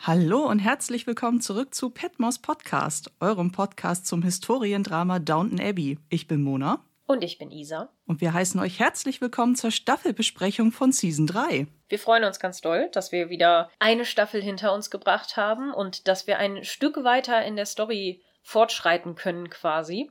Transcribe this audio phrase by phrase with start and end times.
[0.00, 5.98] Hallo und herzlich willkommen zurück zu Petmos Podcast, eurem Podcast zum Historiendrama Downton Abbey.
[6.08, 6.84] Ich bin Mona.
[7.08, 7.88] Und ich bin Isa.
[8.06, 11.66] Und wir heißen euch herzlich willkommen zur Staffelbesprechung von Season 3.
[11.88, 16.06] Wir freuen uns ganz doll, dass wir wieder eine Staffel hinter uns gebracht haben und
[16.06, 20.10] dass wir ein Stück weiter in der Story fortschreiten können quasi.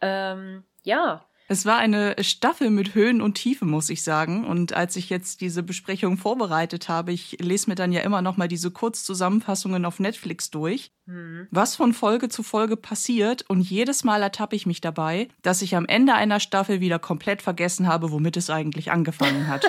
[0.00, 4.44] Ähm, ja, es war eine Staffel mit Höhen und Tiefen, muss ich sagen.
[4.46, 8.36] Und als ich jetzt diese Besprechung vorbereitet habe, ich lese mir dann ja immer noch
[8.36, 11.48] mal diese Kurzzusammenfassungen auf Netflix durch, mhm.
[11.50, 13.46] was von Folge zu Folge passiert.
[13.48, 17.40] Und jedes Mal ertappe ich mich dabei, dass ich am Ende einer Staffel wieder komplett
[17.40, 19.64] vergessen habe, womit es eigentlich angefangen hat.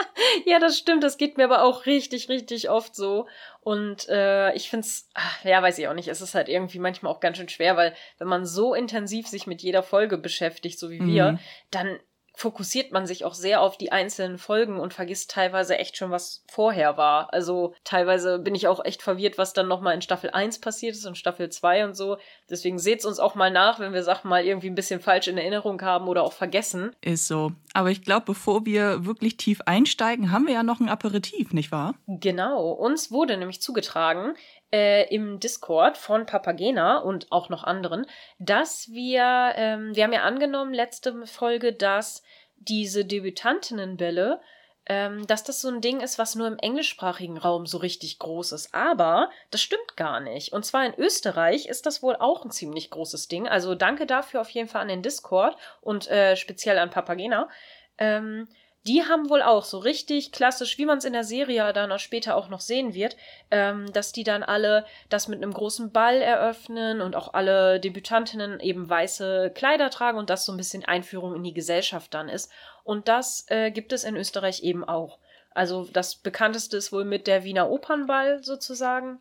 [0.46, 1.02] ja, das stimmt.
[1.02, 3.26] Das geht mir aber auch richtig, richtig oft so.
[3.64, 5.08] Und äh, ich finde es,
[5.42, 7.94] ja, weiß ich auch nicht, es ist halt irgendwie manchmal auch ganz schön schwer, weil
[8.18, 11.06] wenn man so intensiv sich mit jeder Folge beschäftigt, so wie mhm.
[11.06, 11.38] wir,
[11.70, 11.98] dann
[12.34, 16.44] fokussiert man sich auch sehr auf die einzelnen Folgen und vergisst teilweise echt schon, was
[16.50, 17.32] vorher war.
[17.32, 21.06] Also teilweise bin ich auch echt verwirrt, was dann nochmal in Staffel 1 passiert ist
[21.06, 22.18] und Staffel 2 und so.
[22.50, 25.38] Deswegen seht's uns auch mal nach, wenn wir Sachen mal irgendwie ein bisschen falsch in
[25.38, 26.94] Erinnerung haben oder auch vergessen.
[27.00, 27.52] Ist so.
[27.72, 31.70] Aber ich glaube, bevor wir wirklich tief einsteigen, haben wir ja noch ein Aperitif, nicht
[31.70, 31.94] wahr?
[32.08, 32.72] Genau.
[32.72, 34.34] Uns wurde nämlich zugetragen,
[34.74, 38.06] äh, im Discord von Papagena und auch noch anderen,
[38.40, 42.24] dass wir, ähm, wir haben ja angenommen, letzte Folge, dass
[42.56, 44.40] diese Debütantinnenbälle,
[44.86, 48.50] ähm, dass das so ein Ding ist, was nur im englischsprachigen Raum so richtig groß
[48.50, 48.74] ist.
[48.74, 50.52] Aber das stimmt gar nicht.
[50.52, 53.46] Und zwar in Österreich ist das wohl auch ein ziemlich großes Ding.
[53.46, 57.48] Also danke dafür auf jeden Fall an den Discord und äh, speziell an Papagena.
[57.96, 58.48] Ähm,
[58.86, 61.98] die haben wohl auch so richtig klassisch, wie man es in der Serie dann auch
[61.98, 63.16] später auch noch sehen wird,
[63.50, 68.60] ähm, dass die dann alle das mit einem großen Ball eröffnen und auch alle Debütantinnen
[68.60, 72.52] eben weiße Kleider tragen und das so ein bisschen Einführung in die Gesellschaft dann ist.
[72.82, 75.18] Und das äh, gibt es in Österreich eben auch.
[75.54, 79.18] Also das bekannteste ist wohl mit der Wiener Opernball sozusagen.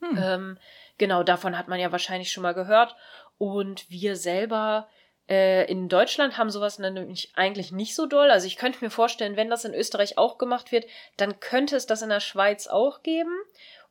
[0.00, 0.18] Hm.
[0.20, 0.58] Ähm,
[0.98, 2.96] genau, davon hat man ja wahrscheinlich schon mal gehört.
[3.38, 4.88] Und wir selber
[5.28, 8.30] äh, in Deutschland haben sowas nämlich eigentlich nicht so doll.
[8.30, 11.86] Also ich könnte mir vorstellen, wenn das in Österreich auch gemacht wird, dann könnte es
[11.86, 13.34] das in der Schweiz auch geben.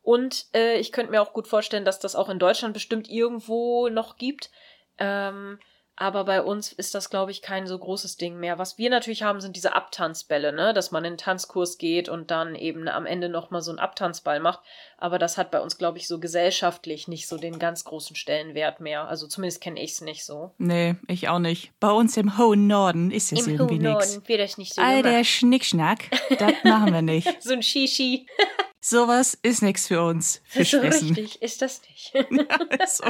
[0.02, 3.90] Und äh, ich könnte mir auch gut vorstellen, dass das auch in Deutschland bestimmt irgendwo
[3.90, 4.50] noch gibt.
[4.98, 5.60] Ähm,
[5.98, 8.60] aber bei uns ist das, glaube ich, kein so großes Ding mehr.
[8.60, 10.74] Was wir natürlich haben, sind diese Abtanzbälle, ne?
[10.74, 14.42] Dass man in einen Tanzkurs geht und dann eben am Ende nochmal so einen Abtanzball
[14.42, 14.60] macht.
[14.98, 18.82] Aber das hat bei uns, glaube ich, so gesellschaftlich nicht so den ganz großen Stellenwert
[18.82, 19.08] mehr.
[19.08, 20.52] Also zumindest kenne ich es nicht so.
[20.58, 21.72] Nee, ich auch nicht.
[21.80, 23.86] Bei uns im hohen Norden ist es Im irgendwie nichts.
[23.86, 27.30] Im hohen Norden wird das nicht so All der Schnickschnack, das machen wir nicht.
[27.42, 28.26] so ein Shishi.
[28.88, 30.44] Sowas ist nichts für uns.
[30.46, 32.14] Fisch so richtig ist das nicht.
[32.14, 33.04] ja, so.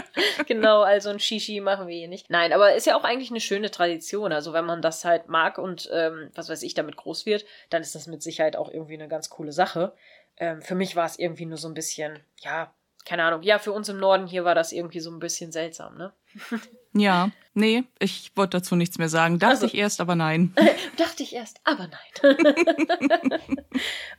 [0.46, 2.28] genau, also ein Shishi machen wir hier nicht.
[2.28, 4.30] Nein, aber ist ja auch eigentlich eine schöne Tradition.
[4.30, 7.80] Also wenn man das halt mag und ähm, was weiß ich, damit groß wird, dann
[7.80, 9.94] ist das mit Sicherheit auch irgendwie eine ganz coole Sache.
[10.36, 12.74] Ähm, für mich war es irgendwie nur so ein bisschen, ja,
[13.06, 13.40] keine Ahnung.
[13.40, 16.12] Ja, für uns im Norden hier war das irgendwie so ein bisschen seltsam, ne?
[16.94, 19.38] Ja, nee, ich wollte dazu nichts mehr sagen.
[19.38, 20.54] Dachte also, ich erst, aber nein.
[20.96, 23.40] dachte ich erst, aber nein.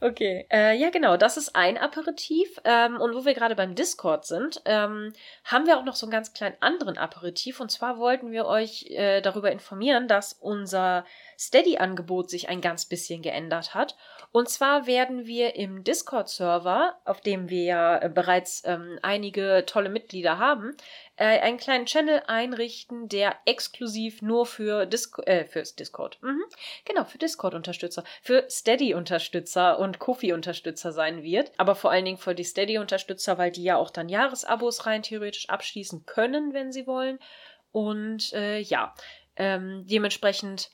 [0.02, 2.60] okay, äh, ja genau, das ist ein Aperitif.
[2.64, 5.14] Ähm, und wo wir gerade beim Discord sind, ähm,
[5.44, 7.60] haben wir auch noch so einen ganz kleinen anderen Aperitif.
[7.60, 11.06] Und zwar wollten wir euch äh, darüber informieren, dass unser
[11.38, 13.96] Steady-Angebot sich ein ganz bisschen geändert hat.
[14.34, 19.90] Und zwar werden wir im Discord-Server, auf dem wir ja äh, bereits ähm, einige tolle
[19.90, 20.76] Mitglieder haben,
[21.18, 26.42] äh, einen kleinen Channel einrichten, der exklusiv nur für Disco äh, fürs Discord, mhm.
[26.84, 31.52] genau, für Discord-Unterstützer, für Steady-Unterstützer und Kofi-Unterstützer sein wird.
[31.58, 35.48] Aber vor allen Dingen für die Steady-Unterstützer, weil die ja auch dann Jahresabos rein theoretisch
[35.48, 37.20] abschließen können, wenn sie wollen.
[37.72, 38.96] Und äh, ja,
[39.36, 40.72] ähm, dementsprechend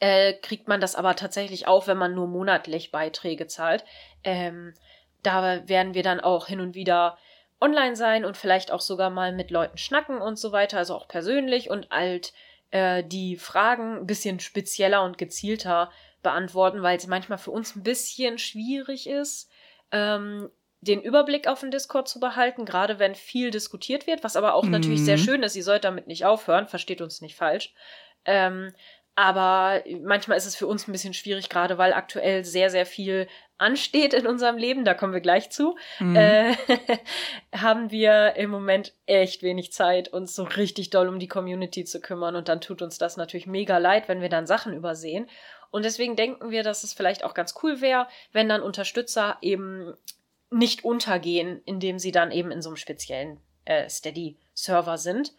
[0.00, 3.84] äh, kriegt man das aber tatsächlich auch, wenn man nur monatlich Beiträge zahlt.
[4.24, 4.74] Ähm,
[5.22, 7.18] da werden wir dann auch hin und wieder
[7.60, 11.08] online sein und vielleicht auch sogar mal mit Leuten schnacken und so weiter, also auch
[11.08, 12.32] persönlich und halt
[12.70, 15.90] äh, die Fragen ein bisschen spezieller und gezielter
[16.22, 19.50] beantworten, weil es manchmal für uns ein bisschen schwierig ist,
[19.90, 24.54] ähm, den Überblick auf den Discord zu behalten, gerade wenn viel diskutiert wird, was aber
[24.54, 24.70] auch mhm.
[24.70, 25.56] natürlich sehr schön ist.
[25.56, 27.74] Ihr sollt damit nicht aufhören, versteht uns nicht falsch.
[28.24, 28.72] Ähm,
[29.18, 33.26] aber manchmal ist es für uns ein bisschen schwierig, gerade weil aktuell sehr, sehr viel
[33.58, 36.14] ansteht in unserem Leben, da kommen wir gleich zu, mhm.
[36.14, 36.54] äh,
[37.52, 42.00] haben wir im Moment echt wenig Zeit, uns so richtig doll um die Community zu
[42.00, 42.36] kümmern.
[42.36, 45.28] Und dann tut uns das natürlich mega leid, wenn wir dann Sachen übersehen.
[45.72, 49.94] Und deswegen denken wir, dass es vielleicht auch ganz cool wäre, wenn dann Unterstützer eben
[50.52, 55.32] nicht untergehen, indem sie dann eben in so einem speziellen äh, Steady-Server sind.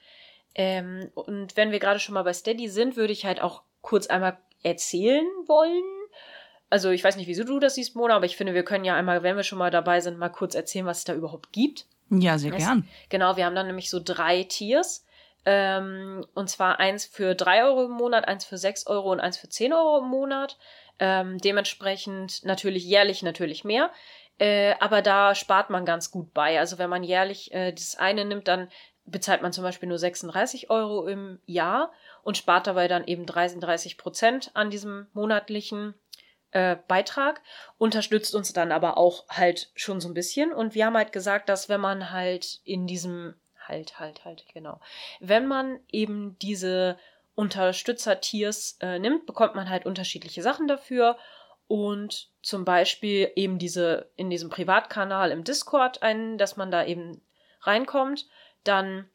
[0.53, 4.07] Ähm, und wenn wir gerade schon mal bei Steady sind, würde ich halt auch kurz
[4.07, 5.83] einmal erzählen wollen,
[6.69, 8.95] also ich weiß nicht, wieso du das siehst, Mona, aber ich finde, wir können ja
[8.95, 11.85] einmal, wenn wir schon mal dabei sind, mal kurz erzählen, was es da überhaupt gibt.
[12.11, 12.87] Ja, sehr es, gern.
[13.09, 15.05] Genau, wir haben dann nämlich so drei Tiers.
[15.45, 19.37] Ähm, und zwar eins für drei Euro im Monat, eins für sechs Euro und eins
[19.37, 20.57] für zehn Euro im Monat.
[20.99, 23.89] Ähm, dementsprechend natürlich jährlich natürlich mehr.
[24.37, 26.59] Äh, aber da spart man ganz gut bei.
[26.59, 28.69] Also wenn man jährlich äh, das eine nimmt, dann
[29.11, 31.91] bezahlt man zum Beispiel nur 36 Euro im Jahr
[32.23, 35.95] und spart dabei dann eben 33 Prozent an diesem monatlichen
[36.51, 37.41] äh, Beitrag,
[37.77, 40.51] unterstützt uns dann aber auch halt schon so ein bisschen.
[40.51, 43.35] Und wir haben halt gesagt, dass wenn man halt in diesem,
[43.67, 44.79] halt, halt, halt, genau,
[45.19, 46.97] wenn man eben diese
[47.35, 51.17] Unterstützertiers äh, nimmt, bekommt man halt unterschiedliche Sachen dafür.
[51.67, 57.21] Und zum Beispiel eben diese in diesem Privatkanal im Discord einen, dass man da eben
[57.61, 58.27] reinkommt.
[58.63, 59.09] Dann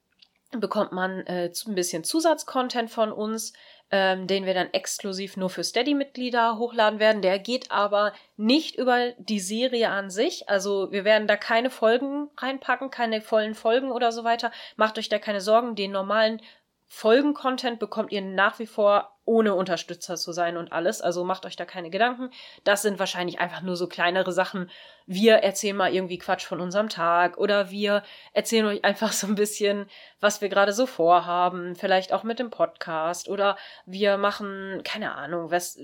[0.50, 3.52] bekommt man äh, ein bisschen Zusatzcontent von uns
[3.91, 7.23] ähm, den wir dann exklusiv nur für Steady-Mitglieder hochladen werden.
[7.23, 10.49] Der geht aber nicht über die Serie an sich.
[10.49, 14.50] Also wir werden da keine Folgen reinpacken, keine vollen Folgen oder so weiter.
[14.76, 15.76] Macht euch da keine Sorgen.
[15.76, 16.41] Den normalen
[16.86, 21.00] Folgen-Content bekommt ihr nach wie vor ohne Unterstützer zu sein und alles.
[21.00, 22.31] Also macht euch da keine Gedanken.
[22.62, 24.70] Das sind wahrscheinlich einfach nur so kleinere Sachen.
[25.06, 28.02] Wir erzählen mal irgendwie Quatsch von unserem Tag oder wir
[28.32, 29.86] erzählen euch einfach so ein bisschen,
[30.20, 31.75] was wir gerade so vorhaben.
[31.75, 35.78] Vielleicht auch mit dem Podcast oder wir machen, keine Ahnung, was,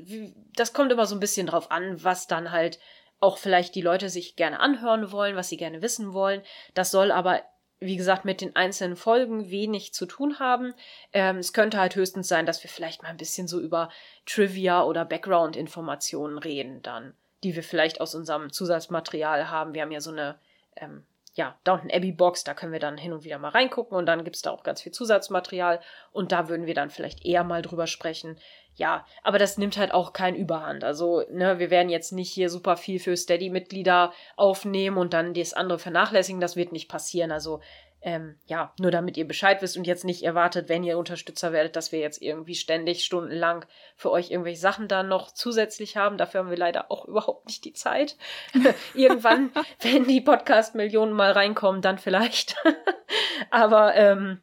[0.54, 2.78] das kommt immer so ein bisschen drauf an, was dann halt
[3.20, 6.42] auch vielleicht die Leute sich gerne anhören wollen, was sie gerne wissen wollen.
[6.74, 7.42] Das soll aber
[7.80, 10.74] wie gesagt, mit den einzelnen Folgen wenig zu tun haben.
[11.12, 13.88] Ähm, es könnte halt höchstens sein, dass wir vielleicht mal ein bisschen so über
[14.26, 19.72] Trivia oder Background-Informationen reden dann, die wir vielleicht aus unserem Zusatzmaterial haben.
[19.72, 20.38] Wir haben ja so eine,
[20.76, 21.04] ähm,
[21.34, 24.24] ja, Downton Abbey Box, da können wir dann hin und wieder mal reingucken und dann
[24.24, 25.80] gibt's da auch ganz viel Zusatzmaterial
[26.12, 28.36] und da würden wir dann vielleicht eher mal drüber sprechen.
[28.74, 30.84] Ja, aber das nimmt halt auch kein Überhand.
[30.84, 35.52] Also, ne, wir werden jetzt nicht hier super viel für Steady-Mitglieder aufnehmen und dann das
[35.52, 36.40] andere vernachlässigen.
[36.40, 37.30] Das wird nicht passieren.
[37.30, 37.60] Also,
[38.02, 41.76] ähm, ja, nur damit ihr Bescheid wisst und jetzt nicht erwartet, wenn ihr Unterstützer werdet,
[41.76, 46.16] dass wir jetzt irgendwie ständig stundenlang für euch irgendwelche Sachen dann noch zusätzlich haben.
[46.16, 48.16] Dafür haben wir leider auch überhaupt nicht die Zeit.
[48.94, 49.50] Irgendwann,
[49.80, 52.56] wenn die Podcast-Millionen mal reinkommen, dann vielleicht.
[53.50, 54.40] Aber ähm,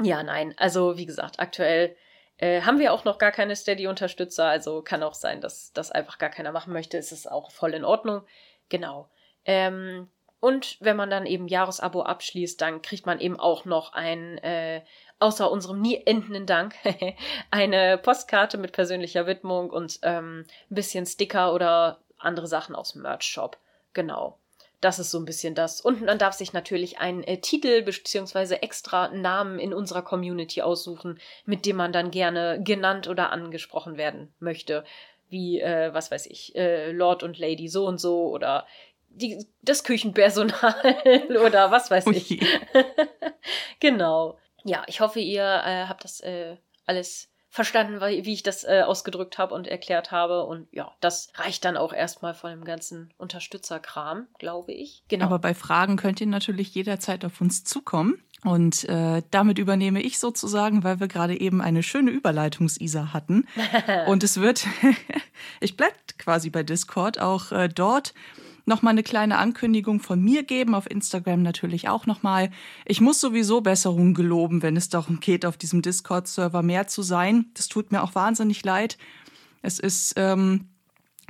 [0.00, 0.54] ja, nein.
[0.56, 1.96] Also wie gesagt, aktuell
[2.40, 6.16] äh, haben wir auch noch gar keine Steady-Unterstützer, also kann auch sein, dass das einfach
[6.16, 6.96] gar keiner machen möchte.
[6.96, 8.22] Es ist auch voll in Ordnung.
[8.70, 9.10] Genau.
[9.44, 10.08] Ähm,
[10.40, 14.82] und wenn man dann eben Jahresabo abschließt, dann kriegt man eben auch noch ein, äh,
[15.18, 16.74] außer unserem nie endenden Dank,
[17.50, 23.02] eine Postkarte mit persönlicher Widmung und ähm, ein bisschen Sticker oder andere Sachen aus dem
[23.02, 23.58] Merch-Shop.
[23.92, 24.39] Genau.
[24.80, 25.80] Das ist so ein bisschen das.
[25.80, 31.20] Und man darf sich natürlich einen äh, Titel beziehungsweise extra Namen in unserer Community aussuchen,
[31.44, 34.84] mit dem man dann gerne genannt oder angesprochen werden möchte.
[35.28, 38.66] Wie, äh, was weiß ich, äh, Lord und Lady so und so oder
[39.10, 40.74] die, das Küchenpersonal
[41.44, 42.40] oder was weiß ich.
[43.80, 44.38] genau.
[44.64, 46.56] Ja, ich hoffe, ihr äh, habt das äh,
[46.86, 50.44] alles verstanden, wie ich das äh, ausgedrückt habe und erklärt habe.
[50.44, 55.02] Und ja, das reicht dann auch erstmal von dem ganzen Unterstützerkram, glaube ich.
[55.08, 55.26] Genau.
[55.26, 58.22] Aber bei Fragen könnt ihr natürlich jederzeit auf uns zukommen.
[58.42, 63.46] Und äh, damit übernehme ich sozusagen, weil wir gerade eben eine schöne Überleitungs-Isa hatten.
[64.06, 64.66] und es wird,
[65.60, 68.14] ich bleibe quasi bei Discord, auch äh, dort
[68.70, 72.50] nochmal eine kleine Ankündigung von mir geben, auf Instagram natürlich auch nochmal.
[72.86, 77.50] Ich muss sowieso Besserungen geloben, wenn es darum geht, auf diesem Discord-Server mehr zu sein.
[77.52, 78.96] Das tut mir auch wahnsinnig leid.
[79.60, 80.68] Es ist ähm,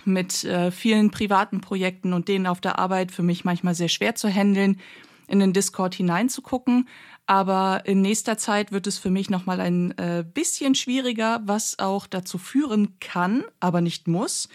[0.04, 4.14] mit äh, vielen privaten Projekten und denen auf der Arbeit für mich manchmal sehr schwer
[4.14, 4.78] zu handeln,
[5.26, 6.88] in den Discord hineinzugucken.
[7.26, 12.06] Aber in nächster Zeit wird es für mich nochmal ein äh, bisschen schwieriger, was auch
[12.06, 14.49] dazu führen kann, aber nicht muss,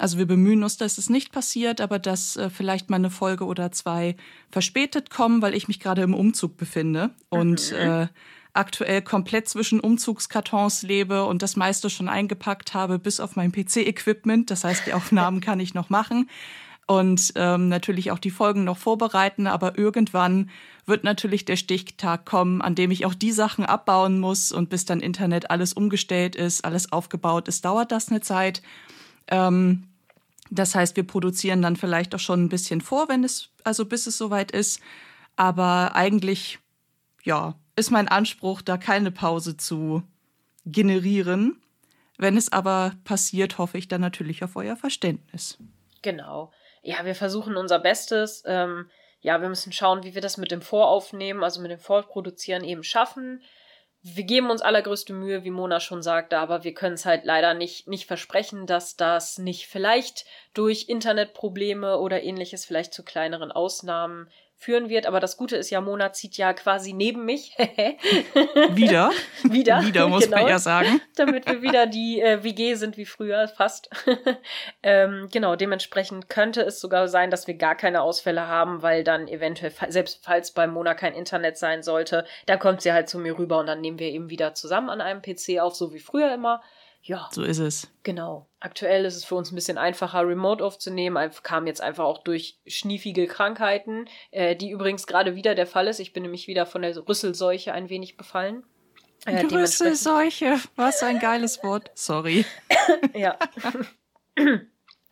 [0.00, 3.44] also wir bemühen uns, dass es nicht passiert, aber dass äh, vielleicht mal eine Folge
[3.44, 4.16] oder zwei
[4.50, 7.76] verspätet kommen, weil ich mich gerade im Umzug befinde und mhm.
[7.76, 8.06] äh,
[8.52, 14.50] aktuell komplett zwischen Umzugskartons lebe und das meiste schon eingepackt habe, bis auf mein PC-Equipment.
[14.50, 16.28] Das heißt, die Aufnahmen kann ich noch machen
[16.90, 20.50] und ähm, natürlich auch die Folgen noch vorbereiten, aber irgendwann
[20.86, 24.86] wird natürlich der Stichtag kommen, an dem ich auch die Sachen abbauen muss und bis
[24.86, 28.62] dann Internet alles umgestellt ist, alles aufgebaut ist, dauert das eine Zeit.
[29.28, 29.84] Ähm,
[30.50, 34.06] das heißt, wir produzieren dann vielleicht auch schon ein bisschen vor, wenn es, also bis
[34.06, 34.80] es soweit ist.
[35.36, 36.58] Aber eigentlich,
[37.22, 40.02] ja, ist mein Anspruch, da keine Pause zu
[40.66, 41.62] generieren.
[42.18, 45.56] Wenn es aber passiert, hoffe ich dann natürlich auf euer Verständnis.
[46.02, 46.52] Genau.
[46.82, 48.42] Ja, wir versuchen unser Bestes.
[48.44, 48.90] Ähm,
[49.20, 52.82] ja, wir müssen schauen, wie wir das mit dem Voraufnehmen, also mit dem Vorproduzieren eben
[52.82, 53.42] schaffen.
[54.02, 57.52] Wir geben uns allergrößte Mühe, wie Mona schon sagte, aber wir können es halt leider
[57.52, 64.30] nicht, nicht versprechen, dass das nicht vielleicht durch Internetprobleme oder ähnliches vielleicht zu kleineren Ausnahmen
[64.60, 65.06] führen wird.
[65.06, 67.56] Aber das Gute ist ja, Mona zieht ja quasi neben mich.
[68.72, 69.10] wieder.
[69.42, 69.82] wieder.
[69.82, 70.36] Wieder, muss genau.
[70.36, 71.00] man ja sagen.
[71.16, 73.88] Damit wir wieder die äh, WG sind wie früher, fast.
[74.82, 79.28] ähm, genau, dementsprechend könnte es sogar sein, dass wir gar keine Ausfälle haben, weil dann
[79.28, 83.38] eventuell, selbst falls bei Mona kein Internet sein sollte, dann kommt sie halt zu mir
[83.38, 86.34] rüber und dann nehmen wir eben wieder zusammen an einem PC auf, so wie früher
[86.34, 86.60] immer.
[87.02, 87.28] Ja.
[87.32, 87.90] So ist es.
[88.02, 88.46] Genau.
[88.60, 91.30] Aktuell ist es für uns ein bisschen einfacher, remote aufzunehmen.
[91.42, 95.98] Kam jetzt einfach auch durch schniefige Krankheiten, äh, die übrigens gerade wieder der Fall ist.
[95.98, 98.64] Ich bin nämlich wieder von der Rüsselseuche ein wenig befallen.
[99.24, 101.90] Äh, Rüsselseuche, was ein geiles Wort.
[101.94, 102.44] Sorry.
[103.14, 103.38] ja.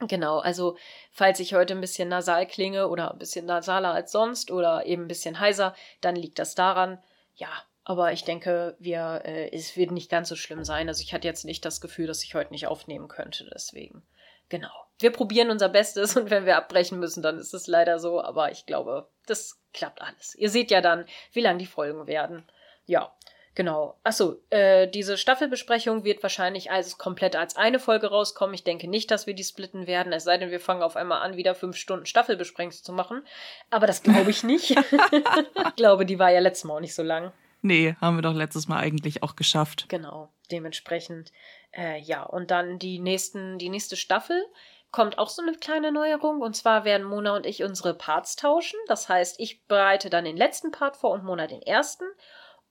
[0.06, 0.76] Genau, also
[1.10, 5.02] falls ich heute ein bisschen nasal klinge oder ein bisschen nasaler als sonst oder eben
[5.02, 7.02] ein bisschen heiser, dann liegt das daran,
[7.34, 7.48] ja,
[7.88, 10.88] aber ich denke, wir, äh, es wird nicht ganz so schlimm sein.
[10.88, 13.48] Also ich hatte jetzt nicht das Gefühl, dass ich heute nicht aufnehmen könnte.
[13.50, 14.02] Deswegen.
[14.50, 14.68] Genau.
[14.98, 18.22] Wir probieren unser Bestes und wenn wir abbrechen müssen, dann ist es leider so.
[18.22, 20.34] Aber ich glaube, das klappt alles.
[20.34, 22.44] Ihr seht ja dann, wie lang die Folgen werden.
[22.84, 23.16] Ja.
[23.54, 23.98] Genau.
[24.04, 28.54] Achso, äh, diese Staffelbesprechung wird wahrscheinlich als komplett als eine Folge rauskommen.
[28.54, 31.22] Ich denke nicht, dass wir die splitten werden, es sei denn, wir fangen auf einmal
[31.22, 33.26] an, wieder fünf Stunden Staffelbesprechung zu machen.
[33.70, 34.70] Aber das glaube ich nicht.
[34.76, 37.32] ich glaube, die war ja letztes Mal auch nicht so lang.
[37.60, 39.86] Nee, haben wir doch letztes Mal eigentlich auch geschafft.
[39.88, 41.32] Genau, dementsprechend.
[41.72, 44.40] Äh, ja, und dann die, nächsten, die nächste Staffel
[44.90, 46.40] kommt auch so eine kleine Neuerung.
[46.40, 48.78] Und zwar werden Mona und ich unsere Parts tauschen.
[48.86, 52.04] Das heißt, ich bereite dann den letzten Part vor und Mona den ersten.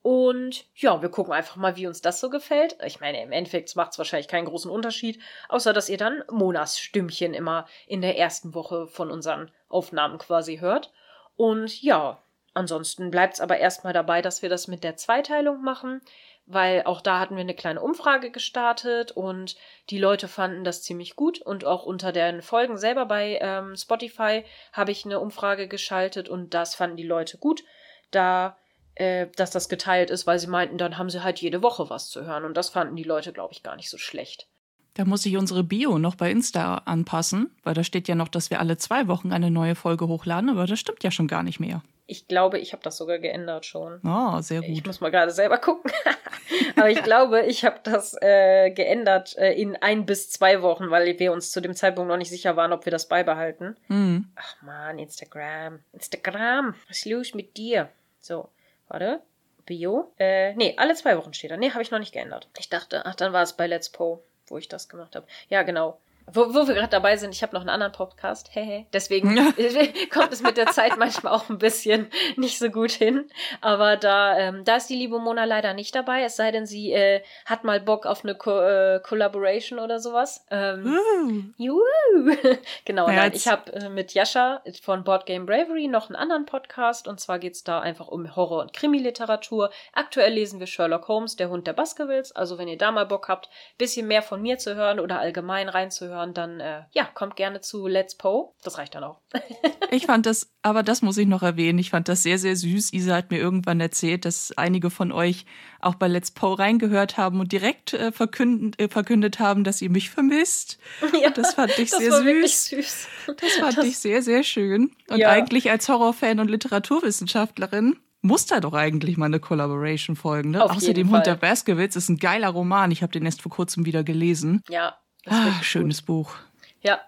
[0.02, 2.78] Und ja, wir gucken einfach mal, wie uns das so gefällt.
[2.84, 6.78] Ich meine, im Endeffekt macht es wahrscheinlich keinen großen Unterschied, außer dass ihr dann Monas
[6.78, 10.92] Stimmchen immer in der ersten Woche von unseren Aufnahmen quasi hört.
[11.36, 12.22] Und ja,
[12.58, 16.00] Ansonsten bleibt es aber erstmal dabei, dass wir das mit der Zweiteilung machen,
[16.44, 19.54] weil auch da hatten wir eine kleine Umfrage gestartet und
[19.90, 21.40] die Leute fanden das ziemlich gut.
[21.40, 26.52] Und auch unter den Folgen selber bei ähm, Spotify habe ich eine Umfrage geschaltet und
[26.52, 27.62] das fanden die Leute gut,
[28.10, 28.56] da
[28.96, 32.10] äh, dass das geteilt ist, weil sie meinten, dann haben sie halt jede Woche was
[32.10, 32.44] zu hören.
[32.44, 34.48] Und das fanden die Leute, glaube ich, gar nicht so schlecht.
[34.94, 38.50] Da muss ich unsere Bio noch bei Insta anpassen, weil da steht ja noch, dass
[38.50, 41.60] wir alle zwei Wochen eine neue Folge hochladen, aber das stimmt ja schon gar nicht
[41.60, 41.82] mehr.
[42.10, 44.00] Ich glaube, ich habe das sogar geändert schon.
[44.02, 44.70] Oh, sehr gut.
[44.70, 45.92] Ich muss mal gerade selber gucken.
[46.76, 51.18] Aber ich glaube, ich habe das äh, geändert äh, in ein bis zwei Wochen, weil
[51.18, 53.76] wir uns zu dem Zeitpunkt noch nicht sicher waren, ob wir das beibehalten.
[53.88, 54.26] Mhm.
[54.36, 55.80] Ach man, Instagram.
[55.92, 57.90] Instagram, was ist los mit dir?
[58.20, 58.48] So,
[58.88, 59.20] warte.
[59.66, 60.10] Bio?
[60.18, 61.58] Äh, nee, alle zwei Wochen steht da.
[61.58, 62.48] Nee, habe ich noch nicht geändert.
[62.58, 65.26] Ich dachte, ach, dann war es bei Let's Po, wo ich das gemacht habe.
[65.50, 65.98] Ja, genau.
[66.32, 68.50] Wo, wo wir gerade dabei sind, ich habe noch einen anderen Podcast.
[68.52, 69.34] Hey, Deswegen
[70.10, 73.30] kommt es mit der Zeit manchmal auch ein bisschen nicht so gut hin.
[73.60, 76.92] Aber da, ähm, da ist die liebe Mona leider nicht dabei, es sei denn, sie
[76.92, 80.46] äh, hat mal Bock auf eine Co äh, Collaboration oder sowas.
[80.50, 82.30] Ähm, uh.
[82.84, 86.46] genau, ja, nein, ich habe äh, mit Jascha von Board Game Bravery noch einen anderen
[86.46, 89.70] Podcast und zwar geht es da einfach um Horror- und Krimi-Literatur.
[89.92, 92.32] Aktuell lesen wir Sherlock Holmes, der Hund der Baskervilles.
[92.32, 95.68] Also wenn ihr da mal Bock habt, bisschen mehr von mir zu hören oder allgemein
[95.68, 98.54] reinzuhören, hören, dann äh, ja, kommt gerne zu Let's Po.
[98.62, 99.20] Das reicht dann auch.
[99.90, 102.92] ich fand das, aber das muss ich noch erwähnen, ich fand das sehr, sehr süß.
[102.92, 105.46] Isa hat mir irgendwann erzählt, dass einige von euch
[105.80, 109.90] auch bei Let's Po reingehört haben und direkt äh, verkündet, äh, verkündet haben, dass ihr
[109.90, 110.78] mich vermisst.
[111.20, 112.66] Ja, das fand ich das sehr süß.
[112.66, 113.08] süß.
[113.40, 114.92] Das fand das, ich sehr, sehr schön.
[115.08, 115.30] Und ja.
[115.30, 120.50] eigentlich als Horrorfan und Literaturwissenschaftlerin muss da doch eigentlich mal eine Collaboration folgen.
[120.50, 120.62] Ne?
[120.62, 122.90] Außerdem Hund der Baskervilles ist ein geiler Roman.
[122.90, 124.62] Ich habe den erst vor kurzem wieder gelesen.
[124.68, 124.98] Ja,
[125.30, 126.06] Ah, schönes gut.
[126.06, 126.34] Buch.
[126.80, 127.00] Ja.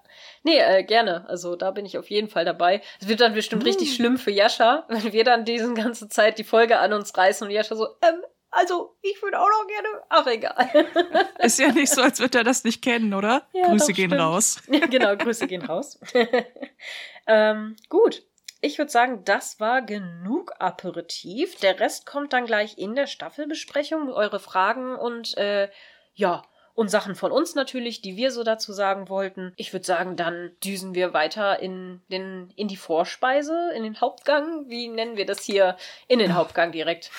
[0.43, 1.29] Nee, äh, gerne.
[1.29, 2.81] Also da bin ich auf jeden Fall dabei.
[3.01, 3.67] Es wird dann bestimmt mm.
[3.67, 7.47] richtig schlimm für Jascha, wenn wir dann diese ganze Zeit die Folge an uns reißen
[7.47, 9.89] und Jascha so, ähm, also ich würde auch noch gerne.
[10.09, 10.87] Ach, egal.
[11.39, 13.47] Ist ja nicht so, als würde er das nicht kennen, oder?
[13.53, 14.23] Ja, Grüße gehen stimmt.
[14.23, 14.61] raus.
[14.69, 16.01] Ja, genau, Grüße gehen raus.
[17.27, 18.23] ähm, gut.
[18.63, 21.57] Ich würde sagen, das war genug Aperitif.
[21.57, 24.11] Der Rest kommt dann gleich in der Staffelbesprechung.
[24.11, 25.71] Eure Fragen und äh,
[26.15, 26.43] ja,
[26.81, 29.53] und Sachen von uns natürlich, die wir so dazu sagen wollten.
[29.57, 34.71] Ich würde sagen, dann düsen wir weiter in, den, in die Vorspeise, in den Hauptgang.
[34.71, 35.77] Wie nennen wir das hier?
[36.09, 37.11] In den Hauptgang direkt.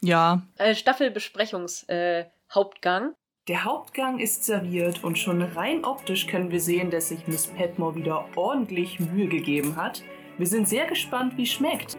[0.00, 0.42] Ja.
[0.58, 3.10] Äh, Staffelbesprechungshauptgang.
[3.10, 3.14] Äh,
[3.46, 7.94] der Hauptgang ist serviert und schon rein optisch können wir sehen, dass sich Miss Petmore
[7.94, 10.02] wieder ordentlich Mühe gegeben hat.
[10.38, 11.96] Wir sind sehr gespannt, wie es schmeckt.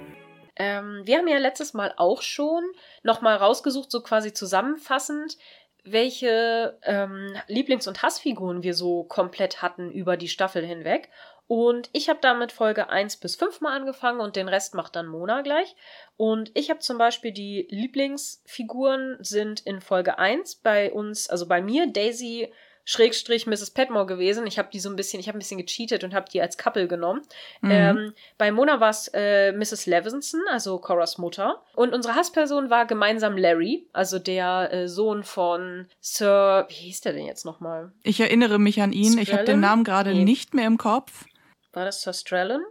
[0.57, 2.63] Ähm, wir haben ja letztes Mal auch schon
[3.03, 5.37] nochmal rausgesucht, so quasi zusammenfassend,
[5.85, 11.09] welche ähm, Lieblings- und Hassfiguren wir so komplett hatten über die Staffel hinweg.
[11.47, 15.05] Und ich habe damit Folge 1 bis 5 mal angefangen und den Rest macht dann
[15.05, 15.75] Mona gleich.
[16.17, 21.61] Und ich habe zum Beispiel die Lieblingsfiguren sind in Folge 1 bei uns, also bei
[21.61, 22.51] mir, Daisy,
[22.85, 23.71] Schrägstrich Mrs.
[23.71, 24.45] Petmore gewesen.
[24.45, 26.57] Ich habe die so ein bisschen, ich habe ein bisschen gecheatet und habe die als
[26.57, 27.21] Couple genommen.
[27.61, 27.71] Mhm.
[27.71, 29.87] Ähm, bei Mona war es äh, Mrs.
[29.87, 31.63] Levinson, also Coras Mutter.
[31.75, 37.13] Und unsere Hassperson war gemeinsam Larry, also der äh, Sohn von Sir, wie hieß der
[37.13, 37.91] denn jetzt nochmal?
[38.03, 39.13] Ich erinnere mich an ihn.
[39.13, 39.23] Strellen?
[39.23, 40.23] Ich habe den Namen gerade nee.
[40.23, 41.25] nicht mehr im Kopf.
[41.73, 42.61] War das Sir Strellen?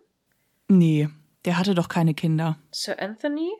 [0.69, 1.09] Nee,
[1.45, 2.57] der hatte doch keine Kinder.
[2.71, 3.51] Sir Anthony?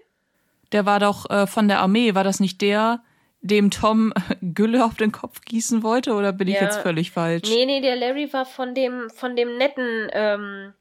[0.73, 2.15] Der war doch äh, von der Armee.
[2.15, 3.03] War das nicht der,
[3.45, 6.55] dem Tom Gülle auf den Kopf gießen wollte oder bin ja.
[6.55, 7.49] ich jetzt völlig falsch?
[7.49, 10.73] Nee, nee, der Larry war von dem, von dem netten ähm,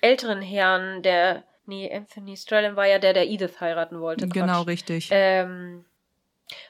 [0.00, 1.44] älteren Herrn, der.
[1.64, 4.26] Nee, Anthony Strellen war ja der, der Edith heiraten wollte.
[4.26, 4.34] Quatsch.
[4.34, 5.08] Genau, richtig.
[5.12, 5.84] Ähm,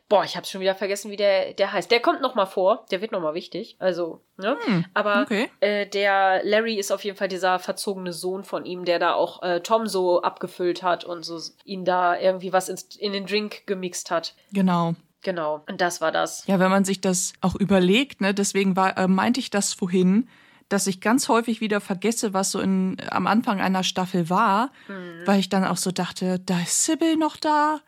[0.08, 1.90] boah, ich hab's schon wieder vergessen, wie der, der heißt.
[1.90, 3.76] Der kommt noch mal vor, der wird noch mal wichtig.
[3.78, 4.56] Also, ne?
[4.64, 5.50] Hm, Aber okay.
[5.60, 9.42] äh, der Larry ist auf jeden Fall dieser verzogene Sohn von ihm, der da auch
[9.42, 13.66] äh, Tom so abgefüllt hat und so ihn da irgendwie was ins, in den Drink
[13.66, 14.34] gemixt hat.
[14.52, 14.94] Genau.
[15.22, 16.46] Genau, und das war das.
[16.46, 20.28] Ja, wenn man sich das auch überlegt, ne, deswegen war, äh, meinte ich das vorhin,
[20.68, 25.26] dass ich ganz häufig wieder vergesse, was so in, am Anfang einer Staffel war, mhm.
[25.26, 27.80] weil ich dann auch so dachte, da ist Sybil noch da.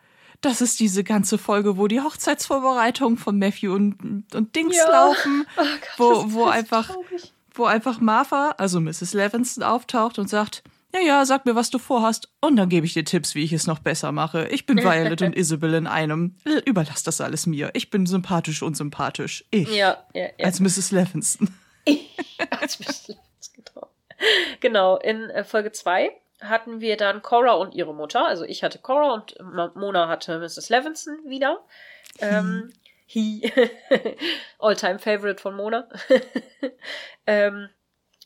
[0.42, 4.90] Das ist diese ganze Folge, wo die Hochzeitsvorbereitungen von Matthew und, und Dings ja.
[4.90, 6.90] laufen, oh Gott, wo, wo einfach,
[7.54, 9.14] wo einfach Martha, also Mrs.
[9.14, 10.62] Levinson, auftaucht und sagt,
[10.94, 13.52] ja, ja, sag mir, was du vorhast, und dann gebe ich dir Tipps, wie ich
[13.52, 14.46] es noch besser mache.
[14.48, 16.36] Ich bin Violet und Isabel in einem.
[16.64, 17.70] Überlass das alles mir.
[17.74, 19.44] Ich bin sympathisch und sympathisch.
[19.50, 19.74] Ich.
[19.74, 20.46] Ja, ja, ja.
[20.46, 20.92] Als Mrs.
[20.92, 21.48] Levinson.
[21.84, 22.16] Ich
[22.50, 23.08] als Mrs.
[23.08, 23.90] Levinson, genau.
[24.60, 26.10] Genau, in äh, Folge 2
[26.40, 28.26] hatten wir dann Cora und ihre Mutter.
[28.26, 29.34] Also ich hatte Cora und
[29.74, 30.68] Mona hatte Mrs.
[30.68, 31.64] Levinson wieder.
[32.20, 32.72] Ähm,
[33.06, 33.50] he.
[34.58, 35.88] All-time Favorite von Mona.
[37.26, 37.68] ähm,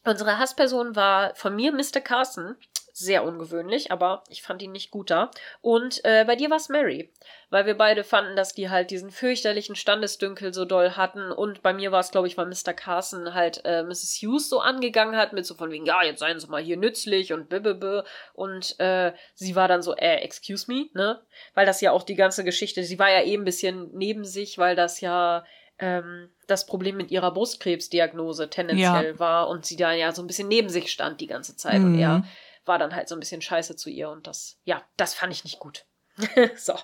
[0.04, 2.00] Unsere Hassperson war von mir Mr.
[2.00, 2.56] Carson.
[3.00, 5.30] Sehr ungewöhnlich, aber ich fand ihn nicht gut da.
[5.60, 7.12] Und äh, bei dir war es Mary,
[7.48, 11.30] weil wir beide fanden, dass die halt diesen fürchterlichen Standesdünkel so doll hatten.
[11.30, 12.72] Und bei mir war es, glaube ich, weil Mr.
[12.72, 14.18] Carson halt äh, Mrs.
[14.20, 17.32] Hughes so angegangen hat, mit so von wegen, ja, jetzt seien sie mal hier nützlich
[17.32, 18.02] und bibebe.
[18.32, 21.20] Und äh, sie war dann so, äh, excuse me, ne?
[21.54, 24.24] Weil das ja auch die ganze Geschichte, sie war ja eben eh ein bisschen neben
[24.24, 25.44] sich, weil das ja
[25.78, 29.18] ähm, das Problem mit ihrer Brustkrebsdiagnose tendenziell ja.
[29.18, 31.84] war und sie da ja so ein bisschen neben sich stand die ganze Zeit mhm.
[31.86, 32.24] und er
[32.64, 35.44] war dann halt so ein bisschen scheiße zu ihr und das, ja, das fand ich
[35.44, 35.86] nicht gut.
[36.56, 36.74] so.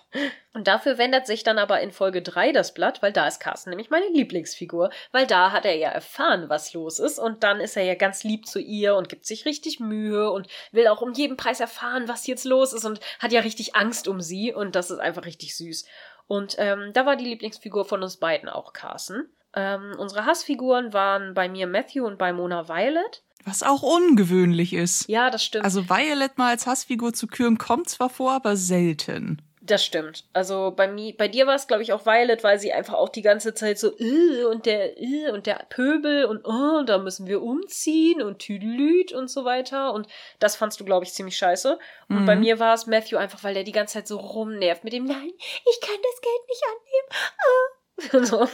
[0.53, 3.71] Und dafür wendet sich dann aber in Folge 3 das Blatt, weil da ist Carsten
[3.71, 7.77] nämlich meine Lieblingsfigur, weil da hat er ja erfahren, was los ist und dann ist
[7.77, 11.13] er ja ganz lieb zu ihr und gibt sich richtig Mühe und will auch um
[11.13, 14.77] jeden Preis erfahren, was jetzt los ist und hat ja richtig Angst um sie und
[14.77, 15.85] das ist einfach richtig süß.
[16.27, 19.27] Und ähm, da war die Lieblingsfigur von uns beiden auch Carson.
[19.55, 23.23] Ähm, unsere Hassfiguren waren bei mir Matthew und bei Mona Violet.
[23.45, 25.07] Was auch ungewöhnlich ist.
[25.09, 25.65] Ja, das stimmt.
[25.65, 29.43] Also Violet mal als Hassfigur zu küren kommt zwar vor, aber selten.
[29.67, 30.25] Das stimmt.
[30.35, 33.09] Also bei mir, bei dir war es, glaube ich, auch Violet, weil sie einfach auch
[33.09, 37.27] die ganze Zeit so äh, und der äh, und der Pöbel und oh, da müssen
[37.27, 39.95] wir umziehen und Tüdelüt und so weiter.
[39.95, 40.07] Und
[40.39, 41.79] das fandst du, glaube ich, ziemlich scheiße.
[42.11, 42.27] Und mhm.
[42.27, 45.07] bei mir war es Matthew einfach, weil der die ganze Zeit so rumnervt mit dem
[45.07, 47.09] Nein, ich kann das Geld nicht annehmen.
[47.41, 48.47] Ah.
[48.47, 48.49] so.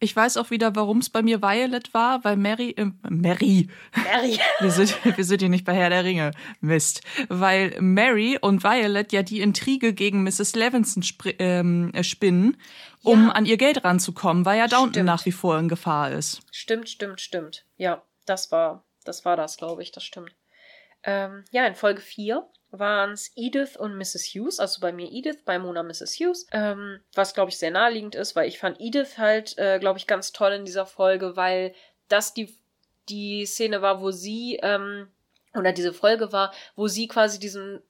[0.00, 3.68] Ich weiß auch wieder, warum es bei mir Violet war, weil Mary, äh, Mary.
[3.96, 4.38] Mary.
[4.60, 6.30] wir, sind, wir sind hier nicht bei Herr der Ringe.
[6.60, 7.00] Mist.
[7.28, 10.54] Weil Mary und Violet ja die Intrige gegen Mrs.
[10.54, 11.02] Levinson
[11.38, 12.56] ähm, spinnen,
[13.02, 13.32] um ja.
[13.32, 15.06] an ihr Geld ranzukommen, weil ja Downton stimmt.
[15.06, 16.42] nach wie vor in Gefahr ist.
[16.52, 17.64] Stimmt, stimmt, stimmt.
[17.76, 20.32] Ja, das war, das war das, glaube ich, das stimmt.
[21.02, 24.24] Ähm, ja, in Folge 4 waren es Edith und Mrs.
[24.34, 26.18] Hughes, also bei mir Edith, bei Mona Mrs.
[26.18, 29.98] Hughes, ähm, was glaube ich sehr naheliegend ist, weil ich fand Edith halt, äh, glaube
[29.98, 31.74] ich, ganz toll in dieser Folge, weil
[32.08, 32.54] das die,
[33.08, 35.08] die Szene war, wo sie, ähm,
[35.54, 37.82] oder diese Folge war, wo sie quasi diesen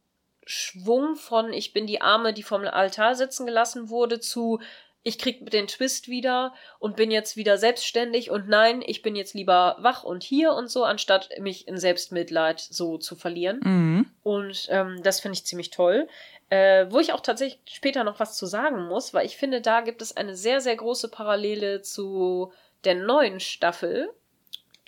[0.44, 4.60] Schwung von ich bin die Arme, die vom Altar sitzen gelassen wurde, zu
[5.02, 9.34] ich krieg den Twist wieder und bin jetzt wieder selbstständig und nein, ich bin jetzt
[9.34, 13.60] lieber wach und hier und so, anstatt mich in Selbstmitleid so zu verlieren.
[13.62, 14.10] Mhm.
[14.22, 16.08] Und ähm, das finde ich ziemlich toll.
[16.50, 19.82] Äh, wo ich auch tatsächlich später noch was zu sagen muss, weil ich finde, da
[19.82, 22.52] gibt es eine sehr, sehr große Parallele zu
[22.84, 24.10] der neuen Staffel,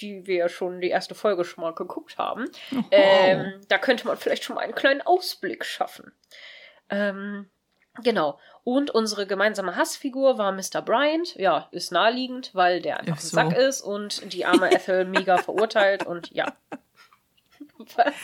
[0.00, 2.46] die wir ja schon die erste Folge schon mal geguckt haben.
[2.72, 2.82] Oh.
[2.90, 6.12] Ähm, da könnte man vielleicht schon mal einen kleinen Ausblick schaffen.
[6.88, 7.50] Ähm,
[8.02, 8.38] Genau.
[8.64, 10.82] Und unsere gemeinsame Hassfigur war Mr.
[10.82, 11.34] Bryant.
[11.36, 13.38] Ja, ist naheliegend, weil der einfach so.
[13.38, 16.46] ein Sack ist und die arme Ethel mega verurteilt und ja.
[17.96, 18.14] Was?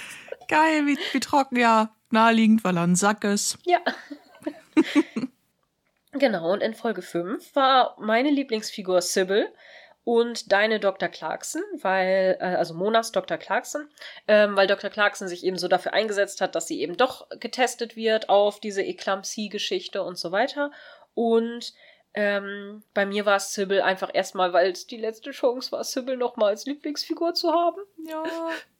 [0.48, 1.90] Geil, wie, wie trocken, ja.
[2.10, 3.58] Naheliegend, weil er ein Sack ist.
[3.64, 3.80] Ja.
[6.12, 9.48] genau, und in Folge 5 war meine Lieblingsfigur Sybil.
[10.06, 11.08] Und deine Dr.
[11.08, 13.38] Clarkson, weil, äh, also Monas Dr.
[13.38, 13.90] Clarkson,
[14.28, 14.88] ähm, weil Dr.
[14.88, 18.84] Clarkson sich eben so dafür eingesetzt hat, dass sie eben doch getestet wird auf diese
[18.84, 20.70] Eklampsie-Geschichte und so weiter.
[21.14, 21.74] Und
[22.14, 26.16] ähm, bei mir war es Sybil einfach erstmal, weil es die letzte Chance war, Sybil
[26.16, 27.80] nochmal als Lieblingsfigur zu haben.
[28.06, 28.22] Ja.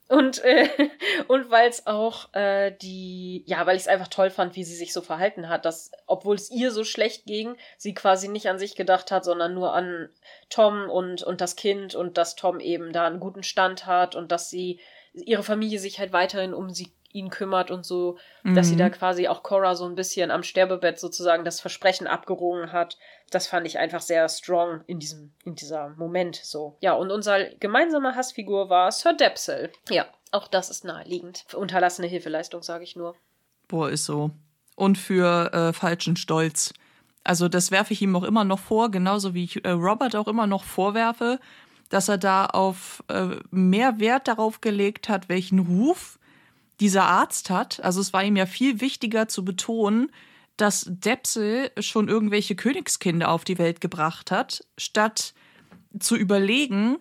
[0.07, 0.69] Und, äh,
[1.27, 4.75] und weil es auch äh, die, ja, weil ich es einfach toll fand, wie sie
[4.75, 8.59] sich so verhalten hat, dass, obwohl es ihr so schlecht ging, sie quasi nicht an
[8.59, 10.09] sich gedacht hat, sondern nur an
[10.49, 14.31] Tom und, und das Kind und dass Tom eben da einen guten Stand hat und
[14.31, 14.79] dass sie
[15.13, 18.55] ihre Familie sich halt weiterhin um sie ihn kümmert und so, mhm.
[18.55, 18.91] dass sie da mhm.
[18.91, 22.97] quasi auch Cora so ein bisschen am Sterbebett sozusagen das Versprechen abgerungen hat.
[23.29, 26.77] Das fand ich einfach sehr strong in diesem, in dieser Moment so.
[26.79, 29.71] Ja, und unser gemeinsamer Hassfigur war Sir Depsel.
[29.89, 31.45] Ja, auch das ist naheliegend.
[31.53, 33.15] Unterlassene Hilfeleistung, sage ich nur.
[33.67, 34.31] Boah, ist so.
[34.75, 36.73] Und für äh, falschen Stolz.
[37.23, 40.27] Also das werfe ich ihm auch immer noch vor, genauso wie ich äh, Robert auch
[40.27, 41.39] immer noch vorwerfe,
[41.89, 46.19] dass er da auf äh, mehr Wert darauf gelegt hat, welchen Ruf
[46.79, 47.81] dieser Arzt hat.
[47.83, 50.11] Also es war ihm ja viel wichtiger zu betonen,
[50.57, 55.33] dass Depsel schon irgendwelche Königskinder auf die Welt gebracht hat, statt
[55.99, 56.97] zu überlegen,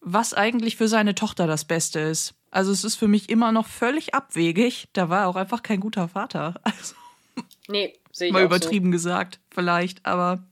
[0.00, 2.34] was eigentlich für seine Tochter das Beste ist.
[2.50, 4.88] Also es ist für mich immer noch völlig abwegig.
[4.92, 6.54] Da war er auch einfach kein guter Vater.
[6.64, 6.94] Also,
[7.68, 8.92] nee, sehe ich Mal übertrieben so.
[8.92, 10.44] gesagt, vielleicht, aber,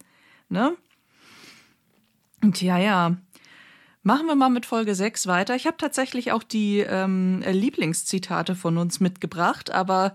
[0.49, 0.77] ne?
[2.43, 3.17] Und ja, ja.
[4.03, 5.57] Machen wir mal mit Folge 6 weiter.
[5.57, 10.15] Ich habe tatsächlich auch die ähm, Lieblingszitate von uns mitgebracht, aber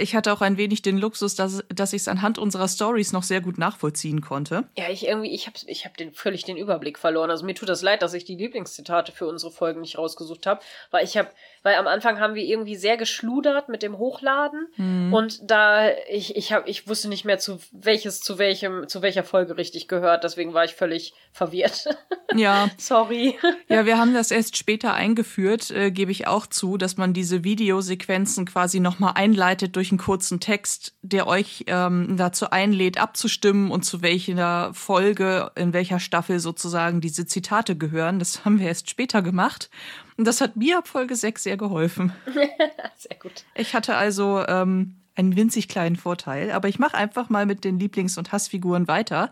[0.00, 3.22] ich hatte auch ein wenig den Luxus, dass, dass ich es anhand unserer Stories noch
[3.22, 4.64] sehr gut nachvollziehen konnte.
[4.76, 7.30] Ja, ich irgendwie, ich habe ich hab den, völlig den Überblick verloren.
[7.30, 10.60] Also mir tut das leid, dass ich die Lieblingszitate für unsere Folgen nicht rausgesucht habe,
[10.90, 11.28] weil ich habe,
[11.64, 15.12] weil am Anfang haben wir irgendwie sehr geschludert mit dem Hochladen mhm.
[15.12, 19.24] und da ich ich habe ich wusste nicht mehr zu welches zu welchem zu welcher
[19.24, 21.88] Folge richtig gehört, deswegen war ich völlig verwirrt.
[22.36, 23.38] Ja, sorry.
[23.68, 27.44] Ja, wir haben das erst später eingeführt, äh, gebe ich auch zu, dass man diese
[27.44, 33.70] Videosequenzen quasi noch mal einleitet durch einen kurzen Text, der euch ähm, dazu einlädt, abzustimmen
[33.70, 38.18] und zu welcher Folge, in welcher Staffel sozusagen diese Zitate gehören.
[38.18, 39.70] Das haben wir erst später gemacht.
[40.16, 42.12] Und das hat mir ab Folge 6 sehr geholfen.
[42.96, 43.44] sehr gut.
[43.54, 47.78] Ich hatte also ähm, einen winzig kleinen Vorteil, aber ich mache einfach mal mit den
[47.78, 49.30] Lieblings- und Hassfiguren weiter.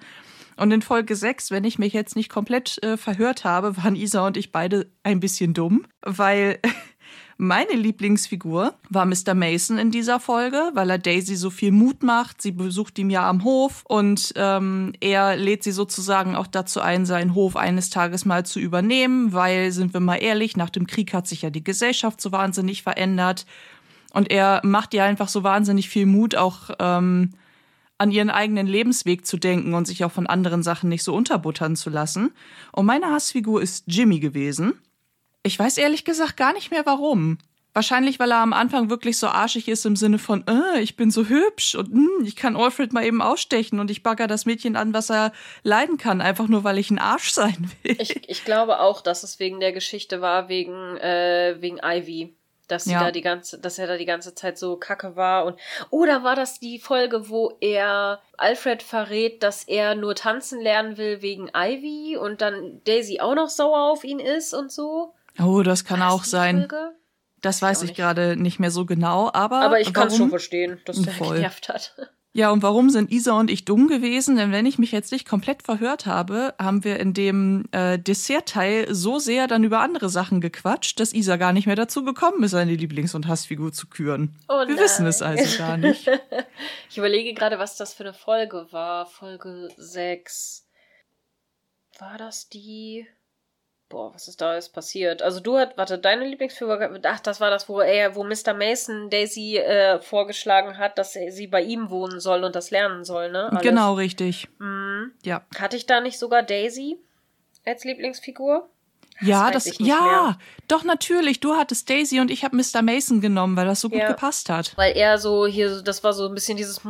[0.57, 4.27] Und in Folge 6, wenn ich mich jetzt nicht komplett äh, verhört habe, waren Isa
[4.27, 6.59] und ich beide ein bisschen dumm, weil
[7.37, 9.35] Meine Lieblingsfigur war Mr.
[9.35, 12.43] Mason in dieser Folge, weil er Daisy so viel Mut macht.
[12.43, 17.07] Sie besucht ihn ja am Hof und ähm, er lädt sie sozusagen auch dazu ein,
[17.07, 21.15] seinen Hof eines Tages mal zu übernehmen, weil, sind wir mal ehrlich, nach dem Krieg
[21.15, 23.47] hat sich ja die Gesellschaft so wahnsinnig verändert.
[24.13, 27.31] Und er macht ihr einfach so wahnsinnig viel Mut, auch ähm,
[27.99, 31.77] an ihren eigenen Lebensweg zu denken und sich auch von anderen Sachen nicht so unterbuttern
[31.77, 32.33] zu lassen.
[32.73, 34.75] Und meine Hassfigur ist Jimmy gewesen.
[35.43, 37.39] Ich weiß ehrlich gesagt gar nicht mehr warum.
[37.75, 41.11] Wahrscheinlich, weil er am Anfang wirklich so arschig ist im Sinne von, äh, ich bin
[41.11, 44.77] so hübsch und mh, ich kann Alfred mal eben ausstechen und ich bagger das Mädchen
[44.77, 47.97] an, was er leiden kann, einfach nur weil ich ein Arsch sein will.
[47.99, 52.35] Ich, ich glaube auch, dass es wegen der Geschichte war, wegen, äh, wegen Ivy.
[52.69, 53.01] Dass, ja.
[53.01, 55.59] da die ganze, dass er da die ganze Zeit so kacke war und
[55.91, 61.21] oder war das die Folge, wo er Alfred verrät, dass er nur tanzen lernen will
[61.21, 65.13] wegen Ivy und dann Daisy auch noch sauer auf ihn ist und so?
[65.39, 66.59] Oh, das kann auch sein.
[66.59, 66.93] Folge?
[67.41, 69.63] Das weiß ich, ich gerade nicht mehr so genau, aber.
[69.63, 71.37] Aber ich kann es schon verstehen, dass der voll.
[71.37, 71.95] genervt hat.
[72.35, 74.37] Ja, und warum sind Isa und ich dumm gewesen?
[74.37, 78.95] Denn wenn ich mich jetzt nicht komplett verhört habe, haben wir in dem äh, Dessertteil
[78.95, 82.53] so sehr dann über andere Sachen gequatscht, dass Isa gar nicht mehr dazu gekommen ist,
[82.53, 84.39] seine Lieblings- und Hassfigur zu küren.
[84.49, 84.79] Oh wir nein.
[84.79, 86.09] wissen es also gar nicht.
[86.89, 89.05] ich überlege gerade, was das für eine Folge war.
[89.05, 90.67] Folge 6.
[91.99, 93.07] War das die?
[93.93, 95.21] Boah, was ist da alles passiert?
[95.21, 98.55] Also du hat, warte, deine Lieblingsfigur, ach, das war das, wo er, wo Mr.
[98.55, 103.31] Mason Daisy äh, vorgeschlagen hat, dass sie bei ihm wohnen soll und das lernen soll,
[103.31, 103.51] ne?
[103.51, 103.61] Alles.
[103.61, 104.49] Genau, richtig.
[104.59, 105.13] Mhm.
[105.25, 105.43] Ja.
[105.59, 106.97] Hatte ich da nicht sogar Daisy
[107.67, 108.67] als Lieblingsfigur?
[109.21, 110.39] Das ja, das, ja, mehr.
[110.69, 111.41] doch natürlich.
[111.41, 112.81] Du hattest Daisy und ich habe Mr.
[112.81, 114.73] Mason genommen, weil das so gut ja, gepasst hat.
[114.77, 116.81] Weil er so hier, das war so ein bisschen dieses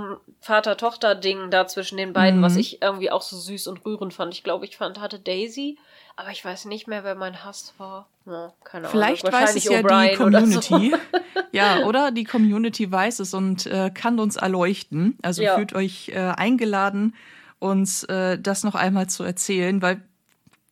[0.41, 2.45] Vater-Tochter-Ding da zwischen den beiden, mhm.
[2.45, 4.33] was ich irgendwie auch so süß und rührend fand.
[4.35, 5.79] Ich glaube, ich fand, hatte Daisy
[6.17, 8.09] aber ich weiß nicht mehr, wer mein Hass war.
[8.27, 9.41] Ja, keine Vielleicht Ahnung.
[9.41, 10.75] weiß es ja die Community.
[10.75, 11.21] Oder so.
[11.53, 15.19] ja, oder die Community weiß es und äh, kann uns erleuchten.
[15.23, 15.57] Also ja.
[15.57, 17.15] fühlt euch äh, eingeladen,
[17.59, 20.03] uns äh, das noch einmal zu erzählen, weil,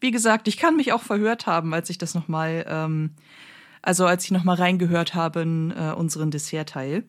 [0.01, 3.11] wie gesagt, ich kann mich auch verhört haben, als ich das nochmal, ähm,
[3.83, 7.05] also als ich nochmal reingehört habe in äh, unseren Dessertteil.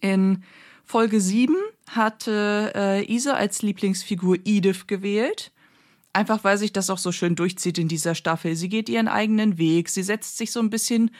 [0.00, 0.44] In
[0.84, 1.54] Folge 7
[1.90, 5.52] hatte äh, Isa als Lieblingsfigur Edith gewählt.
[6.12, 8.56] Einfach weil sich das auch so schön durchzieht in dieser Staffel.
[8.56, 11.10] Sie geht ihren eigenen Weg, sie setzt sich so ein bisschen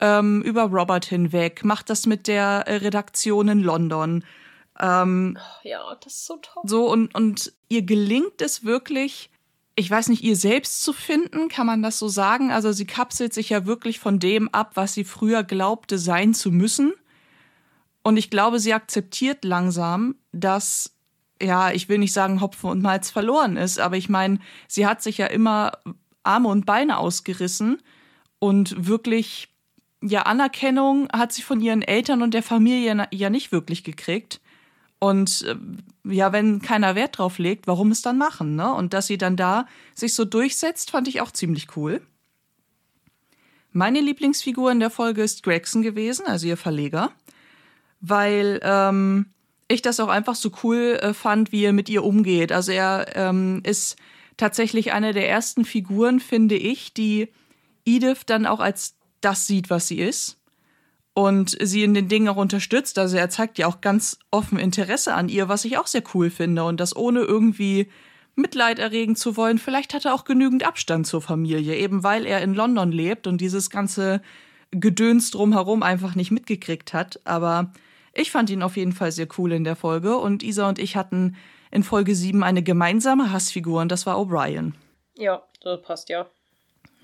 [0.00, 4.24] ähm, über Robert hinweg, macht das mit der äh, Redaktion in London.
[4.80, 6.62] Ähm, ja, das ist so toll.
[6.66, 9.30] So, und, und ihr gelingt es wirklich,
[9.74, 12.50] ich weiß nicht, ihr selbst zu finden, kann man das so sagen?
[12.50, 16.50] Also sie kapselt sich ja wirklich von dem ab, was sie früher glaubte sein zu
[16.50, 16.92] müssen.
[18.02, 20.96] Und ich glaube, sie akzeptiert langsam, dass,
[21.42, 25.02] ja, ich will nicht sagen, Hopfen und Malz verloren ist, aber ich meine, sie hat
[25.02, 25.72] sich ja immer
[26.22, 27.80] Arme und Beine ausgerissen
[28.38, 29.48] und wirklich,
[30.02, 34.40] ja, Anerkennung hat sie von ihren Eltern und der Familie ja nicht wirklich gekriegt.
[35.00, 35.56] Und äh,
[36.12, 38.56] ja, wenn keiner Wert drauf legt, warum es dann machen?
[38.56, 38.72] Ne?
[38.72, 42.02] Und dass sie dann da sich so durchsetzt, fand ich auch ziemlich cool.
[43.72, 47.12] Meine Lieblingsfigur in der Folge ist Gregson gewesen, also ihr Verleger,
[48.00, 49.26] weil ähm,
[49.68, 52.52] ich das auch einfach so cool äh, fand, wie er mit ihr umgeht.
[52.52, 53.96] Also er ähm, ist
[54.36, 57.28] tatsächlich eine der ersten Figuren, finde ich, die
[57.84, 60.38] Edith dann auch als das sieht, was sie ist
[61.12, 62.98] und sie in den Dingen auch unterstützt.
[62.98, 66.30] Also er zeigt ja auch ganz offen Interesse an ihr, was ich auch sehr cool
[66.30, 67.88] finde und das ohne irgendwie
[68.36, 69.58] Mitleid erregen zu wollen.
[69.58, 73.40] Vielleicht hat er auch genügend Abstand zur Familie, eben weil er in London lebt und
[73.40, 74.22] dieses ganze
[74.70, 77.20] Gedöns drumherum einfach nicht mitgekriegt hat.
[77.24, 77.72] Aber
[78.18, 80.96] ich fand ihn auf jeden Fall sehr cool in der Folge und Isa und ich
[80.96, 81.36] hatten
[81.70, 84.72] in Folge 7 eine gemeinsame Hassfigur und das war O'Brien.
[85.16, 86.26] Ja, das passt ja.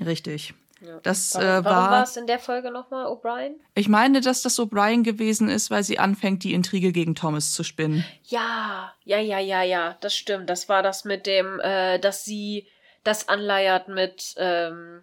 [0.05, 0.55] Richtig.
[0.81, 1.01] Ja.
[1.03, 1.91] Das warum, äh, warum war.
[1.91, 3.55] war es in der Folge nochmal O'Brien?
[3.75, 7.65] Ich meine, dass das O'Brien gewesen ist, weil sie anfängt, die Intrige gegen Thomas zu
[7.65, 8.05] spinnen.
[8.25, 10.51] Ja, ja, ja, ja, ja, das stimmt.
[10.51, 12.67] Das war das mit dem, äh, dass sie
[13.03, 15.03] das anleiert mit, ähm,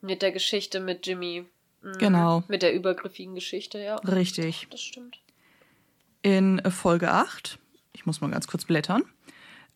[0.00, 1.46] mit der Geschichte mit Jimmy.
[1.82, 1.98] Mhm.
[1.98, 2.42] Genau.
[2.48, 3.96] Mit der übergriffigen Geschichte, ja.
[3.96, 4.66] Richtig.
[4.70, 5.18] Das stimmt.
[6.22, 7.58] In Folge 8,
[7.92, 9.02] ich muss mal ganz kurz blättern,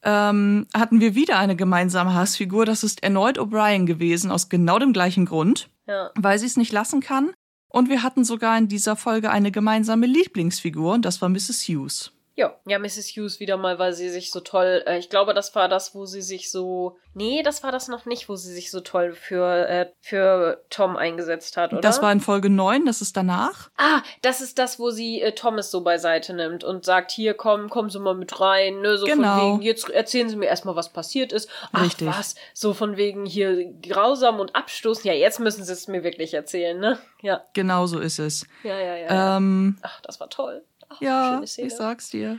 [0.02, 2.64] ähm, hatten wir wieder eine gemeinsame Hassfigur.
[2.64, 6.10] Das ist erneut O'Brien gewesen, aus genau dem gleichen Grund, Ja.
[6.14, 7.32] weil sie es nicht lassen kann.
[7.68, 11.62] Und wir hatten sogar in dieser Folge eine gemeinsame Lieblingsfigur, und das war Mrs.
[11.68, 12.12] Hughes.
[12.36, 13.08] Ja, ja, Mrs.
[13.16, 16.04] Hughes wieder mal, weil sie sich so toll, äh, ich glaube, das war das, wo
[16.04, 19.66] sie sich so, nee, das war das noch nicht, wo sie sich so toll für,
[19.66, 21.80] äh, für Tom eingesetzt hat, oder?
[21.80, 23.70] Das war in Folge 9, das ist danach.
[23.78, 27.70] Ah, das ist das, wo sie äh, Thomas so beiseite nimmt und sagt, hier, komm,
[27.70, 29.38] kommen Sie mal mit rein, ne, so Genau.
[29.38, 31.48] von wegen, jetzt erzählen Sie mir erstmal, was passiert ist.
[31.72, 32.06] Ach, Richtig.
[32.06, 36.34] was, so von wegen hier grausam und abstoßen, ja, jetzt müssen Sie es mir wirklich
[36.34, 36.98] erzählen, ne?
[37.22, 38.46] Ja, Genau so ist es.
[38.62, 39.06] ja, ja, ja.
[39.14, 39.36] ja.
[39.38, 40.62] Ähm, Ach, das war toll.
[40.88, 42.38] Ach, ja, ich sag's dir.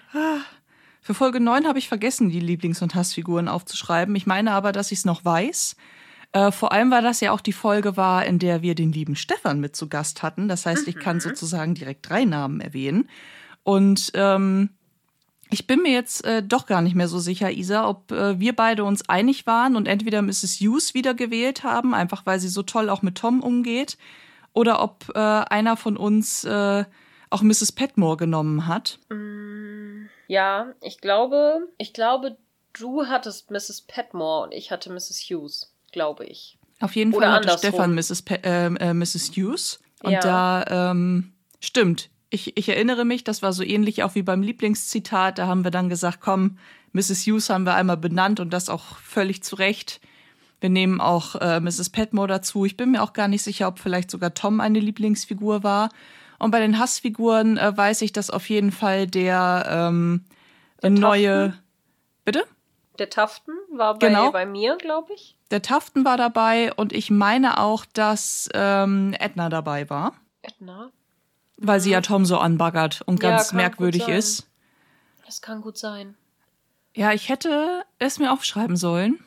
[1.01, 4.15] Für Folge 9 habe ich vergessen, die Lieblings- und Hassfiguren aufzuschreiben.
[4.15, 5.75] Ich meine aber, dass ich es noch weiß.
[6.33, 9.15] Äh, vor allem, weil das ja auch die Folge war, in der wir den lieben
[9.15, 10.47] Stefan mit zu Gast hatten.
[10.49, 10.99] Das heißt, ich Mhm.
[10.99, 13.09] kann sozusagen direkt drei Namen erwähnen.
[13.63, 14.69] Und ähm,
[15.49, 18.53] ich bin mir jetzt äh, doch gar nicht mehr so sicher, Isa, ob äh, wir
[18.53, 20.59] beide uns einig waren und entweder Mrs.
[20.59, 23.97] Hughes wieder gewählt haben, einfach weil sie so toll auch mit Tom umgeht,
[24.51, 26.83] oder ob äh, einer von uns äh,
[27.29, 27.71] auch Mrs.
[27.71, 28.99] Petmore genommen hat.
[29.09, 32.37] Mm, Ja, ich glaube, ich glaube,
[32.73, 33.81] du hattest Mrs.
[33.87, 35.19] Petmore und ich hatte Mrs.
[35.29, 36.57] Hughes, glaube ich.
[36.79, 37.69] Auf jeden Oder Fall hatte andersrum.
[37.69, 38.21] Stefan Mrs.
[38.21, 39.31] Pe äh, äh, Mrs.
[39.35, 39.79] Hughes.
[40.03, 40.19] Und Ja.
[40.19, 42.09] da, ähm, stimmt.
[42.29, 45.37] Ich, ich erinnere mich, das war so ähnlich auch wie beim Lieblingszitat.
[45.39, 46.57] Da haben wir dann gesagt, komm,
[46.91, 47.25] Mrs.
[47.25, 50.01] Hughes haben wir einmal benannt und das auch völlig zu Recht.
[50.59, 51.89] Wir nehmen auch äh, Mrs.
[51.89, 52.65] Petmore dazu.
[52.65, 55.89] Ich bin mir auch gar nicht sicher, ob vielleicht sogar Tom eine Lieblingsfigur war.
[56.39, 60.25] Und bei den Hassfiguren äh, weiß ich, dass auf jeden Fall der, ähm,
[60.83, 61.53] neue.
[62.25, 62.45] Bitte?
[62.99, 64.31] Der Taften war bei, Genau.
[64.31, 65.35] bei mir, glaube ich.
[65.51, 70.91] Der Taften war dabei und ich meine auch, dass ähm, Edna dabei war, Edna.
[71.57, 74.47] weil sie ja Tom so anbaggert und Ja, ganz kann merkwürdig ist.
[75.25, 76.15] Das kann gut sein.
[76.95, 79.19] Ja, ich hätte es mir aufschreiben sollen.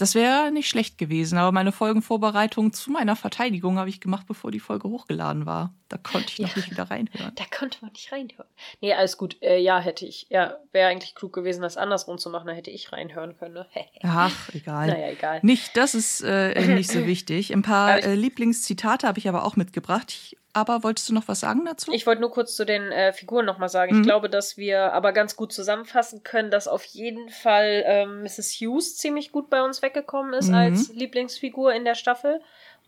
[0.00, 4.50] Das wäre nicht schlecht gewesen, aber meine Folgenvorbereitung zu meiner Verteidigung habe ich gemacht, bevor
[4.50, 5.74] die Folge hochgeladen war.
[5.90, 6.56] Da konnte ich noch Ja.
[6.56, 7.32] nicht wieder reinhören.
[7.34, 8.46] Da konnte man nicht reinhören.
[8.80, 9.36] Nee, alles gut.
[9.42, 10.26] Äh, ja, hätte ich.
[10.30, 12.46] Ja, wäre eigentlich klug gewesen, das andersrum zu machen.
[12.46, 13.54] Da hätte ich reinhören können.
[13.54, 13.66] Ne?
[14.02, 14.86] Ach, egal.
[14.86, 15.40] naja, egal.
[15.42, 17.52] Nicht, das ist äh, nicht so wichtig.
[17.52, 20.10] Ein paar äh, Lieblingszitate habe ich aber auch mitgebracht.
[20.12, 21.92] Ich, aber wolltest du noch was sagen dazu?
[21.92, 23.94] Ich wollte nur kurz zu den äh, Figuren nochmal sagen.
[23.94, 24.00] Mhm.
[24.00, 28.52] Ich glaube, dass wir aber ganz gut zusammenfassen können, dass auf jeden Fall ähm, Mrs.
[28.60, 30.54] Hughes ziemlich gut bei uns weggekommen ist Mhm.
[30.54, 32.40] als Lieblingsfigur in der Staffel.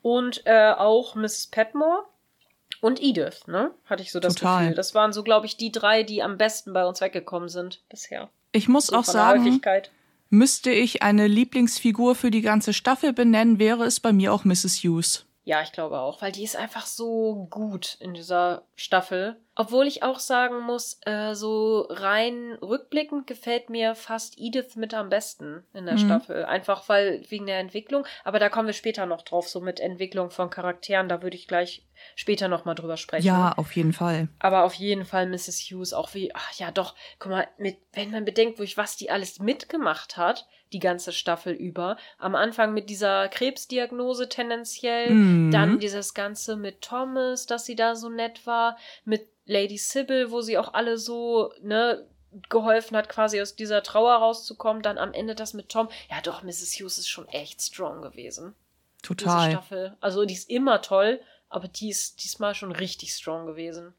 [0.03, 1.47] Und äh, auch Mrs.
[1.53, 2.05] Petmore
[2.81, 3.71] und Edith, ne?
[3.87, 4.63] Hatte ich so das Total.
[4.63, 4.75] Gefühl.
[4.77, 8.29] Das waren so, glaube ich, die drei, die am besten bei uns weggekommen sind bisher.
[8.51, 9.61] ich muss So auch sagen.
[10.31, 14.79] Müsste ich eine Lieblingsfigur für die ganze Staffel benennen, wäre es bei mir auch Mrs.
[14.83, 15.27] Hughes.
[15.45, 19.41] Ja, ich glaube auch, weil die ist einfach so gut in dieser Staffel.
[19.57, 25.09] Obwohl ich auch sagen muss, äh, so rein rückblickend gefällt mir fast Edith mit am
[25.09, 25.99] besten in der mhm.
[25.99, 26.45] Staffel.
[26.45, 28.07] Einfach weil wegen der Entwicklung.
[28.23, 31.09] Aber da kommen wir später noch drauf, so mit Entwicklung von Charakteren.
[31.09, 31.85] Da würde ich gleich
[32.17, 33.27] später nochmal drüber sprechen.
[33.27, 34.29] Ja, auf jeden Fall.
[34.39, 35.59] Aber auf jeden Fall Mrs.
[35.71, 39.11] Hughes auch wie, ach ja, doch, guck mal, mit, wenn man bedenkt, durch was die
[39.11, 41.97] alles mitgemacht hat, die ganze Staffel über.
[42.19, 45.51] Am Anfang mit dieser Krebsdiagnose tendenziell, mhm.
[45.51, 50.41] dann dieses Ganze mit Thomas, dass sie da so nett war, mit Lady Sybil, wo
[50.41, 52.07] sie auch alle so, ne,
[52.49, 54.83] geholfen hat, quasi aus dieser Trauer rauszukommen.
[54.83, 55.89] Dann am Ende das mit Tom.
[56.11, 56.79] Ja, doch, Mrs.
[56.79, 58.55] Hughes ist schon echt strong gewesen.
[59.03, 59.49] Total.
[59.49, 59.97] Diese Staffel.
[60.01, 61.21] Also, die ist immer toll,
[61.53, 63.95] aber die ist diesmal schon richtig strong gewesen.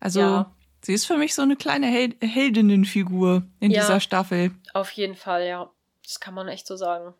[0.00, 0.54] Also, ja.
[0.82, 4.52] sie ist für mich so eine kleine Hel Heldinnenfigur in ja, dieser Staffel.
[4.74, 5.70] Auf jeden Fall, ja.
[6.04, 7.14] Das kann man echt so sagen.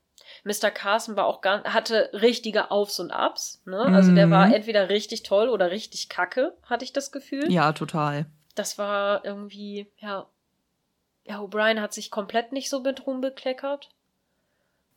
[0.45, 0.71] Mr.
[0.71, 3.63] Carson war auch gar, hatte richtige Aufs und Abs.
[3.65, 3.79] Ne?
[3.79, 4.55] Also der war mhm.
[4.55, 7.51] entweder richtig toll oder richtig kacke, hatte ich das Gefühl.
[7.51, 8.27] Ja, total.
[8.55, 10.27] Das war irgendwie, ja.
[11.25, 13.89] Ja, O'Brien hat sich komplett nicht so mit Ruhm bekleckert.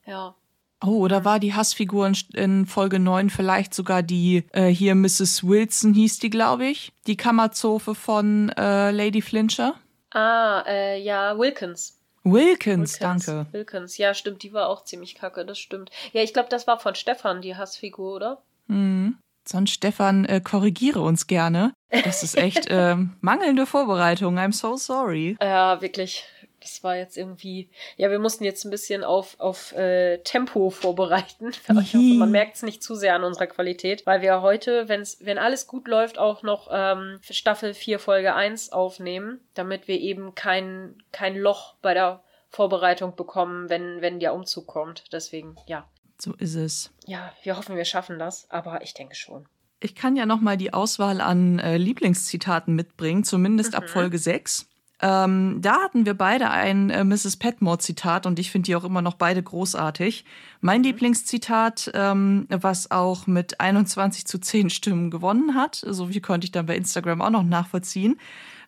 [0.05, 0.35] Ja.
[0.83, 5.43] Oh, oder war die Hassfigur in, Folge 9 vielleicht sogar die, äh, hier Mrs.
[5.43, 6.93] Wilson hieß die, glaube ich?
[7.05, 9.75] Die Kammerzofe von äh, Lady Flincher?
[10.11, 11.99] Ah, äh, ja, Wilkins.
[12.23, 13.47] Wilkins, Wilkins, danke.
[13.51, 15.89] Wilkins, ja, stimmt, die war auch ziemlich kacke, das stimmt.
[16.13, 18.41] Ja, ich glaube, das war von Stefan, die Hassfigur, oder?
[18.67, 19.17] Mhm.
[19.47, 21.73] Sonst, Stefan, äh, korrigiere uns gerne.
[21.89, 24.37] Das ist echt äh, mangelnde Vorbereitung.
[24.37, 25.37] I'm so sorry.
[25.41, 26.23] Ja, wirklich.
[26.61, 27.69] Das war jetzt irgendwie.
[27.97, 31.51] Ja, wir mussten jetzt ein bisschen auf, auf äh, Tempo vorbereiten.
[31.81, 35.17] Ich hoffe, man merkt es nicht zu sehr an unserer Qualität, weil wir heute, wenn's,
[35.21, 40.35] wenn alles gut läuft, auch noch ähm, Staffel 4, Folge 1 aufnehmen, damit wir eben
[40.35, 45.05] kein, kein Loch bei der Vorbereitung bekommen, wenn, wenn der Umzug kommt.
[45.13, 45.87] Deswegen, ja.
[46.17, 46.91] So ist es.
[47.05, 49.47] Ja, wir hoffen, wir schaffen das, aber ich denke schon.
[49.79, 53.77] Ich kann ja noch mal die Auswahl an äh, Lieblingszitaten mitbringen, zumindest mhm.
[53.77, 54.68] ab Folge 6.
[55.01, 57.37] Ähm, da hatten wir beide ein äh, Mrs.
[57.37, 60.25] Petmore-Zitat und ich finde die auch immer noch beide großartig.
[60.59, 60.87] Mein mhm.
[60.87, 66.51] Lieblingszitat, ähm, was auch mit 21 zu 10 Stimmen gewonnen hat, so viel konnte ich
[66.51, 68.19] dann bei Instagram auch noch nachvollziehen,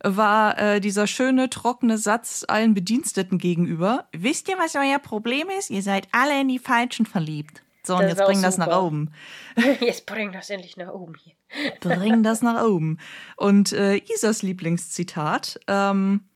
[0.03, 4.05] war äh, dieser schöne, trockene Satz allen Bediensteten gegenüber.
[4.13, 5.69] Wisst ihr, was euer Problem ist?
[5.69, 7.61] Ihr seid alle in die Falschen verliebt.
[7.83, 9.11] So, und jetzt bring das nach oben.
[9.79, 11.33] Jetzt bring das endlich nach oben hier.
[11.79, 12.99] bring das nach oben.
[13.37, 16.29] Und äh, Isas Lieblingszitat ähm,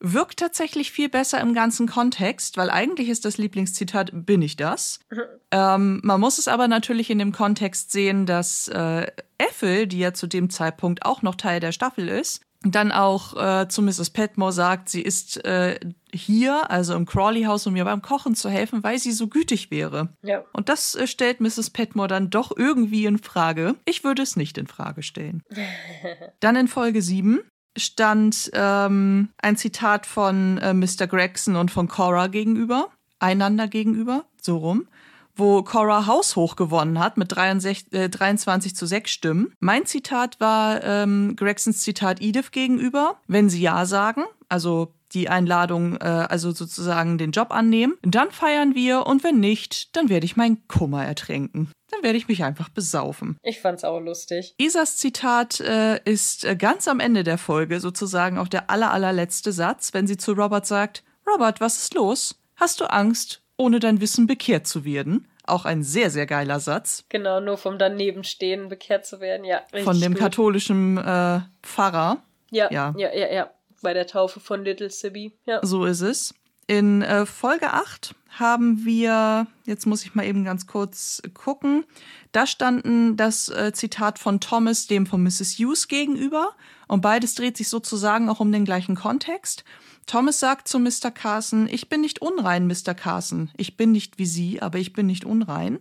[0.00, 4.98] wirkt tatsächlich viel besser im ganzen Kontext, weil eigentlich ist das Lieblingszitat bin ich das.
[5.52, 9.06] ähm, man muss es aber natürlich in dem Kontext sehen, dass äh,
[9.38, 13.68] Ethel, die ja zu dem Zeitpunkt auch noch Teil der Staffel ist, dann auch äh,
[13.68, 14.10] zu Mrs.
[14.10, 15.78] Petmore sagt, sie ist äh,
[16.14, 20.08] hier, also im Crawley-Haus, um mir beim Kochen zu helfen, weil sie so gütig wäre.
[20.22, 20.44] Ja.
[20.52, 21.70] Und das äh, stellt Mrs.
[21.70, 23.74] Petmore dann doch irgendwie in Frage.
[23.84, 25.42] Ich würde es nicht in Frage stellen.
[26.40, 27.40] dann in Folge 7
[27.76, 31.06] stand ähm, ein Zitat von äh, Mr.
[31.06, 34.86] Gregson und von Cora gegenüber, einander gegenüber, so rum
[35.34, 39.54] wo Cora haushoch gewonnen hat mit 63, äh, 23 zu 6 Stimmen.
[39.60, 43.16] Mein Zitat war ähm, Gregsons Zitat Edith gegenüber.
[43.26, 48.74] Wenn sie Ja sagen, also die Einladung, äh, also sozusagen den Job annehmen, dann feiern
[48.74, 51.70] wir und wenn nicht, dann werde ich meinen Kummer ertränken.
[51.90, 53.36] Dann werde ich mich einfach besaufen.
[53.42, 54.54] Ich fand's auch lustig.
[54.58, 59.52] Isas Zitat äh, ist äh, ganz am Ende der Folge sozusagen auch der aller, allerletzte
[59.52, 62.40] Satz, wenn sie zu Robert sagt, Robert, was ist los?
[62.56, 63.42] Hast du Angst?
[63.62, 65.28] ohne dein Wissen bekehrt zu werden.
[65.44, 67.04] Auch ein sehr, sehr geiler Satz.
[67.08, 69.62] Genau, nur vom Danebenstehen bekehrt zu werden, ja.
[69.82, 70.20] Von dem gut.
[70.20, 72.22] katholischen äh, Pfarrer.
[72.50, 73.50] Ja, ja, ja, ja, ja.
[73.82, 75.32] Bei der Taufe von Little Sibby.
[75.46, 75.60] Ja.
[75.62, 76.34] So ist es.
[76.66, 81.84] In äh, Folge 8 haben wir, jetzt muss ich mal eben ganz kurz gucken,
[82.30, 85.58] da standen das äh, Zitat von Thomas dem von Mrs.
[85.58, 86.54] Hughes gegenüber
[86.88, 89.64] und beides dreht sich sozusagen auch um den gleichen Kontext.
[90.06, 91.10] Thomas sagt zu Mr.
[91.12, 92.94] Carson, ich bin nicht unrein, Mr.
[92.94, 93.50] Carson.
[93.56, 95.80] Ich bin nicht wie Sie, aber ich bin nicht unrein.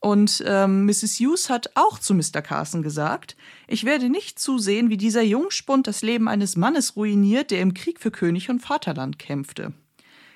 [0.00, 1.18] Und ähm, Mrs.
[1.18, 2.40] Hughes hat auch zu Mr.
[2.40, 7.60] Carson gesagt, ich werde nicht zusehen, wie dieser Jungspund das Leben eines Mannes ruiniert, der
[7.60, 9.72] im Krieg für König und Vaterland kämpfte.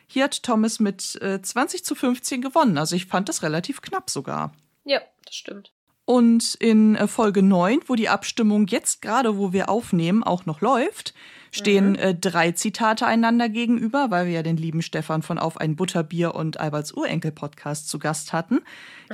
[0.09, 4.11] Hier hat Thomas mit äh, 20 zu 15 gewonnen, also ich fand das relativ knapp
[4.11, 4.53] sogar.
[4.85, 5.73] Ja, das stimmt.
[6.05, 10.61] Und in äh, Folge 9, wo die Abstimmung jetzt gerade, wo wir aufnehmen, auch noch
[10.61, 11.15] läuft,
[11.53, 11.99] stehen mhm.
[11.99, 16.35] äh, drei Zitate einander gegenüber, weil wir ja den lieben Stefan von Auf ein Butterbier
[16.35, 18.61] und Alberts Urenkel-Podcast zu Gast hatten.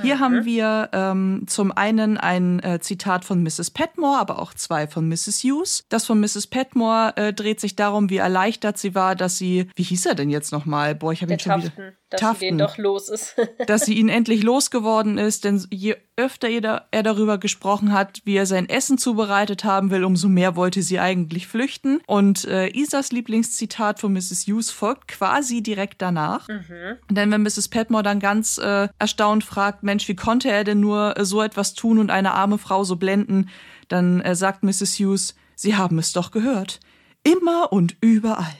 [0.01, 0.19] Hier mhm.
[0.19, 3.71] haben wir ähm, zum einen ein äh, Zitat von Mrs.
[3.71, 5.43] Petmore, aber auch zwei von Mrs.
[5.43, 5.83] Hughes.
[5.89, 6.47] Das von Mrs.
[6.47, 10.29] Petmore äh, dreht sich darum, wie erleichtert sie war, dass sie, wie hieß er denn
[10.29, 10.95] jetzt nochmal?
[10.95, 11.93] Boah, ich habe ihn schon wieder.
[12.09, 13.35] Dass Taften, sie den doch los ist.
[13.67, 18.45] dass sie ihn endlich losgeworden ist, denn je öfter er darüber gesprochen hat, wie er
[18.45, 22.01] sein Essen zubereitet haben will, umso mehr wollte sie eigentlich flüchten.
[22.07, 24.45] Und äh, Isas Lieblingszitat von Mrs.
[24.47, 26.47] Hughes folgt quasi direkt danach.
[26.47, 26.97] Mhm.
[27.09, 27.69] Denn wenn Mrs.
[27.69, 31.73] Petmore dann ganz äh, erstaunt fragt, Mensch, wie konnte er denn nur äh, so etwas
[31.73, 33.49] tun und eine arme Frau so blenden,
[33.87, 34.99] dann äh, sagt Mrs.
[34.99, 36.79] Hughes, Sie haben es doch gehört.
[37.23, 38.55] Immer und überall.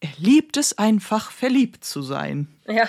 [0.00, 2.48] Er liebt es einfach, verliebt zu sein.
[2.66, 2.88] Ja.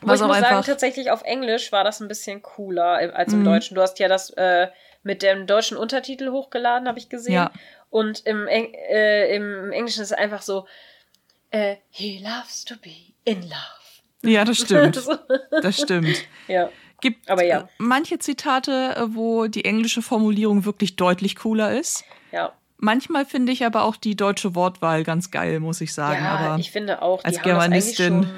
[0.00, 3.44] Aber ich muss sagen, tatsächlich auf Englisch war das ein bisschen cooler als im mhm.
[3.44, 3.74] Deutschen.
[3.74, 4.68] Du hast ja das äh,
[5.02, 7.34] mit dem deutschen Untertitel hochgeladen, habe ich gesehen.
[7.34, 7.52] Ja.
[7.90, 10.66] Und im, Eng äh, im Englischen ist es einfach so,
[11.50, 13.82] äh, he loves to be in love.
[14.22, 15.02] Ja, das stimmt.
[15.50, 16.24] das stimmt.
[16.48, 16.70] Ja.
[17.00, 17.68] Gibt Aber ja.
[17.78, 22.04] manche Zitate, äh, wo die englische Formulierung wirklich deutlich cooler ist.
[22.30, 22.52] Ja.
[22.84, 26.24] Manchmal finde ich aber auch die deutsche Wortwahl ganz geil, muss ich sagen.
[26.24, 28.24] Ja, aber ich finde auch, die als Germanistin.
[28.24, 28.32] Schon,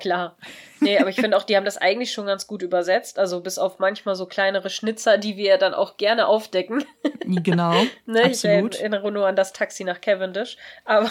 [0.00, 0.36] klar.
[0.80, 3.20] Nee, aber ich finde auch, die haben das eigentlich schon ganz gut übersetzt.
[3.20, 6.84] Also bis auf manchmal so kleinere Schnitzer, die wir dann auch gerne aufdecken.
[7.30, 7.74] Genau.
[8.06, 8.74] ne, absolut.
[8.74, 10.56] Ich erinnere nur an das Taxi nach Cavendish.
[10.86, 11.10] Aber.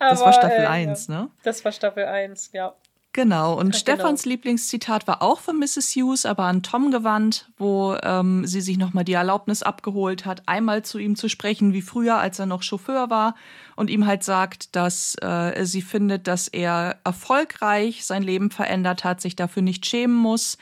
[0.00, 1.14] das war Staffel äh, 1, ja.
[1.14, 1.30] ne?
[1.44, 2.74] Das war Staffel 1, ja.
[3.18, 4.34] Genau, und ja, Stefans genau.
[4.34, 5.96] Lieblingszitat war auch von Mrs.
[5.96, 10.84] Hughes, aber an Tom gewandt, wo ähm, sie sich nochmal die Erlaubnis abgeholt hat, einmal
[10.84, 13.34] zu ihm zu sprechen, wie früher, als er noch Chauffeur war,
[13.74, 19.20] und ihm halt sagt, dass äh, sie findet, dass er erfolgreich sein Leben verändert hat,
[19.20, 20.56] sich dafür nicht schämen muss.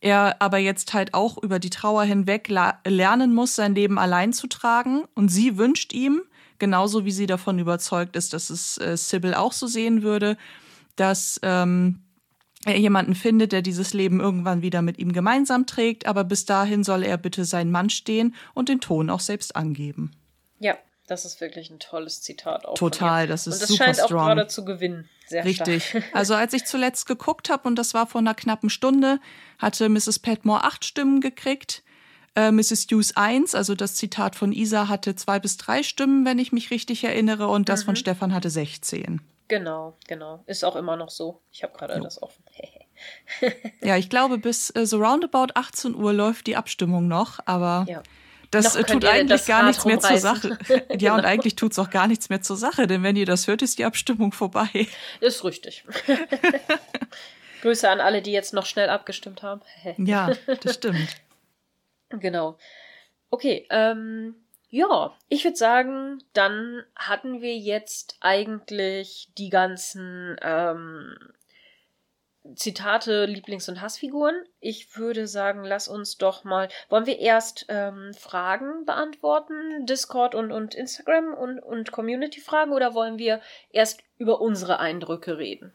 [0.00, 2.48] Er aber jetzt halt auch über die Trauer hinweg
[2.86, 5.02] lernen muss, sein Leben allein zu tragen.
[5.14, 6.22] Und sie wünscht ihm,
[6.58, 10.38] genauso wie sie davon überzeugt ist, dass es äh, Sybil auch so sehen würde,
[10.96, 12.02] dass ähm,
[12.64, 16.84] er jemanden findet, der dieses Leben irgendwann wieder mit ihm gemeinsam trägt, aber bis dahin
[16.84, 20.10] soll er bitte sein Mann stehen und den Ton auch selbst angeben.
[20.58, 20.76] Ja,
[21.06, 22.66] das ist wirklich ein tolles Zitat.
[22.66, 24.20] Auch Total, das ist und das super scheint strong.
[24.20, 25.08] auch gerade zu gewinnen.
[25.26, 25.88] Sehr Richtig.
[25.88, 26.04] Stark.
[26.12, 29.20] Also als ich zuletzt geguckt habe, und das war vor einer knappen Stunde,
[29.58, 30.18] hatte Mrs.
[30.18, 31.82] Petmore acht Stimmen gekriegt.
[32.36, 32.86] Äh, Mrs.
[32.90, 36.70] Hughes eins, also das Zitat von Isa, hatte zwei bis drei Stimmen, wenn ich mich
[36.70, 37.86] richtig erinnere, und das mhm.
[37.86, 39.20] von Stefan hatte 16.
[39.50, 40.44] Genau, genau.
[40.46, 41.42] Ist auch immer noch so.
[41.50, 42.44] Ich habe gerade das offen.
[43.82, 48.00] ja, ich glaube, bis äh, so roundabout 18 Uhr läuft die Abstimmung noch, aber ja.
[48.52, 50.56] das äh, tut eigentlich gar nichts mehr zur Sache.
[51.00, 53.48] ja, und eigentlich tut es auch gar nichts mehr zur Sache, denn wenn ihr das
[53.48, 54.86] hört, ist die Abstimmung vorbei.
[55.18, 55.84] Ist richtig.
[57.62, 59.62] Grüße an alle, die jetzt noch schnell abgestimmt haben.
[59.96, 60.30] ja,
[60.62, 61.16] das stimmt.
[62.10, 62.56] Genau.
[63.30, 64.36] Okay, ähm,
[64.70, 71.16] ja, ich würde sagen, dann hatten wir jetzt eigentlich die ganzen ähm,
[72.54, 74.34] Zitate, Lieblings- und Hassfiguren.
[74.60, 76.68] Ich würde sagen, lass uns doch mal.
[76.88, 79.86] Wollen wir erst ähm, Fragen beantworten?
[79.86, 83.40] Discord und, und Instagram und, und Community-Fragen oder wollen wir
[83.70, 85.72] erst über unsere Eindrücke reden?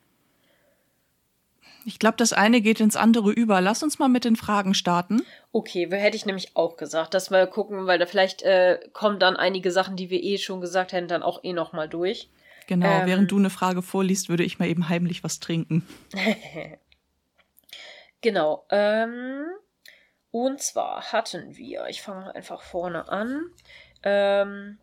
[1.88, 3.62] Ich glaube, das eine geht ins andere über.
[3.62, 5.24] Lass uns mal mit den Fragen starten.
[5.52, 9.38] Okay, hätte ich nämlich auch gesagt, dass wir gucken, weil da vielleicht äh, kommen dann
[9.38, 12.30] einige Sachen, die wir eh schon gesagt hätten, dann auch eh noch mal durch.
[12.68, 15.88] Genau, ähm, während du eine Frage vorliest, würde ich mal eben heimlich was trinken.
[18.22, 18.66] genau.
[18.72, 19.46] Ähm,
[20.32, 23.46] und zwar hatten wir, ich fange einfach vorne an.
[24.02, 24.80] Ähm,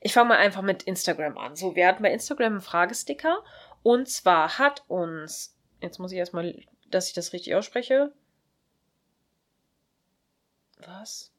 [0.00, 1.56] ich fange mal einfach mit Instagram an.
[1.56, 3.44] So, wir hatten bei Instagram einen Fragesticker.
[3.82, 6.54] Und zwar hat uns Jetzt muss ich erstmal,
[6.90, 8.12] dass ich das richtig ausspreche.
[10.86, 11.32] Was?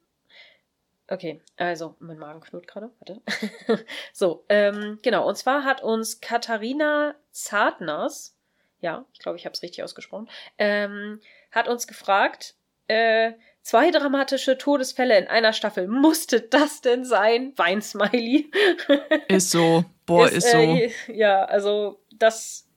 [1.08, 2.90] Okay, also mein Magen knurrt gerade.
[3.00, 3.20] Warte.
[4.12, 5.26] so, ähm, genau.
[5.28, 8.36] Und zwar hat uns Katharina Zartners,
[8.80, 11.20] ja, ich glaube, ich habe es richtig ausgesprochen, ähm,
[11.50, 12.54] hat uns gefragt,
[12.86, 13.32] äh,
[13.62, 15.88] zwei dramatische Todesfälle in einer Staffel.
[15.88, 17.54] Musste das denn sein?
[17.56, 18.50] Weinsmiley.
[19.28, 19.84] ist so.
[20.06, 20.58] Boah, ist, ist so.
[20.58, 22.69] Äh, ja, also das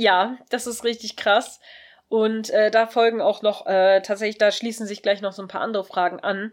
[0.00, 1.60] ja, das ist richtig krass.
[2.08, 5.48] Und äh, da folgen auch noch, äh, tatsächlich, da schließen sich gleich noch so ein
[5.48, 6.52] paar andere Fragen an.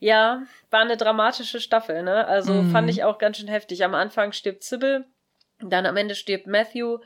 [0.00, 2.26] Ja, war eine dramatische Staffel, ne?
[2.28, 2.70] Also mm.
[2.70, 3.82] fand ich auch ganz schön heftig.
[3.82, 5.04] Am Anfang stirbt Sybil,
[5.60, 6.98] dann am Ende stirbt Matthew.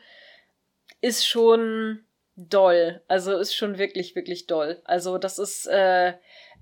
[1.00, 2.04] Ist schon
[2.36, 3.00] doll.
[3.08, 4.82] Also ist schon wirklich, wirklich doll.
[4.84, 6.12] Also das ist äh,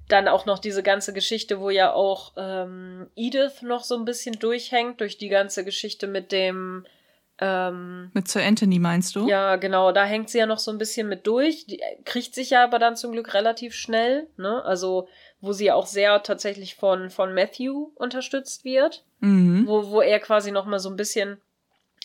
[0.08, 4.38] dann auch noch diese ganze Geschichte, wo ja auch ähm, Edith noch so ein bisschen
[4.38, 6.86] durchhängt, durch die ganze Geschichte mit dem
[7.40, 9.26] ähm, mit Sir Anthony meinst du?
[9.26, 9.92] Ja, genau.
[9.92, 11.66] Da hängt sie ja noch so ein bisschen mit durch.
[11.66, 14.28] Die äh, kriegt sich ja aber dann zum Glück relativ schnell.
[14.36, 14.62] Ne?
[14.64, 15.08] Also,
[15.40, 19.04] wo sie ja auch sehr tatsächlich von, von Matthew unterstützt wird.
[19.20, 19.66] Mhm.
[19.66, 21.40] Wo, wo er quasi noch mal so ein bisschen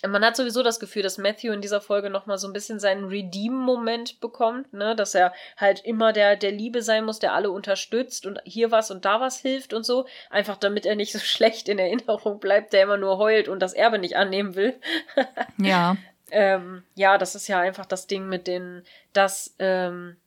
[0.07, 3.05] man hat sowieso das Gefühl, dass Matthew in dieser Folge nochmal so ein bisschen seinen
[3.05, 8.25] Redeem-Moment bekommt, ne, dass er halt immer der, der Liebe sein muss, der alle unterstützt
[8.25, 10.05] und hier was und da was hilft und so.
[10.29, 13.73] Einfach damit er nicht so schlecht in Erinnerung bleibt, der immer nur heult und das
[13.73, 14.75] Erbe nicht annehmen will.
[15.57, 15.97] ja.
[16.31, 18.83] Ähm, ja, das ist ja einfach das Ding mit den,
[19.13, 20.17] dass, ähm,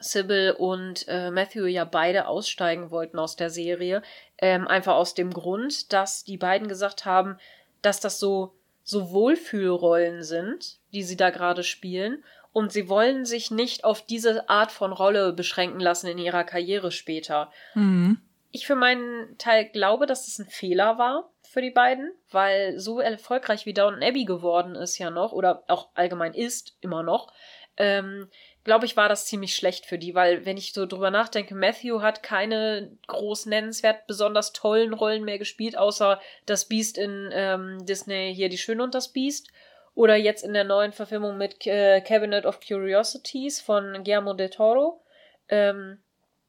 [0.00, 4.02] Sybil und äh, Matthew ja beide aussteigen wollten aus der Serie.
[4.38, 7.38] Ähm, einfach aus dem Grund, dass die beiden gesagt haben,
[7.80, 8.52] dass das so
[8.84, 12.22] so Wohlfühlrollen sind, die sie da gerade spielen,
[12.52, 16.92] und sie wollen sich nicht auf diese Art von Rolle beschränken lassen in ihrer Karriere
[16.92, 17.50] später.
[17.74, 18.20] Mhm.
[18.52, 23.00] Ich für meinen Teil glaube, dass es ein Fehler war für die beiden, weil so
[23.00, 27.32] erfolgreich wie Downton Abbey geworden ist ja noch, oder auch allgemein ist immer noch,
[27.76, 28.28] ähm,
[28.64, 32.00] glaube ich, war das ziemlich schlecht für die, weil wenn ich so drüber nachdenke, Matthew
[32.00, 38.32] hat keine groß nennenswert besonders tollen Rollen mehr gespielt, außer das Beast in ähm, Disney
[38.34, 39.48] hier Die Schöne und das Beast.
[39.94, 45.00] Oder jetzt in der neuen Verfilmung mit äh, Cabinet of Curiosities von Guillermo del Toro.
[45.48, 45.98] Ähm,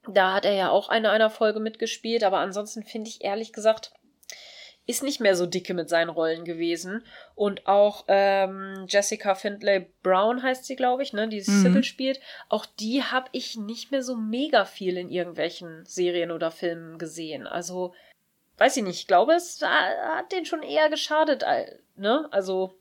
[0.07, 3.91] da hat er ja auch eine einer Folge mitgespielt, aber ansonsten finde ich ehrlich gesagt,
[4.87, 7.03] ist nicht mehr so dicke mit seinen Rollen gewesen.
[7.33, 11.63] Und auch ähm, Jessica Findlay Brown heißt sie, glaube ich, ne, die mhm.
[11.63, 12.19] Sybil spielt.
[12.49, 17.47] Auch die habe ich nicht mehr so mega viel in irgendwelchen Serien oder Filmen gesehen.
[17.47, 17.93] Also,
[18.57, 21.43] weiß ich nicht, ich glaube, es hat denen schon eher geschadet,
[21.95, 22.27] ne?
[22.31, 22.75] Also.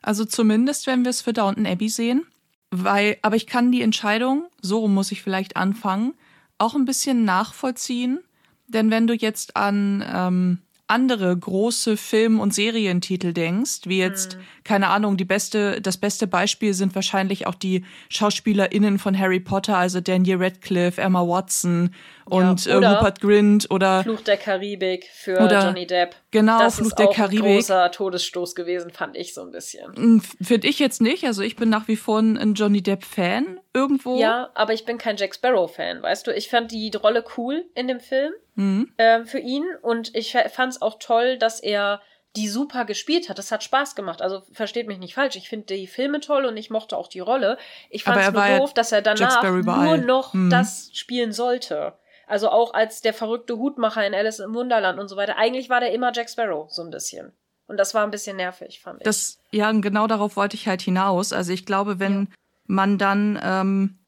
[0.00, 2.24] Also zumindest, wenn wir es für Downton Abbey sehen.
[2.70, 6.14] Weil, aber ich kann die Entscheidung, so muss ich vielleicht anfangen,
[6.58, 8.20] auch ein bisschen nachvollziehen.
[8.66, 14.40] Denn wenn du jetzt an ähm, andere große Film- und Serientitel denkst, wie jetzt, mhm.
[14.68, 19.78] Keine Ahnung, die beste, das beste Beispiel sind wahrscheinlich auch die SchauspielerInnen von Harry Potter,
[19.78, 21.94] also Daniel Radcliffe, Emma Watson
[22.26, 26.16] und ja, äh, Rupert Grint oder Fluch der Karibik für oder, Johnny Depp.
[26.32, 27.38] Genau, das Fluch der Karibik.
[27.38, 30.20] Das ist ein großer Todesstoß gewesen, fand ich so ein bisschen.
[30.42, 31.24] Finde ich jetzt nicht.
[31.24, 34.18] Also ich bin nach wie vor ein Johnny Depp-Fan irgendwo.
[34.18, 36.34] Ja, aber ich bin kein Jack Sparrow-Fan, weißt du.
[36.34, 38.92] Ich fand die Rolle cool in dem Film mhm.
[38.98, 42.02] äh, für ihn und ich fand es auch toll, dass er
[42.36, 43.38] die super gespielt hat.
[43.38, 44.22] Das hat Spaß gemacht.
[44.22, 45.36] Also versteht mich nicht falsch.
[45.36, 47.58] Ich finde die Filme toll und ich mochte auch die Rolle.
[47.90, 50.50] Ich fand es nur doof, dass er danach nur noch mhm.
[50.50, 51.94] das spielen sollte.
[52.26, 55.36] Also auch als der verrückte Hutmacher in Alice im Wunderland und so weiter.
[55.36, 57.32] Eigentlich war der immer Jack Sparrow, so ein bisschen.
[57.66, 59.04] Und das war ein bisschen nervig, fand ich.
[59.04, 61.32] Das, ja, genau darauf wollte ich halt hinaus.
[61.32, 62.26] Also ich glaube, wenn ja.
[62.66, 63.98] man dann ähm,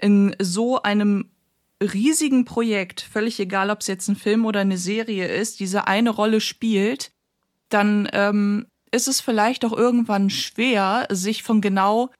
[0.00, 1.30] in so einem
[1.80, 6.10] riesigen Projekt, völlig egal, ob es jetzt ein Film oder eine Serie ist, diese eine
[6.10, 7.12] Rolle spielt,
[7.72, 12.10] dann ähm, ist es vielleicht auch irgendwann schwer, sich von genau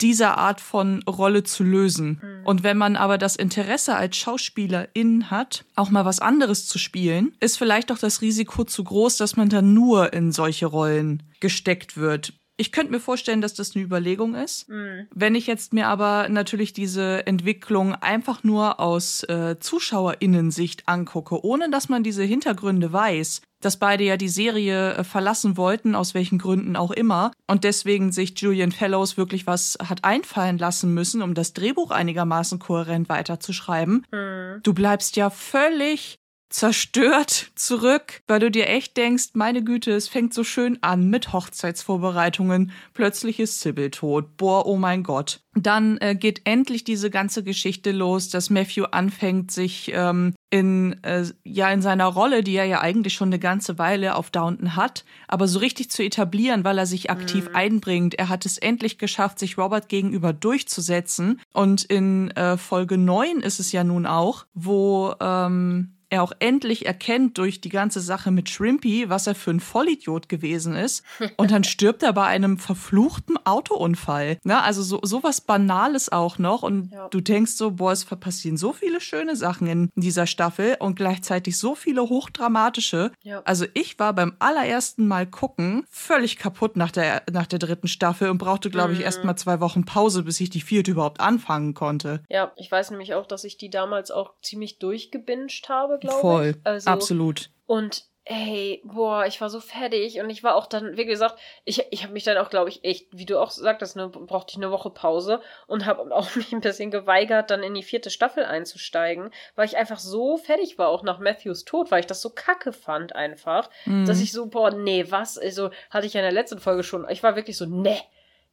[0.00, 2.20] dieser Art von Rolle zu lösen.
[2.22, 2.46] Mhm.
[2.46, 7.32] Und wenn man aber das Interesse als Schauspielerin hat, auch mal was anderes zu spielen,
[7.40, 11.96] ist vielleicht auch das Risiko zu groß, dass man dann nur in solche Rollen gesteckt
[11.96, 12.32] wird.
[12.60, 14.68] Ich könnte mir vorstellen, dass das eine Überlegung ist.
[14.68, 15.06] Mhm.
[15.14, 21.70] Wenn ich jetzt mir aber natürlich diese Entwicklung einfach nur aus äh, Zuschauerinnensicht angucke, ohne
[21.70, 26.38] dass man diese Hintergründe weiß, dass beide ja die Serie äh, verlassen wollten, aus welchen
[26.38, 31.34] Gründen auch immer, und deswegen sich Julian Fellows wirklich was hat einfallen lassen müssen, um
[31.34, 34.04] das Drehbuch einigermaßen kohärent weiterzuschreiben.
[34.10, 34.60] Mhm.
[34.62, 36.17] Du bleibst ja völlig
[36.50, 41.32] zerstört zurück, weil du dir echt denkst, meine Güte, es fängt so schön an mit
[41.32, 45.40] Hochzeitsvorbereitungen, plötzlich ist Sybil tot, boah, oh mein Gott.
[45.54, 51.24] Dann äh, geht endlich diese ganze Geschichte los, dass Matthew anfängt, sich ähm, in äh,
[51.42, 55.04] ja in seiner Rolle, die er ja eigentlich schon eine ganze Weile auf Downton hat,
[55.26, 57.56] aber so richtig zu etablieren, weil er sich aktiv mhm.
[57.56, 58.14] einbringt.
[58.14, 61.40] Er hat es endlich geschafft, sich Robert gegenüber durchzusetzen.
[61.52, 66.86] Und in äh, Folge 9 ist es ja nun auch, wo ähm, er auch endlich
[66.86, 71.04] erkennt durch die ganze Sache mit Shrimpy, was er für ein Vollidiot gewesen ist.
[71.36, 74.38] Und dann stirbt er bei einem verfluchten Autounfall.
[74.44, 76.62] Na, also so, so was Banales auch noch.
[76.62, 77.08] Und ja.
[77.08, 81.58] du denkst so, boah, es passieren so viele schöne Sachen in dieser Staffel und gleichzeitig
[81.58, 83.12] so viele hochdramatische.
[83.22, 83.42] Ja.
[83.44, 88.30] Also ich war beim allerersten Mal gucken völlig kaputt nach der, nach der dritten Staffel
[88.30, 89.04] und brauchte, glaube ich, mhm.
[89.04, 92.22] erst mal zwei Wochen Pause, bis ich die vierte überhaupt anfangen konnte.
[92.28, 96.50] Ja, ich weiß nämlich auch, dass ich die damals auch ziemlich durchgebinged habe glaube Voll,
[96.50, 96.66] ich.
[96.66, 97.50] Also, absolut.
[97.66, 101.86] Und ey, boah, ich war so fertig und ich war auch dann, wie gesagt, ich,
[101.90, 104.58] ich habe mich dann auch, glaube ich, echt, wie du auch sagtest, ne, brauchte ich
[104.58, 108.44] eine Woche Pause und habe auch mich ein bisschen geweigert, dann in die vierte Staffel
[108.44, 112.28] einzusteigen, weil ich einfach so fertig war, auch nach Matthews Tod, weil ich das so
[112.28, 114.04] kacke fand einfach, mhm.
[114.04, 117.08] dass ich so, boah, nee, was, also hatte ich ja in der letzten Folge schon,
[117.08, 117.98] ich war wirklich so, nee,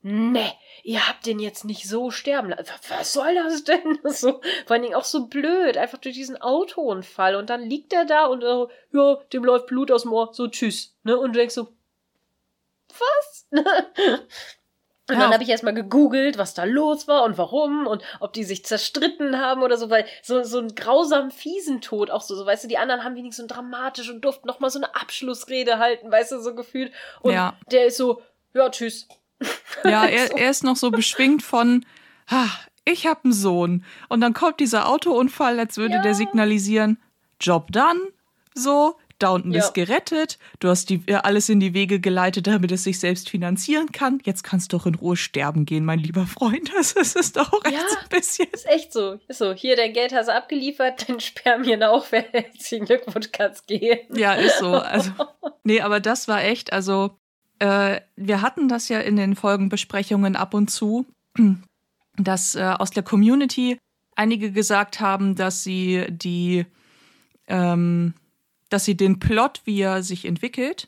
[0.07, 0.53] ne,
[0.83, 2.71] ihr habt den jetzt nicht so sterben lassen.
[2.89, 3.99] Was soll das denn?
[4.03, 7.35] So, vor allen Dingen auch so blöd, einfach durch diesen Autounfall.
[7.35, 10.47] Und dann liegt er da und äh, ja, dem läuft Blut aus dem Ohr, so
[10.47, 10.95] tschüss.
[11.03, 11.17] Ne?
[11.17, 11.69] Und du denkst so,
[12.89, 13.47] was?
[15.07, 15.21] Und ja.
[15.21, 18.65] dann habe ich erstmal gegoogelt, was da los war und warum und ob die sich
[18.65, 22.63] zerstritten haben oder so, weil so, so ein grausam fiesen Tod auch so, so, weißt
[22.63, 26.31] du, die anderen haben wenigstens so dramatisch und durften nochmal so eine Abschlussrede halten, weißt
[26.31, 26.91] du, so gefühlt.
[27.21, 27.55] Und ja.
[27.69, 28.23] der ist so,
[28.55, 29.07] ja, tschüss.
[29.83, 31.85] Ja, er, er ist noch so beschwingt von,
[32.27, 32.49] ah,
[32.85, 33.83] ich habe einen Sohn.
[34.09, 36.01] Und dann kommt dieser Autounfall, als würde ja.
[36.01, 36.99] der signalisieren,
[37.39, 37.99] Job done,
[38.53, 39.59] so, Downton ja.
[39.59, 43.29] ist gerettet, du hast die, äh, alles in die Wege geleitet, damit es sich selbst
[43.29, 44.19] finanzieren kann.
[44.25, 46.71] Jetzt kannst du doch in Ruhe sterben gehen, mein lieber Freund.
[46.75, 48.47] Das ist, ist doch echt ja, so ein bisschen.
[48.51, 49.17] Ist echt so.
[49.27, 49.53] Ist so.
[49.53, 52.05] Hier, dein Geld hast du abgeliefert, dein Spermien auch.
[52.11, 53.99] Herzlichen Glückwunsch, kannst gehen.
[54.13, 54.73] Ja, ist so.
[54.73, 55.11] Also,
[55.63, 57.17] nee, aber das war echt, also,
[57.59, 61.05] äh, wir hatten das ja in den Folgenbesprechungen ab und zu,
[62.17, 63.77] dass äh, aus der Community
[64.15, 66.65] einige gesagt haben, dass sie die,
[67.47, 68.13] ähm,
[68.69, 70.87] dass sie den Plot, wie er sich entwickelt,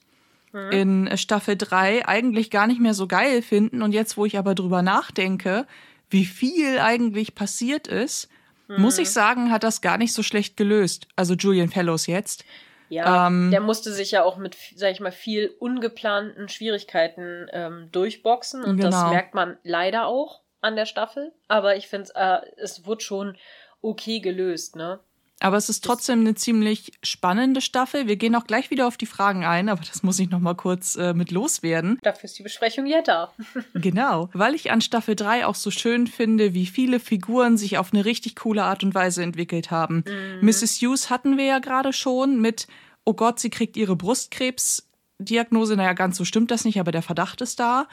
[0.53, 0.71] mhm.
[0.71, 3.81] in Staffel 3 eigentlich gar nicht mehr so geil finden.
[3.81, 5.67] Und jetzt, wo ich aber drüber nachdenke,
[6.09, 8.29] wie viel eigentlich passiert ist,
[8.67, 8.81] mhm.
[8.81, 11.07] muss ich sagen, hat das gar nicht so schlecht gelöst.
[11.15, 12.45] Also Julian Fellows jetzt.
[12.89, 17.89] Ja, ähm, der musste sich ja auch mit, sag ich mal, viel ungeplanten Schwierigkeiten ähm,
[17.91, 18.89] durchboxen und genau.
[18.89, 21.33] das merkt man leider auch an der Staffel.
[21.47, 23.37] Aber ich finde, äh, es wurde schon
[23.81, 24.99] okay gelöst, ne?
[25.39, 28.07] Aber es ist trotzdem eine ziemlich spannende Staffel.
[28.07, 30.55] Wir gehen auch gleich wieder auf die Fragen ein, aber das muss ich noch mal
[30.55, 31.99] kurz äh, mit loswerden.
[32.01, 33.31] Dafür ist die Besprechung ja da.
[33.75, 37.93] genau, weil ich an Staffel 3 auch so schön finde, wie viele Figuren sich auf
[37.93, 40.03] eine richtig coole Art und Weise entwickelt haben.
[40.07, 40.47] Mhm.
[40.47, 40.81] Mrs.
[40.81, 42.67] Hughes hatten wir ja gerade schon mit
[43.05, 45.77] Oh Gott, sie kriegt ihre Brustkrebsdiagnose.
[45.77, 47.87] Naja, ganz so stimmt das nicht, aber der Verdacht ist da.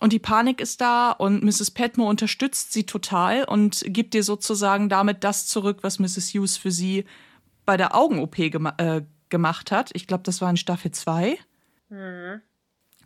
[0.00, 1.72] Und die Panik ist da und Mrs.
[1.72, 6.32] Petmore unterstützt sie total und gibt ihr sozusagen damit das zurück, was Mrs.
[6.34, 7.04] Hughes für sie
[7.64, 9.90] bei der Augen-OP gema äh, gemacht hat.
[9.94, 11.38] Ich glaube, das war in Staffel 2.
[11.90, 12.40] Mhm.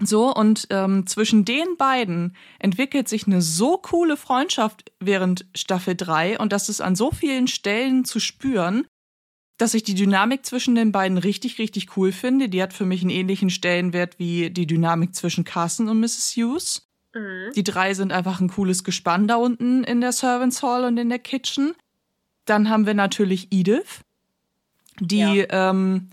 [0.00, 6.38] So, und ähm, zwischen den beiden entwickelt sich eine so coole Freundschaft während Staffel 3
[6.38, 8.86] und das ist an so vielen Stellen zu spüren,
[9.58, 12.48] dass ich die Dynamik zwischen den beiden richtig, richtig cool finde.
[12.48, 16.34] Die hat für mich einen ähnlichen Stellenwert wie die Dynamik zwischen Carson und Mrs.
[16.36, 16.88] Hughes.
[17.14, 17.52] Mhm.
[17.54, 21.08] Die drei sind einfach ein cooles Gespann da unten in der Servants Hall und in
[21.08, 21.74] der Kitchen.
[22.44, 24.00] Dann haben wir natürlich Edith,
[25.00, 25.70] die ja.
[25.70, 26.10] ähm,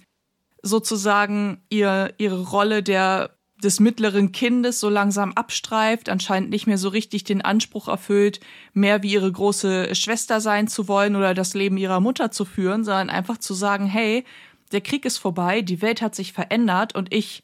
[0.62, 6.90] sozusagen ihr, ihre Rolle der des mittleren Kindes so langsam abstreift, anscheinend nicht mehr so
[6.90, 8.40] richtig den Anspruch erfüllt,
[8.74, 12.84] mehr wie ihre große Schwester sein zu wollen oder das Leben ihrer Mutter zu führen,
[12.84, 14.24] sondern einfach zu sagen, hey,
[14.72, 17.44] der Krieg ist vorbei, die Welt hat sich verändert und ich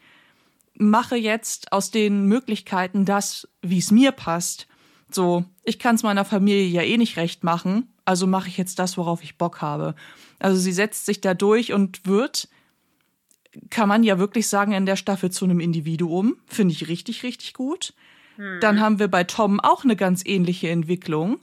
[0.77, 4.67] mache jetzt aus den Möglichkeiten das, wie es mir passt.
[5.09, 8.79] So, ich kann es meiner Familie ja eh nicht recht machen, also mache ich jetzt
[8.79, 9.95] das, worauf ich Bock habe.
[10.39, 12.49] Also sie setzt sich da durch und wird
[13.69, 16.37] kann man ja wirklich sagen, in der Staffel zu einem Individuum.
[16.47, 17.93] Finde ich richtig, richtig gut.
[18.37, 18.59] Hm.
[18.61, 21.39] Dann haben wir bei Tom auch eine ganz ähnliche Entwicklung,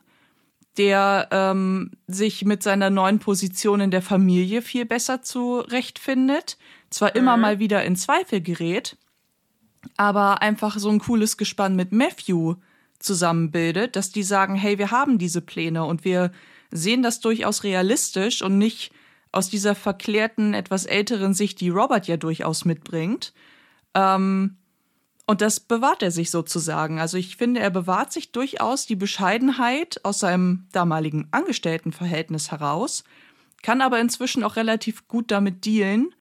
[0.76, 6.58] der ähm, sich mit seiner neuen Position in der Familie viel besser zurechtfindet.
[6.90, 7.40] Zwar immer hm.
[7.40, 8.96] mal wieder in Zweifel gerät,
[9.96, 12.56] aber einfach so ein cooles Gespann mit Matthew
[12.98, 16.30] zusammenbildet, dass die sagen, hey, wir haben diese Pläne und wir
[16.70, 18.92] sehen das durchaus realistisch und nicht
[19.32, 23.32] aus dieser verklärten, etwas älteren Sicht, die Robert ja durchaus mitbringt.
[23.94, 24.58] Ähm,
[25.26, 26.98] und das bewahrt er sich sozusagen.
[26.98, 33.04] Also ich finde, er bewahrt sich durchaus die Bescheidenheit aus seinem damaligen Angestelltenverhältnis heraus,
[33.62, 36.14] kann aber inzwischen auch relativ gut damit dealen,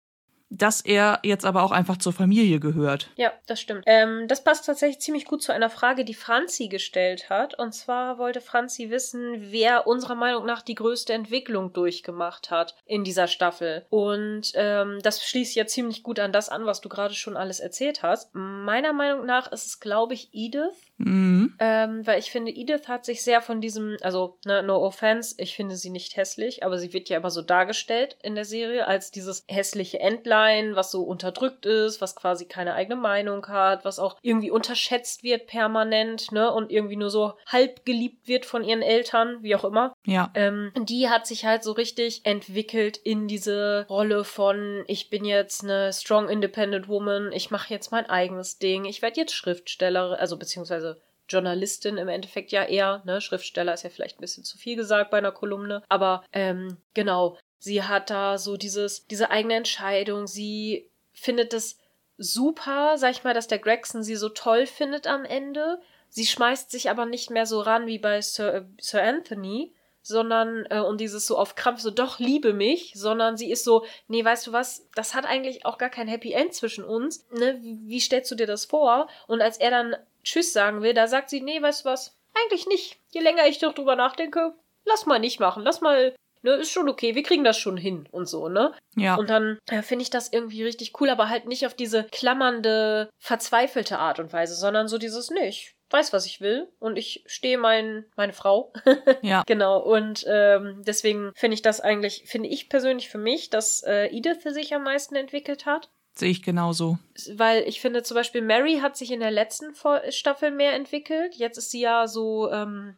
[0.51, 3.09] dass er jetzt aber auch einfach zur Familie gehört.
[3.15, 3.83] Ja, das stimmt.
[3.87, 7.57] Ähm, das passt tatsächlich ziemlich gut zu einer Frage, die Franzi gestellt hat.
[7.57, 13.03] Und zwar wollte Franzi wissen, wer unserer Meinung nach die größte Entwicklung durchgemacht hat in
[13.03, 13.85] dieser Staffel.
[13.89, 17.61] Und ähm, das schließt ja ziemlich gut an das an, was du gerade schon alles
[17.61, 18.35] erzählt hast.
[18.35, 20.90] Meiner Meinung nach ist es, glaube ich, Edith.
[21.05, 21.53] Mhm.
[21.59, 25.55] Ähm, weil ich finde, Edith hat sich sehr von diesem, also ne, no offense, ich
[25.55, 29.11] finde sie nicht hässlich, aber sie wird ja immer so dargestellt in der Serie als
[29.11, 34.17] dieses hässliche Entlein, was so unterdrückt ist, was quasi keine eigene Meinung hat, was auch
[34.21, 39.37] irgendwie unterschätzt wird permanent, ne, und irgendwie nur so halb geliebt wird von ihren Eltern,
[39.41, 39.93] wie auch immer.
[40.05, 40.31] Ja.
[40.35, 45.63] Ähm, die hat sich halt so richtig entwickelt in diese Rolle von, ich bin jetzt
[45.63, 50.37] eine strong independent woman, ich mache jetzt mein eigenes Ding, ich werde jetzt Schriftstellerin, also
[50.37, 50.90] beziehungsweise
[51.31, 53.21] Journalistin im Endeffekt ja eher, ne?
[53.21, 57.37] Schriftsteller ist ja vielleicht ein bisschen zu viel gesagt bei einer Kolumne, aber ähm, genau,
[57.59, 61.77] sie hat da so dieses, diese eigene Entscheidung, sie findet es
[62.17, 65.79] super, sag ich mal, dass der Gregson sie so toll findet am Ende.
[66.09, 70.79] Sie schmeißt sich aber nicht mehr so ran wie bei Sir, Sir Anthony, sondern äh,
[70.79, 74.47] und dieses so auf Krampf so doch liebe mich, sondern sie ist so, nee, weißt
[74.47, 77.59] du was, das hat eigentlich auch gar kein Happy End zwischen uns, ne?
[77.61, 79.07] Wie, wie stellst du dir das vor?
[79.27, 82.67] Und als er dann Tschüss sagen will, da sagt sie, nee, weißt du was, eigentlich
[82.67, 82.97] nicht.
[83.09, 84.53] Je länger ich doch drüber nachdenke,
[84.85, 88.07] lass mal nicht machen, lass mal ne, ist schon okay, wir kriegen das schon hin
[88.11, 88.73] und so, ne?
[88.95, 89.15] Ja.
[89.15, 93.09] Und dann äh, finde ich das irgendwie richtig cool, aber halt nicht auf diese klammernde,
[93.19, 97.23] verzweifelte Art und Weise, sondern so dieses, ne, ich weiß, was ich will und ich
[97.27, 98.71] stehe mein, meine Frau.
[99.21, 99.43] ja.
[99.45, 99.79] Genau.
[99.79, 104.41] Und ähm, deswegen finde ich das eigentlich, finde ich persönlich für mich, dass äh, Edith
[104.43, 105.89] sich am meisten entwickelt hat.
[106.13, 106.97] Sehe ich genauso.
[107.33, 109.73] Weil ich finde zum Beispiel Mary hat sich in der letzten
[110.09, 111.35] Staffel mehr entwickelt.
[111.35, 112.97] Jetzt ist sie ja so, ähm,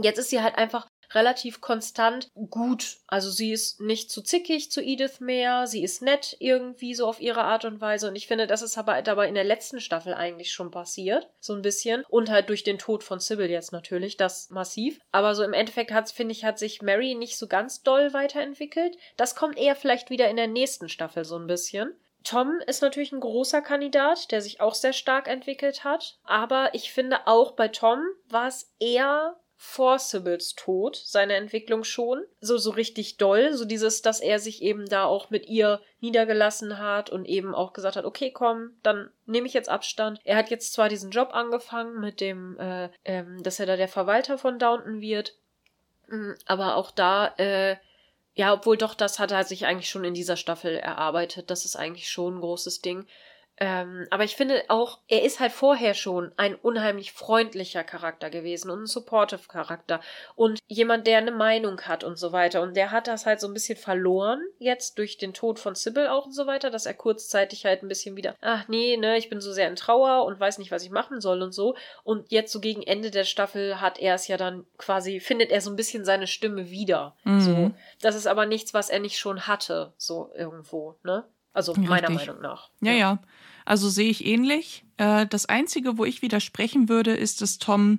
[0.00, 2.98] jetzt ist sie halt einfach relativ konstant gut.
[3.06, 7.20] Also sie ist nicht zu zickig zu Edith mehr, sie ist nett irgendwie so auf
[7.20, 8.08] ihre Art und Weise.
[8.08, 11.28] Und ich finde, das ist aber dabei in der letzten Staffel eigentlich schon passiert.
[11.40, 12.04] So ein bisschen.
[12.08, 15.00] Und halt durch den Tod von Sybil jetzt natürlich, das massiv.
[15.12, 18.96] Aber so im Endeffekt hat, finde ich, hat sich Mary nicht so ganz doll weiterentwickelt.
[19.16, 21.94] Das kommt eher vielleicht wieder in der nächsten Staffel so ein bisschen.
[22.26, 26.18] Tom ist natürlich ein großer Kandidat, der sich auch sehr stark entwickelt hat.
[26.24, 32.24] Aber ich finde auch bei Tom war es eher vor Sibyls Tod seine Entwicklung schon.
[32.40, 33.54] So, so richtig doll.
[33.54, 37.72] So dieses, dass er sich eben da auch mit ihr niedergelassen hat und eben auch
[37.72, 40.18] gesagt hat, okay, komm, dann nehme ich jetzt Abstand.
[40.24, 43.88] Er hat jetzt zwar diesen Job angefangen mit dem, äh, ähm, dass er da der
[43.88, 45.36] Verwalter von Downton wird.
[46.08, 47.76] Mm, aber auch da, äh,
[48.36, 51.50] ja, obwohl doch, das hat er sich eigentlich schon in dieser Staffel erarbeitet.
[51.50, 53.06] Das ist eigentlich schon ein großes Ding.
[53.58, 58.70] Ähm, aber ich finde auch, er ist halt vorher schon ein unheimlich freundlicher Charakter gewesen
[58.70, 60.00] und ein supportive Charakter
[60.34, 62.60] und jemand, der eine Meinung hat und so weiter.
[62.60, 66.08] Und der hat das halt so ein bisschen verloren, jetzt durch den Tod von Sybil
[66.08, 69.30] auch und so weiter, dass er kurzzeitig halt ein bisschen wieder, ach nee, ne, ich
[69.30, 71.76] bin so sehr in Trauer und weiß nicht, was ich machen soll und so.
[72.04, 75.62] Und jetzt so gegen Ende der Staffel hat er es ja dann quasi, findet er
[75.62, 77.16] so ein bisschen seine Stimme wieder.
[77.24, 77.40] Mhm.
[77.40, 77.70] So.
[78.02, 81.24] Das ist aber nichts, was er nicht schon hatte, so irgendwo, ne?
[81.56, 82.28] Also meiner Richtig.
[82.28, 82.70] Meinung nach.
[82.82, 82.98] Ja, ja.
[82.98, 83.18] ja.
[83.64, 84.84] Also sehe ich ähnlich.
[84.98, 87.98] Äh, das Einzige, wo ich widersprechen würde, ist, dass Tom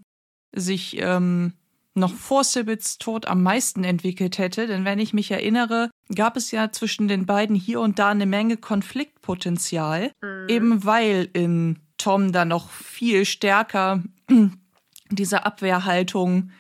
[0.56, 1.54] sich ähm,
[1.96, 4.68] noch vor Sibbits Tod am meisten entwickelt hätte.
[4.68, 8.28] Denn wenn ich mich erinnere, gab es ja zwischen den beiden hier und da eine
[8.28, 10.12] Menge Konfliktpotenzial.
[10.22, 10.46] Mhm.
[10.48, 14.04] Eben weil in Tom da noch viel stärker
[15.10, 16.52] diese Abwehrhaltung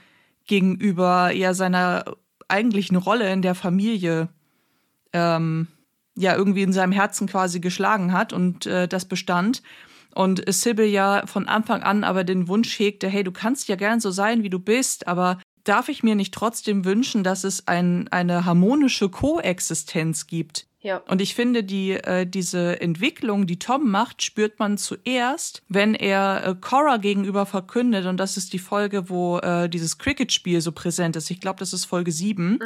[0.47, 2.05] gegenüber ja seiner
[2.47, 4.29] eigentlichen Rolle in der Familie
[5.13, 5.67] ähm,
[6.17, 9.61] ja irgendwie in seinem Herzen quasi geschlagen hat und äh, das bestand.
[10.13, 13.99] Und Sybil ja von Anfang an aber den Wunsch hegte, hey, du kannst ja gern
[13.99, 18.07] so sein, wie du bist, aber darf ich mir nicht trotzdem wünschen, dass es ein,
[18.07, 20.66] eine harmonische Koexistenz gibt?
[20.87, 21.01] Ja.
[21.09, 26.47] Und ich finde, die, äh, diese Entwicklung, die Tom macht, spürt man zuerst, wenn er
[26.47, 31.17] äh, Cora gegenüber verkündet, und das ist die Folge, wo äh, dieses Cricket-Spiel so präsent
[31.17, 31.29] ist.
[31.29, 32.59] Ich glaube, das ist Folge 7, mhm.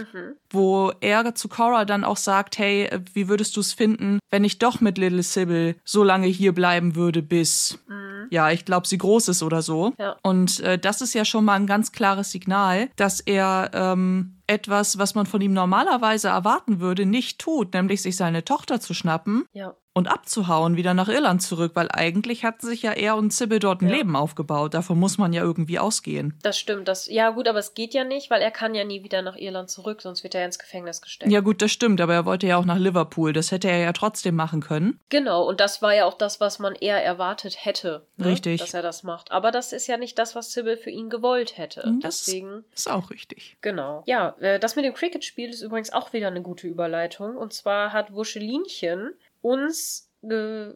[0.52, 4.44] wo er zu Cora dann auch sagt, hey, äh, wie würdest du es finden, wenn
[4.44, 8.28] ich doch mit Little Sybil so lange hier bleiben würde, bis, mhm.
[8.30, 9.96] ja, ich glaube, sie groß ist oder so.
[9.98, 10.18] Ja.
[10.22, 14.98] Und äh, das ist ja schon mal ein ganz klares Signal, dass er ähm, etwas,
[14.98, 19.46] was man von ihm normalerweise erwarten würde, nicht tut, nämlich sich seine Tochter zu schnappen.
[19.54, 23.60] Ja und abzuhauen, wieder nach Irland zurück, weil eigentlich hatten sich ja er und Sybil
[23.60, 23.98] dort ein ja.
[23.98, 24.74] Leben aufgebaut.
[24.74, 26.38] Davon muss man ja irgendwie ausgehen.
[26.44, 26.88] Das stimmt.
[26.88, 29.36] Das, ja, gut, aber es geht ja nicht, weil er kann ja nie wieder nach
[29.36, 31.32] Irland zurück, sonst wird er ins Gefängnis gesteckt.
[31.32, 33.34] Ja, gut, das stimmt, aber er wollte ja auch nach Liverpool.
[33.34, 35.00] Das hätte er ja trotzdem machen können.
[35.10, 38.06] Genau, und das war ja auch das, was man eher erwartet hätte.
[38.16, 38.28] Ne?
[38.28, 38.62] Richtig.
[38.62, 39.32] Dass er das macht.
[39.32, 41.82] Aber das ist ja nicht das, was Sybil für ihn gewollt hätte.
[42.02, 42.64] Das Deswegen.
[42.74, 43.58] ist auch richtig.
[43.62, 44.04] Genau.
[44.06, 47.36] Ja, äh, das mit dem Cricket-Spiel ist übrigens auch wieder eine gute Überleitung.
[47.36, 50.74] Und zwar hat Wuschelinchen uns äh,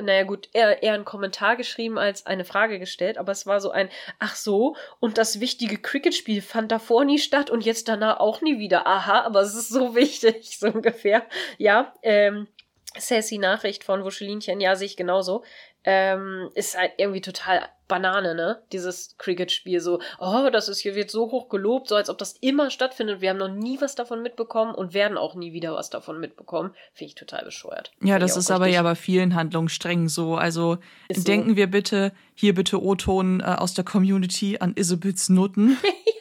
[0.00, 3.70] naja gut, eher, eher einen Kommentar geschrieben als eine Frage gestellt, aber es war so
[3.70, 3.88] ein,
[4.18, 8.58] ach so, und das wichtige Cricket-Spiel fand davor nie statt und jetzt danach auch nie
[8.58, 8.86] wieder.
[8.86, 11.26] Aha, aber es ist so wichtig, so ungefähr.
[11.58, 12.46] Ja, ähm,
[12.96, 15.44] sassy Nachricht von Wuschelinchen, ja, sehe ich genauso.
[15.82, 18.62] Ähm, ist halt irgendwie total Banane, ne?
[18.72, 22.32] Dieses Cricket-Spiel so, oh, das ist hier wird so hoch gelobt, so als ob das
[22.40, 23.20] immer stattfindet.
[23.20, 26.70] Wir haben noch nie was davon mitbekommen und werden auch nie wieder was davon mitbekommen.
[26.94, 27.90] Finde ich total bescheuert.
[28.00, 30.36] Ja, Find das ist aber ja bei vielen Handlungssträngen so.
[30.36, 30.78] Also
[31.08, 31.56] ist denken so.
[31.56, 35.76] wir bitte, hier bitte O-Ton äh, aus der Community an Isabels Noten.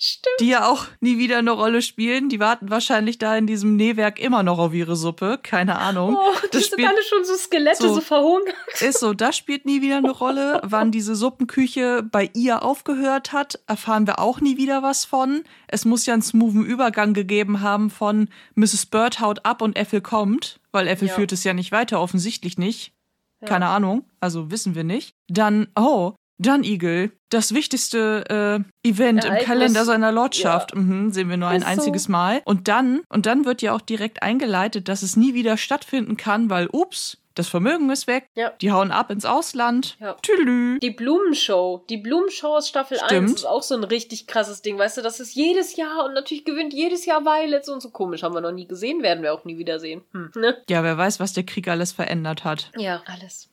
[0.00, 0.36] Stimmt.
[0.38, 2.28] Die ja auch nie wieder eine Rolle spielen.
[2.28, 5.40] Die warten wahrscheinlich da in diesem Nähwerk immer noch auf ihre Suppe.
[5.42, 6.16] Keine Ahnung.
[6.16, 8.54] Oh, die das sind alle schon so Skelette, so, so verhungert.
[8.80, 10.60] Ist so, das spielt nie wieder eine Rolle.
[10.64, 15.42] Wann diese Suppenküche bei ihr aufgehört hat, erfahren wir auch nie wieder was von.
[15.66, 18.86] Es muss ja einen smoothen Übergang gegeben haben von Mrs.
[18.86, 21.14] Bird haut ab und Ethel kommt, weil Ethel ja.
[21.14, 22.92] führt es ja nicht weiter, offensichtlich nicht.
[23.40, 23.48] Ja.
[23.48, 25.14] Keine Ahnung, also wissen wir nicht.
[25.28, 29.42] Dann, oh, Dann Igel, das wichtigste äh, Event Ereignis.
[29.42, 30.72] im Kalender seiner Lordschaft.
[30.74, 30.80] Ja.
[30.80, 32.12] Mhm, sehen wir nur ein Ist einziges so.
[32.12, 32.42] Mal.
[32.44, 36.48] Und dann, und dann wird ja auch direkt eingeleitet, dass es nie wieder stattfinden kann,
[36.48, 38.28] weil, ups, das Vermögen ist weg.
[38.34, 38.50] Ja.
[38.60, 39.96] Die hauen ab ins Ausland.
[40.00, 40.14] Ja.
[40.14, 40.78] Tülü.
[40.80, 41.84] Die Blumenshow.
[41.88, 43.30] Die Blumenshow aus Staffel Stimmt.
[43.30, 44.78] 1 ist auch so ein richtig krasses Ding.
[44.78, 48.22] Weißt du, das ist jedes Jahr und natürlich gewinnt jedes Jahr Violets und so komisch.
[48.22, 50.02] Haben wir noch nie gesehen, werden wir auch nie wieder sehen.
[50.12, 50.32] Hm.
[50.34, 50.62] Ne?
[50.68, 52.70] Ja, wer weiß, was der Krieg alles verändert hat.
[52.76, 53.50] Ja, alles.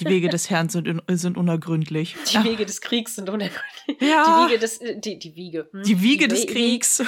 [0.00, 2.16] Die Wege des Herrn sind, sind unergründlich.
[2.32, 4.00] Die Wege des Kriegs sind unergründlich.
[4.00, 4.46] Ja.
[4.46, 4.78] Die Wiege des.
[4.78, 5.68] Äh, die, die Wiege.
[5.72, 5.82] Hm?
[5.82, 7.02] Die Wiege die des We Kriegs.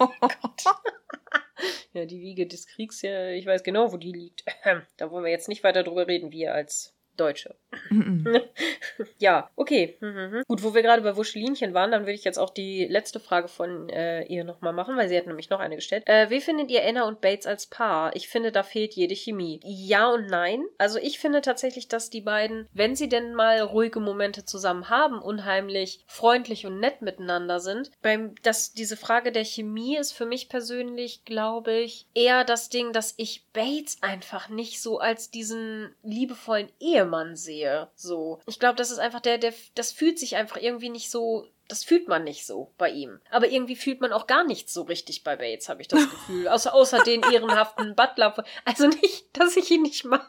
[0.00, 0.64] Oh Gott.
[1.92, 4.44] Ja, die Wiege des Kriegs, ja, ich weiß genau, wo die liegt.
[4.98, 7.54] Da wollen wir jetzt nicht weiter drüber reden, wir als Deutsche.
[9.18, 9.96] ja, okay.
[10.00, 10.42] Mhm.
[10.46, 13.48] Gut, wo wir gerade bei Wuschelinchen waren, dann würde ich jetzt auch die letzte Frage
[13.48, 16.04] von äh, ihr nochmal machen, weil sie hat nämlich noch eine gestellt.
[16.06, 18.14] Äh, wie findet ihr Anna und Bates als Paar?
[18.16, 19.60] Ich finde, da fehlt jede Chemie.
[19.64, 20.64] Ja und nein.
[20.78, 25.20] Also ich finde tatsächlich, dass die beiden, wenn sie denn mal ruhige Momente zusammen haben,
[25.20, 27.90] unheimlich freundlich und nett miteinander sind.
[28.00, 32.92] Beim, das, diese Frage der Chemie ist für mich persönlich, glaube ich, eher das Ding,
[32.92, 37.88] dass ich Bates einfach nicht so als diesen liebevollen Ehemann Ehemann sehe.
[37.94, 38.40] So.
[38.46, 41.84] Ich glaube, das ist einfach der, der, das fühlt sich einfach irgendwie nicht so das
[41.84, 43.20] fühlt man nicht so bei ihm.
[43.30, 46.48] Aber irgendwie fühlt man auch gar nichts so richtig bei Bates, habe ich das Gefühl.
[46.48, 48.34] Außer, außer den ehrenhaften Butler.
[48.64, 50.26] Also nicht, dass ich ihn nicht mag.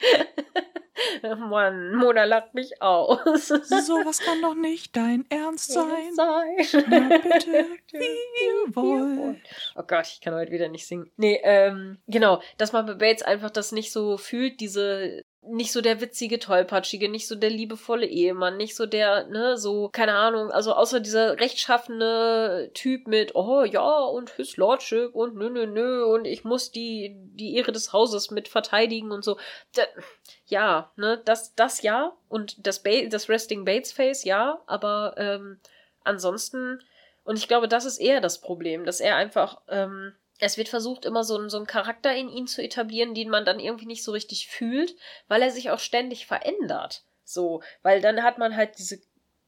[1.38, 3.46] Mann, Mona lacht mich aus.
[3.48, 6.14] so was kann doch nicht dein Ernst sein.
[6.14, 6.84] sein.
[6.88, 9.40] Na bitte, wie ihr wollt.
[9.76, 11.10] Oh Gott, ich kann heute wieder nicht singen.
[11.16, 15.80] Nee, ähm, genau, dass man bei Bates einfach das nicht so fühlt, diese nicht so
[15.80, 20.50] der witzige, tollpatschige, nicht so der liebevolle Ehemann, nicht so der, ne, so, keine Ahnung,
[20.50, 26.04] also außer dieser rechtschaffene Typ mit, oh ja, und His Lordship und nö, nö, nö,
[26.04, 29.38] und ich muss die, die Ehre des Hauses mit verteidigen und so.
[29.74, 29.82] Da,
[30.46, 35.60] ja, ne, das, das ja, und das, ba das Resting Bates Face, ja, aber ähm,
[36.04, 36.82] ansonsten,
[37.24, 41.04] und ich glaube, das ist eher das Problem, dass er einfach, ähm, es wird versucht,
[41.04, 44.12] immer so, so einen Charakter in ihn zu etablieren, den man dann irgendwie nicht so
[44.12, 44.94] richtig fühlt,
[45.26, 47.02] weil er sich auch ständig verändert.
[47.24, 49.00] So, weil dann hat man halt diese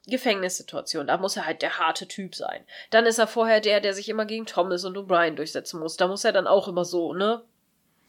[0.06, 1.06] Gefängnissituation.
[1.06, 2.64] Da muss er halt der harte Typ sein.
[2.90, 5.96] Dann ist er vorher der, der sich immer gegen Thomas und O'Brien durchsetzen muss.
[5.96, 7.42] Da muss er dann auch immer so, ne?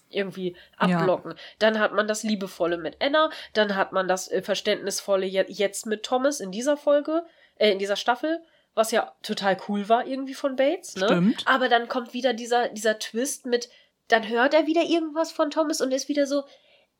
[0.09, 1.32] Irgendwie abblocken.
[1.32, 1.38] Ja.
[1.59, 3.29] Dann hat man das Liebevolle mit Anna.
[3.53, 7.23] Dann hat man das äh, Verständnisvolle jetzt mit Thomas in dieser Folge,
[7.55, 8.41] äh, in dieser Staffel
[8.74, 11.05] was ja total cool war irgendwie von Bates, ne?
[11.05, 11.43] Stimmt.
[11.45, 13.69] Aber dann kommt wieder dieser, dieser Twist mit,
[14.07, 16.43] dann hört er wieder irgendwas von Thomas und ist wieder so,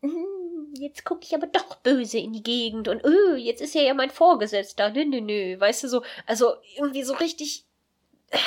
[0.02, 3.84] hm, jetzt gucke ich aber doch böse in die Gegend und öh, jetzt ist er
[3.84, 7.66] ja mein Vorgesetzter, nö, nö, nö, weißt du so, also irgendwie so richtig,
[8.30, 8.38] äh,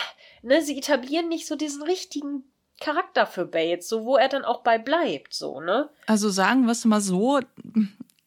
[0.43, 2.45] ne, sie etablieren nicht so diesen richtigen
[2.81, 5.89] Charakter für Bates, so wo er dann auch bei bleibt, so, ne?
[6.07, 7.41] Also sagen wir es mal so,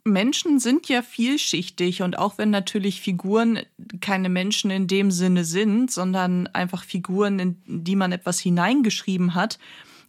[0.08, 3.60] Menschen sind ja vielschichtig und auch wenn natürlich Figuren
[4.02, 9.60] keine Menschen in dem Sinne sind, sondern einfach Figuren, in die man etwas hineingeschrieben hat,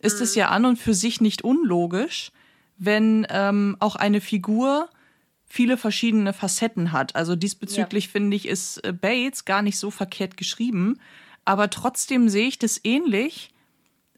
[0.00, 0.22] ist mhm.
[0.22, 2.32] es ja an und für sich nicht unlogisch,
[2.78, 4.88] wenn ähm, auch eine Figur
[5.46, 7.16] viele verschiedene Facetten hat.
[7.16, 8.10] Also diesbezüglich ja.
[8.12, 11.00] finde ich, ist äh, Bates gar nicht so verkehrt geschrieben,
[11.44, 13.50] aber trotzdem sehe ich das ähnlich,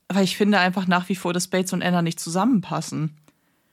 [0.08, 3.16] weil ich finde einfach nach wie vor, dass Bates und Anna nicht zusammenpassen.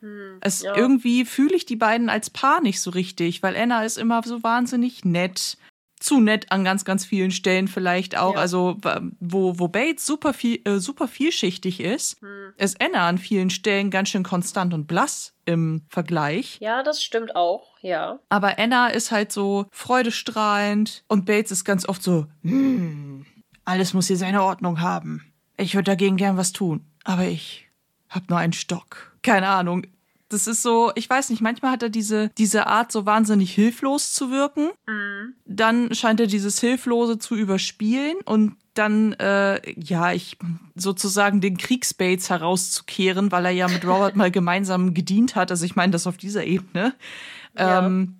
[0.07, 0.75] Hm, es ja.
[0.75, 4.43] irgendwie fühle ich die beiden als Paar nicht so richtig, weil Anna ist immer so
[4.43, 5.57] wahnsinnig nett.
[5.99, 8.35] Zu nett an ganz, ganz vielen Stellen vielleicht auch.
[8.35, 8.39] Ja.
[8.39, 8.77] Also,
[9.19, 12.53] wo, wo Bates super, viel, äh, super vielschichtig ist, hm.
[12.55, 16.57] ist Anna an vielen Stellen ganz schön konstant und blass im Vergleich.
[16.59, 18.19] Ja, das stimmt auch, ja.
[18.29, 23.25] Aber Anna ist halt so freudestrahlend und Bates ist ganz oft so, hm,
[23.65, 25.33] alles muss hier seine Ordnung haben.
[25.57, 27.67] Ich würde dagegen gern was tun, aber ich
[28.07, 29.85] hab nur einen Stock keine Ahnung.
[30.29, 34.13] Das ist so, ich weiß nicht, manchmal hat er diese, diese Art, so wahnsinnig hilflos
[34.13, 34.69] zu wirken.
[34.85, 35.35] Mhm.
[35.45, 40.37] Dann scheint er dieses Hilflose zu überspielen und dann, äh, ja, ich
[40.75, 45.49] sozusagen den Kriegsbates herauszukehren, weil er ja mit Robert mal gemeinsam gedient hat.
[45.49, 46.93] Also ich meine das auf dieser Ebene.
[47.57, 47.85] Ja.
[47.85, 48.17] Ähm,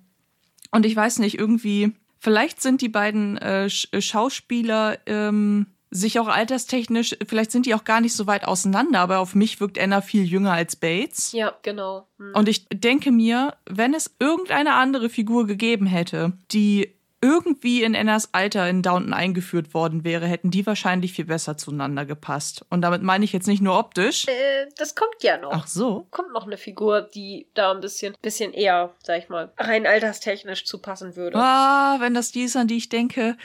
[0.70, 7.16] und ich weiß nicht, irgendwie, vielleicht sind die beiden äh, Schauspieler ähm, sich auch alterstechnisch,
[7.26, 10.24] vielleicht sind die auch gar nicht so weit auseinander, aber auf mich wirkt Anna viel
[10.24, 11.32] jünger als Bates.
[11.32, 12.06] Ja, genau.
[12.18, 12.32] Hm.
[12.34, 18.32] Und ich denke mir, wenn es irgendeine andere Figur gegeben hätte, die irgendwie in Annas
[18.32, 22.64] Alter in Downton eingeführt worden wäre, hätten die wahrscheinlich viel besser zueinander gepasst.
[22.70, 24.26] Und damit meine ich jetzt nicht nur optisch.
[24.28, 25.50] Äh, das kommt ja noch.
[25.52, 26.06] Ach so.
[26.10, 30.64] Kommt noch eine Figur, die da ein bisschen, bisschen eher, sag ich mal, rein alterstechnisch
[30.64, 31.38] zu passen würde.
[31.38, 33.36] Ah, wenn das die ist, an die ich denke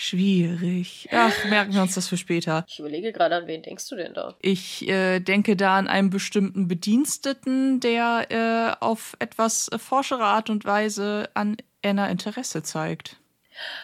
[0.00, 1.08] Schwierig.
[1.10, 2.64] Ach, merken wir uns das für später.
[2.68, 4.36] Ich überlege gerade, an wen denkst du denn da?
[4.40, 10.64] Ich äh, denke da an einen bestimmten Bediensteten, der äh, auf etwas forschere Art und
[10.64, 13.16] Weise an Anna Interesse zeigt.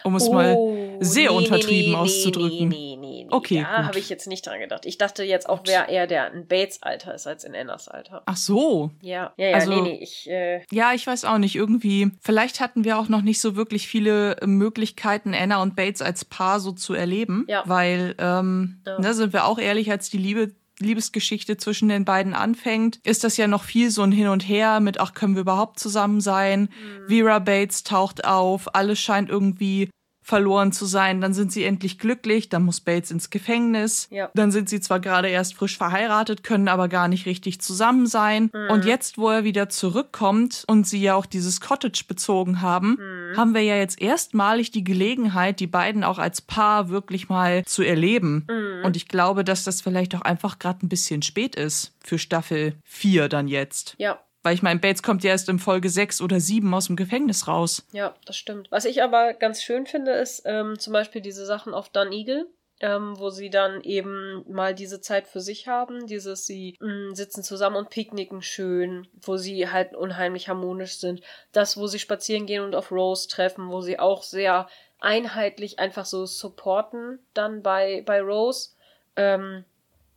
[0.03, 2.69] Um es oh, mal sehr nee, untertrieben nee, auszudrücken.
[2.69, 3.61] Nee, nee, nee, Okay.
[3.61, 4.85] Da habe ich jetzt nicht dran gedacht.
[4.85, 8.23] Ich dachte jetzt auch, wer eher der in Bates Alter ist als in Annas Alter.
[8.25, 8.91] Ach so.
[9.01, 9.99] Ja, ja, ja, also, nee, nee.
[10.01, 11.55] Ich, äh ja, ich weiß auch nicht.
[11.55, 16.25] Irgendwie, vielleicht hatten wir auch noch nicht so wirklich viele Möglichkeiten, Anna und Bates als
[16.25, 17.45] Paar so zu erleben.
[17.47, 17.63] Ja.
[17.65, 18.99] Weil, ähm, ja.
[18.99, 23.37] ne, sind wir auch ehrlich, als die Liebe Liebesgeschichte zwischen den beiden anfängt, ist das
[23.37, 26.61] ja noch viel so ein Hin und Her mit, ach, können wir überhaupt zusammen sein?
[26.61, 27.07] Mhm.
[27.09, 29.89] Vera Bates taucht auf, alles scheint irgendwie
[30.25, 31.21] verloren zu sein.
[31.21, 34.07] Dann sind sie endlich glücklich, dann muss Bates ins Gefängnis.
[34.09, 34.31] Ja.
[34.33, 38.49] Dann sind sie zwar gerade erst frisch verheiratet, können aber gar nicht richtig zusammen sein.
[38.51, 38.71] Mhm.
[38.71, 43.37] Und jetzt, wo er wieder zurückkommt und sie ja auch dieses Cottage bezogen haben, mhm.
[43.37, 47.83] haben wir ja jetzt erstmalig die Gelegenheit, die beiden auch als Paar wirklich mal zu
[47.83, 48.47] erleben.
[48.49, 48.83] Mhm.
[48.83, 52.73] Und ich glaube, dass das vielleicht auch einfach gerade ein bisschen spät ist für Staffel
[52.83, 53.93] 4 dann jetzt.
[53.99, 56.95] Ja, weil ich meine, Bates kommt ja erst in Folge 6 oder 7 aus dem
[56.95, 57.83] Gefängnis raus.
[57.91, 58.69] Ja, das stimmt.
[58.69, 62.47] Was ich aber ganz schön finde, ist ähm, zum Beispiel diese Sachen auf Dun Eagle.
[62.81, 67.15] Ähm, wo sie dann eben mal diese Zeit für sich haben, dieses sie mh, mm,
[67.15, 71.21] sitzen zusammen und picknicken schön, wo sie halt unheimlich harmonisch sind.
[71.53, 74.67] Das, wo sie spazieren gehen und auf Rose treffen, wo sie auch sehr
[74.99, 78.71] einheitlich einfach so supporten dann bei, bei Rose.
[79.15, 79.63] Ähm,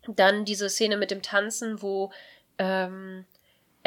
[0.09, 2.11] dann diese Szene mit dem Tanzen, wo
[2.59, 3.25] ähm,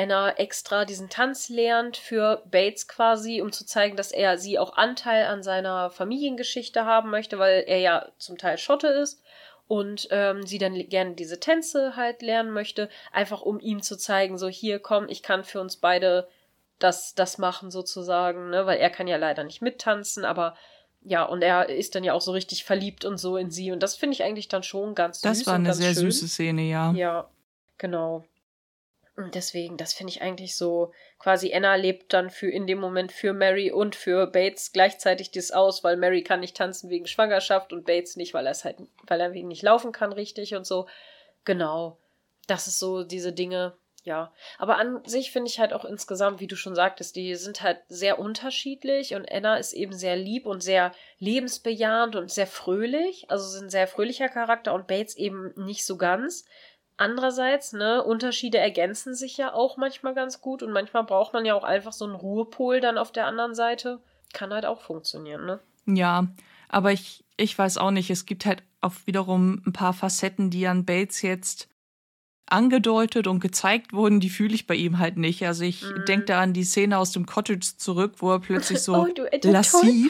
[0.02, 4.76] Anna extra diesen Tanz lernt für Bates quasi, um zu zeigen, dass er sie auch
[4.76, 9.22] Anteil an seiner Familiengeschichte haben möchte, weil er ja zum Teil Schotte ist
[9.68, 14.38] und ähm, sie dann gerne diese Tänze halt lernen möchte, einfach um ihm zu zeigen,
[14.38, 16.28] so hier komm, ich kann für uns beide
[16.80, 20.56] das, das machen sozusagen, ne, weil er kann ja leider nicht mittanzen, aber
[21.04, 23.82] ja, und er ist dann ja auch so richtig verliebt und so in sie und
[23.82, 25.46] das finde ich eigentlich dann schon ganz das süß.
[25.46, 26.12] Das war eine sehr schön.
[26.12, 26.92] süße Szene, ja.
[26.94, 27.30] Ja,
[27.78, 28.24] genau.
[29.18, 33.12] Und deswegen, das finde ich eigentlich so, quasi Anna lebt dann für in dem Moment
[33.12, 37.74] für Mary und für Bates gleichzeitig das aus, weil Mary kann nicht tanzen wegen Schwangerschaft
[37.74, 40.66] und Bates nicht, weil er es halt, weil er wegen nicht laufen kann richtig und
[40.66, 40.88] so.
[41.44, 41.98] Genau.
[42.48, 44.34] Das ist so diese Dinge, ja.
[44.58, 47.80] Aber an sich finde ich halt auch insgesamt, wie du schon sagtest, die sind halt
[47.88, 53.26] sehr unterschiedlich und Anna ist eben sehr lieb und sehr lebensbejahend und sehr fröhlich.
[53.30, 56.46] Also sind ein sehr fröhlicher Charakter und Bates eben nicht so ganz.
[56.98, 61.56] Andererseits, ne, Unterschiede ergänzen sich ja auch manchmal ganz gut und manchmal braucht man ja
[61.56, 64.00] auch einfach so einen Ruhepol dann auf der anderen Seite.
[64.34, 65.60] Kann halt auch funktionieren, ne?
[65.86, 66.28] Ja,
[66.70, 70.68] aber ich, ich weiß auch nicht, es gibt halt auch wiederum ein paar Facetten, die
[70.68, 71.71] an Bates jetzt
[72.52, 75.46] angedeutet und gezeigt wurden, die fühle ich bei ihm halt nicht.
[75.46, 76.06] Also ich mm.
[76.08, 79.08] denke da an die Szene aus dem Cottage zurück, wo er plötzlich so oh,
[79.44, 80.10] lassiv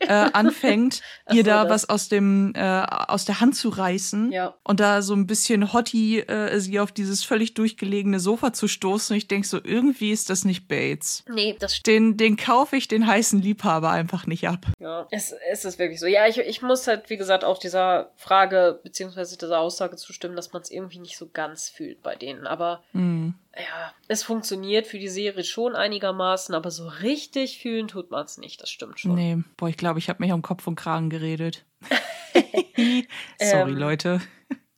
[0.00, 1.70] äh, anfängt, ihr da das.
[1.70, 4.54] was aus dem äh, aus der Hand zu reißen ja.
[4.64, 9.14] und da so ein bisschen hotty äh, sie auf dieses völlig durchgelegene Sofa zu stoßen.
[9.14, 11.24] Und ich denke so, irgendwie ist das nicht Bates.
[11.28, 11.86] Nee, das stimmt.
[11.86, 14.66] Den, den kaufe ich den heißen Liebhaber einfach nicht ab.
[14.78, 16.06] Ja, es, es ist wirklich so.
[16.06, 20.52] Ja, ich, ich muss halt, wie gesagt, auch dieser Frage beziehungsweise dieser Aussage zustimmen, dass
[20.52, 22.46] man es irgendwie nicht so ganz fühlt bei denen.
[22.46, 23.34] Aber mhm.
[23.54, 28.38] ja, es funktioniert für die Serie schon einigermaßen, aber so richtig fühlen tut man es
[28.38, 29.14] nicht, das stimmt schon.
[29.14, 31.64] Nee, boah, ich glaube, ich habe mich um Kopf und Kragen geredet.
[33.38, 34.20] Sorry, ähm, Leute.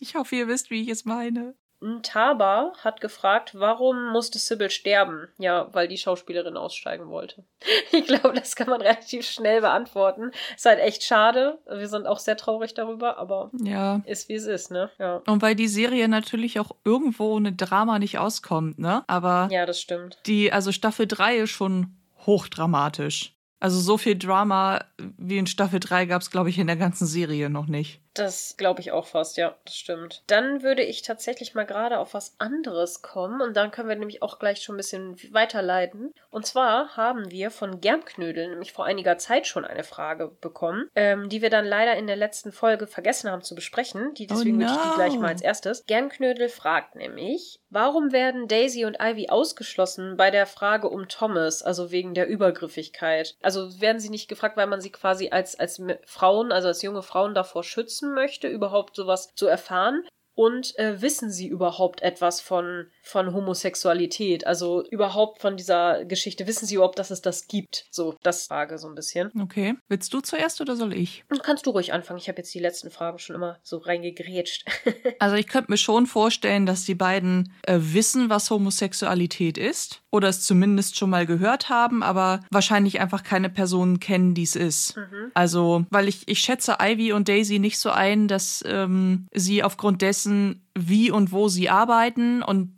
[0.00, 1.54] Ich hoffe, ihr wisst, wie ich es meine.
[2.02, 5.28] Taba hat gefragt, warum musste Sybil sterben?
[5.38, 7.44] Ja, weil die Schauspielerin aussteigen wollte.
[7.90, 10.30] Ich glaube, das kann man relativ schnell beantworten.
[10.54, 11.58] Ist halt echt schade.
[11.66, 14.02] Wir sind auch sehr traurig darüber, aber ja.
[14.04, 14.90] ist wie es ist, ne?
[14.98, 15.22] Ja.
[15.26, 19.04] Und weil die Serie natürlich auch irgendwo ohne Drama nicht auskommt, ne?
[19.06, 20.18] Aber Ja, das stimmt.
[20.26, 23.34] Die also Staffel 3 ist schon hochdramatisch.
[23.60, 24.84] Also so viel Drama
[25.16, 28.00] wie in Staffel 3 gab es, glaube ich, in der ganzen Serie noch nicht.
[28.18, 30.22] Das glaube ich auch fast, ja, das stimmt.
[30.26, 34.22] Dann würde ich tatsächlich mal gerade auf was anderes kommen und dann können wir nämlich
[34.22, 36.14] auch gleich schon ein bisschen weiterleiten.
[36.30, 41.28] Und zwar haben wir von Germknödel nämlich vor einiger Zeit schon eine Frage bekommen, ähm,
[41.28, 44.14] die wir dann leider in der letzten Folge vergessen haben zu besprechen.
[44.14, 44.66] Die, deswegen oh no.
[44.66, 45.84] würde ich die gleich mal als erstes.
[45.86, 51.90] Germknödel fragt nämlich, warum werden Daisy und Ivy ausgeschlossen bei der Frage um Thomas, also
[51.90, 53.36] wegen der Übergriffigkeit?
[53.42, 57.02] Also werden sie nicht gefragt, weil man sie quasi als, als Frauen, also als junge
[57.02, 60.02] Frauen davor schützen nutzen möchte, überhaupt sowas zu erfahren.
[60.34, 64.46] Und äh, wissen sie überhaupt etwas von, von Homosexualität?
[64.46, 66.46] Also überhaupt von dieser Geschichte?
[66.46, 67.86] Wissen sie überhaupt, dass es das gibt?
[67.90, 69.32] So, das Frage so ein bisschen.
[69.42, 69.74] Okay.
[69.88, 71.24] Willst du zuerst oder soll ich?
[71.42, 72.20] Kannst du ruhig anfangen.
[72.20, 74.64] Ich habe jetzt die letzten Fragen schon immer so reingegrätscht.
[75.18, 80.02] also ich könnte mir schon vorstellen, dass die beiden äh, wissen, was Homosexualität ist.
[80.10, 84.56] Oder es zumindest schon mal gehört haben, aber wahrscheinlich einfach keine Personen kennen, die es
[84.56, 84.96] ist.
[84.96, 85.30] Mhm.
[85.34, 90.00] Also, weil ich, ich schätze Ivy und Daisy nicht so ein, dass ähm, sie aufgrund
[90.00, 92.72] dessen, wie und wo sie arbeiten und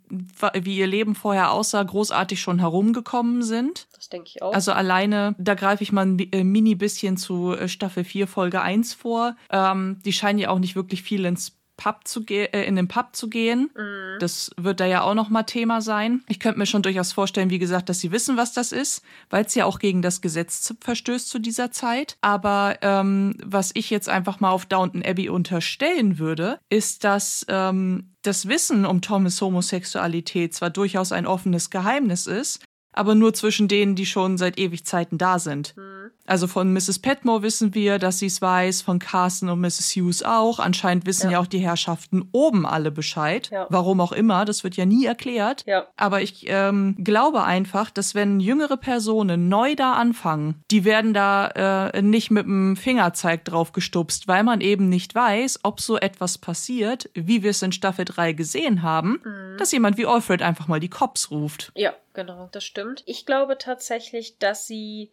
[0.61, 3.87] wie ihr Leben vorher aussah, großartig schon herumgekommen sind.
[3.95, 4.53] Das denke ich auch.
[4.53, 8.61] Also alleine, da greife ich mal ein äh, mini bisschen zu äh, Staffel 4, Folge
[8.61, 9.35] 1 vor.
[9.51, 13.15] Ähm, die scheinen ja auch nicht wirklich viel ins Pub zu äh, in den Pub
[13.15, 13.71] zu gehen.
[13.75, 14.19] Mhm.
[14.19, 16.23] Das wird da ja auch noch mal Thema sein.
[16.27, 19.01] Ich könnte mir schon durchaus vorstellen, wie gesagt, dass sie wissen, was das ist,
[19.31, 22.17] weil es ja auch gegen das Gesetz verstößt zu dieser Zeit.
[22.21, 28.11] Aber ähm, was ich jetzt einfach mal auf Downton Abbey unterstellen würde, ist, dass ähm,
[28.21, 32.63] das Wissen um Thomas Homosexualität zwar durchaus ein offenes Geheimnis ist,
[32.93, 35.75] aber nur zwischen denen, die schon seit ewig Zeiten da sind.
[35.77, 36.11] Mhm.
[36.31, 36.99] Also von Mrs.
[36.99, 39.95] Petmore wissen wir, dass sie es weiß, von Carson und Mrs.
[39.95, 40.59] Hughes auch.
[40.59, 43.49] Anscheinend wissen ja, ja auch die Herrschaften oben alle Bescheid.
[43.51, 43.67] Ja.
[43.69, 45.63] Warum auch immer, das wird ja nie erklärt.
[45.65, 45.87] Ja.
[45.97, 51.89] Aber ich ähm, glaube einfach, dass wenn jüngere Personen neu da anfangen, die werden da
[51.89, 56.37] äh, nicht mit dem Fingerzeig drauf gestupst, weil man eben nicht weiß, ob so etwas
[56.37, 59.57] passiert, wie wir es in Staffel 3 gesehen haben, mhm.
[59.57, 61.71] dass jemand wie Alfred einfach mal die Cops ruft.
[61.75, 63.03] Ja, genau, das stimmt.
[63.05, 65.11] Ich glaube tatsächlich, dass sie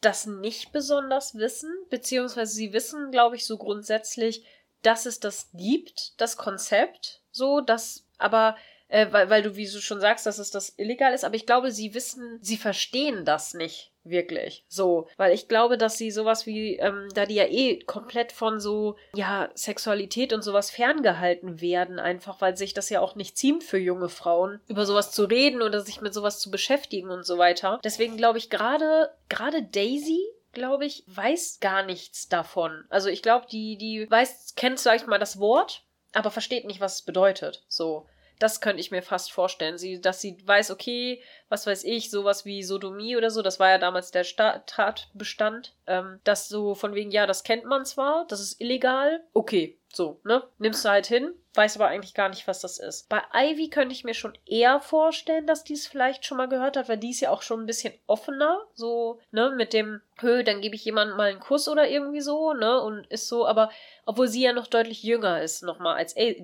[0.00, 4.44] das nicht besonders wissen, beziehungsweise sie wissen, glaube ich, so grundsätzlich,
[4.82, 8.56] dass es das gibt, das Konzept, so, dass, aber,
[8.90, 11.46] äh, weil, weil du, wie du schon sagst, dass es das illegal ist, aber ich
[11.46, 14.64] glaube, sie wissen, sie verstehen das nicht Wirklich.
[14.68, 15.08] So.
[15.16, 18.96] Weil ich glaube, dass sie sowas wie, ähm, da die ja eh komplett von so,
[19.14, 23.78] ja, Sexualität und sowas ferngehalten werden, einfach weil sich das ja auch nicht ziemt für
[23.78, 27.78] junge Frauen, über sowas zu reden oder sich mit sowas zu beschäftigen und so weiter.
[27.84, 32.84] Deswegen glaube ich, gerade, gerade Daisy glaube ich, weiß gar nichts davon.
[32.88, 36.80] Also ich glaube, die, die weiß, kennt, sag ich mal, das Wort, aber versteht nicht,
[36.80, 37.62] was es bedeutet.
[37.68, 38.06] So.
[38.40, 39.78] Das könnte ich mir fast vorstellen.
[39.78, 43.68] Sie, dass sie weiß, okay, was weiß ich, sowas wie Sodomie oder so, das war
[43.68, 45.74] ja damals der Sta Tatbestand.
[45.86, 50.20] Ähm, das so von wegen, ja, das kennt man zwar, das ist illegal, okay, so,
[50.24, 50.42] ne?
[50.58, 53.08] Nimmst du halt hin, weiß aber eigentlich gar nicht, was das ist.
[53.08, 56.76] Bei Ivy könnte ich mir schon eher vorstellen, dass die es vielleicht schon mal gehört
[56.76, 60.44] hat, weil die ist ja auch schon ein bisschen offener, so, ne, mit dem, hö,
[60.44, 63.70] dann gebe ich jemandem mal einen Kuss oder irgendwie so, ne, und ist so, aber
[64.06, 66.34] obwohl sie ja noch deutlich jünger ist, nochmal als A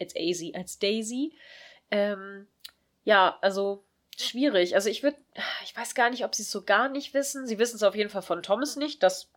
[0.00, 1.34] als Daisy, als Daisy.
[1.90, 2.46] Ähm,
[3.04, 3.84] ja, also
[4.16, 4.74] schwierig.
[4.74, 5.18] Also ich würde,
[5.64, 7.46] ich weiß gar nicht, ob sie es so gar nicht wissen.
[7.46, 9.02] Sie wissen es auf jeden Fall von Thomas nicht.
[9.02, 9.30] Das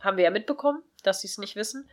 [0.00, 1.88] haben wir ja mitbekommen, dass sie es nicht wissen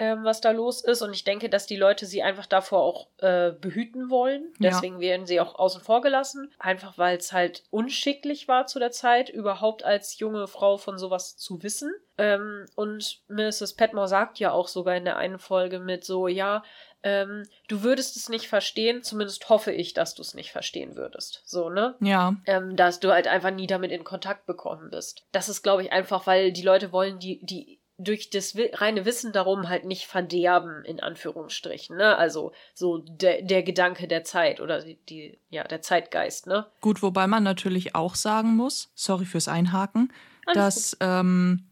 [0.00, 1.02] ähm, was da los ist.
[1.02, 4.52] Und ich denke, dass die Leute sie einfach davor auch äh, behüten wollen.
[4.58, 5.10] Deswegen ja.
[5.10, 6.50] werden sie auch außen vor gelassen.
[6.58, 11.36] Einfach weil es halt unschicklich war zu der Zeit, überhaupt als junge Frau von sowas
[11.36, 11.92] zu wissen.
[12.16, 13.74] Ähm, und Mrs.
[13.74, 16.62] Petmore sagt ja auch sogar in der einen Folge mit so, ja,
[17.02, 21.42] ähm, du würdest es nicht verstehen, zumindest hoffe ich, dass du es nicht verstehen würdest.
[21.44, 21.94] So, ne?
[22.00, 22.36] Ja.
[22.46, 25.24] Ähm, dass du halt einfach nie damit in Kontakt bekommen bist.
[25.32, 29.32] Das ist, glaube ich, einfach, weil die Leute wollen die, die durch das reine Wissen
[29.32, 32.16] darum halt nicht verderben, in Anführungsstrichen, ne?
[32.16, 36.66] Also so der, der Gedanke der Zeit oder die, die, ja, der Zeitgeist, ne?
[36.80, 40.12] Gut, wobei man natürlich auch sagen muss, sorry fürs Einhaken,
[40.46, 41.66] Alles dass ähm,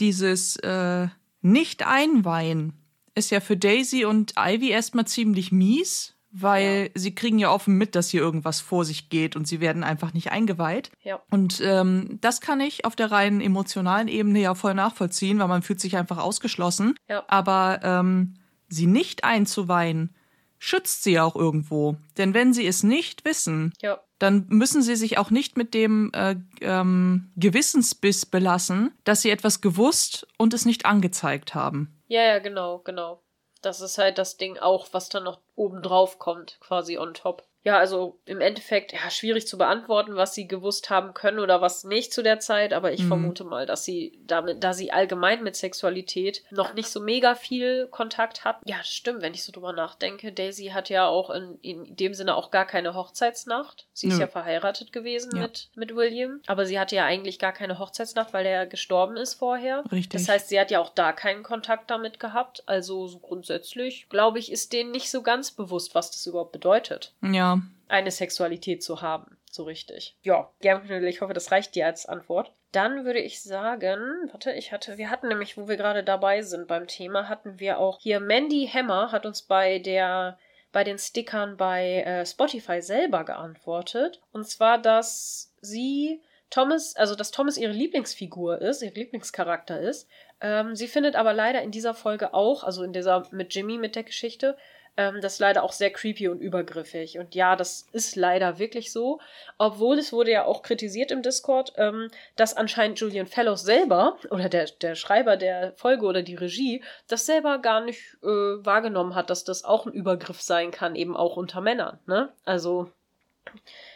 [0.00, 1.08] dieses äh,
[1.42, 2.72] Nicht-Einweihen
[3.14, 7.94] ist ja für Daisy und Ivy erstmal ziemlich mies, weil sie kriegen ja offen mit,
[7.94, 10.90] dass hier irgendwas vor sich geht und sie werden einfach nicht eingeweiht.
[11.02, 11.20] Ja.
[11.30, 15.62] Und ähm, das kann ich auf der rein emotionalen Ebene ja voll nachvollziehen, weil man
[15.62, 16.94] fühlt sich einfach ausgeschlossen.
[17.08, 17.24] Ja.
[17.28, 18.34] Aber ähm,
[18.68, 20.14] sie nicht einzuweihen,
[20.58, 21.96] schützt sie auch irgendwo.
[22.16, 24.00] Denn wenn sie es nicht wissen, ja.
[24.18, 29.60] dann müssen sie sich auch nicht mit dem äh, ähm, Gewissensbiss belassen, dass sie etwas
[29.60, 31.94] gewusst und es nicht angezeigt haben.
[32.08, 33.22] Ja, ja, genau, genau.
[33.62, 37.47] Das ist halt das Ding auch, was dann noch oben drauf kommt, quasi on top.
[37.64, 41.84] Ja, also im Endeffekt, ja, schwierig zu beantworten, was sie gewusst haben können oder was
[41.84, 43.08] nicht zu der Zeit, aber ich mhm.
[43.08, 47.88] vermute mal, dass sie damit, da sie allgemein mit Sexualität noch nicht so mega viel
[47.88, 48.58] Kontakt hat.
[48.64, 50.32] Ja, das stimmt, wenn ich so drüber nachdenke.
[50.32, 53.86] Daisy hat ja auch in, in dem Sinne auch gar keine Hochzeitsnacht.
[53.92, 54.20] Sie ist Nö.
[54.20, 55.42] ja verheiratet gewesen ja.
[55.42, 59.34] Mit, mit William, aber sie hatte ja eigentlich gar keine Hochzeitsnacht, weil er gestorben ist
[59.34, 59.84] vorher.
[59.90, 60.20] Richtig.
[60.20, 62.62] Das heißt, sie hat ja auch da keinen Kontakt damit gehabt.
[62.66, 67.12] Also so grundsätzlich, glaube ich, ist denen nicht so ganz bewusst, was das überhaupt bedeutet.
[67.20, 67.47] Ja,
[67.88, 69.38] eine Sexualität zu haben.
[69.50, 70.16] So richtig.
[70.22, 72.52] Ja, gerne, ich hoffe, das reicht dir als Antwort.
[72.72, 76.68] Dann würde ich sagen, warte, ich hatte, wir hatten nämlich, wo wir gerade dabei sind
[76.68, 80.38] beim Thema, hatten wir auch hier Mandy Hammer hat uns bei der
[80.70, 84.20] bei den Stickern bei äh, Spotify selber geantwortet.
[84.32, 86.20] Und zwar, dass sie
[86.50, 90.08] Thomas, also dass Thomas ihre Lieblingsfigur ist, ihr Lieblingscharakter ist.
[90.40, 93.96] Ähm, sie findet aber leider in dieser Folge auch, also in dieser mit Jimmy mit
[93.96, 94.56] der Geschichte,
[94.98, 97.18] Ähm, das ist leider auch sehr creepy und übergriffig.
[97.18, 99.20] Und ja, das ist leider wirklich so.
[99.56, 104.48] Obwohl es wurde ja auch kritisiert im Discord, ähm, dass anscheinend Julian Fellows selber oder
[104.48, 109.30] der, der Schreiber der Folge oder die Regie das selber gar nicht äh, wahrgenommen hat,
[109.30, 112.00] dass das auch ein Übergriff sein kann, eben auch unter Männern.
[112.06, 112.32] Ne?
[112.44, 112.90] Also,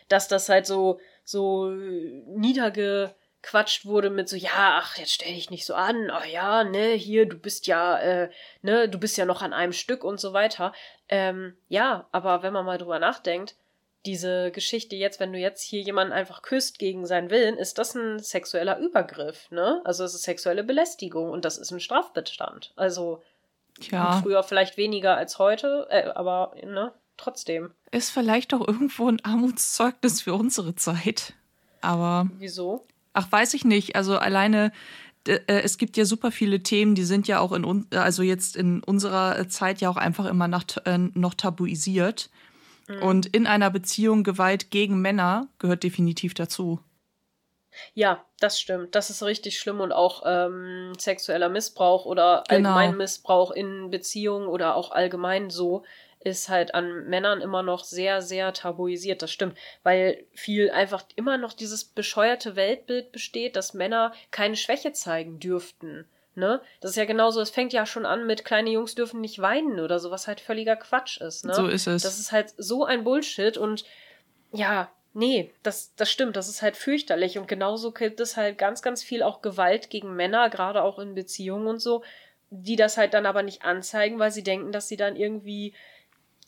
[0.09, 3.13] dass das halt so, so niederge
[3.43, 6.93] gequatscht wurde mit so, ja, ach, jetzt stell dich nicht so an, ach ja, ne,
[6.93, 8.31] hier, du bist ja, äh,
[8.63, 10.73] ne, du bist ja noch an einem Stück und so weiter.
[11.09, 13.57] Ähm, ja, aber wenn man mal drüber nachdenkt,
[14.07, 17.95] diese Geschichte jetzt, wenn du jetzt hier jemanden einfach küsst gegen seinen Willen, ist das
[17.95, 19.81] ein sexueller Übergriff, ne?
[19.85, 22.73] Also es ist sexuelle Belästigung und das ist ein Strafbestand.
[22.75, 23.23] Also
[23.81, 24.21] ja.
[24.23, 27.73] früher vielleicht weniger als heute, äh, aber ne, trotzdem.
[27.91, 31.35] Ist vielleicht auch irgendwo ein Armutszeugnis für unsere Zeit.
[31.81, 32.29] Aber.
[32.39, 32.87] Wieso?
[33.13, 33.97] Ach, weiß ich nicht.
[33.97, 34.73] Also alleine,
[35.27, 38.83] äh, es gibt ja super viele Themen, die sind ja auch in also jetzt in
[38.83, 42.31] unserer Zeit ja auch einfach immer noch, äh, noch tabuisiert.
[42.89, 43.03] Mhm.
[43.03, 46.81] Und in einer Beziehung Gewalt gegen Männer gehört definitiv dazu.
[47.95, 48.95] Ja, das stimmt.
[48.95, 52.71] Das ist richtig schlimm und auch ähm, sexueller Missbrauch oder genau.
[52.71, 55.83] allgemein Missbrauch in Beziehungen oder auch allgemein so
[56.25, 59.23] ist halt an Männern immer noch sehr, sehr tabuisiert.
[59.23, 64.93] Das stimmt, weil viel einfach immer noch dieses bescheuerte Weltbild besteht, dass Männer keine Schwäche
[64.93, 66.07] zeigen dürften.
[66.35, 66.63] Ne?
[66.81, 69.81] Das ist ja genauso, es fängt ja schon an mit kleine Jungs dürfen nicht weinen
[69.81, 71.45] oder so, was halt völliger Quatsch ist.
[71.45, 71.55] Ne?
[71.55, 72.03] So ist es.
[72.03, 73.85] Das ist halt so ein Bullshit und
[74.51, 78.81] ja, nee, das, das stimmt, das ist halt fürchterlich und genauso gibt es halt ganz,
[78.81, 82.03] ganz viel auch Gewalt gegen Männer, gerade auch in Beziehungen und so,
[82.49, 85.75] die das halt dann aber nicht anzeigen, weil sie denken, dass sie dann irgendwie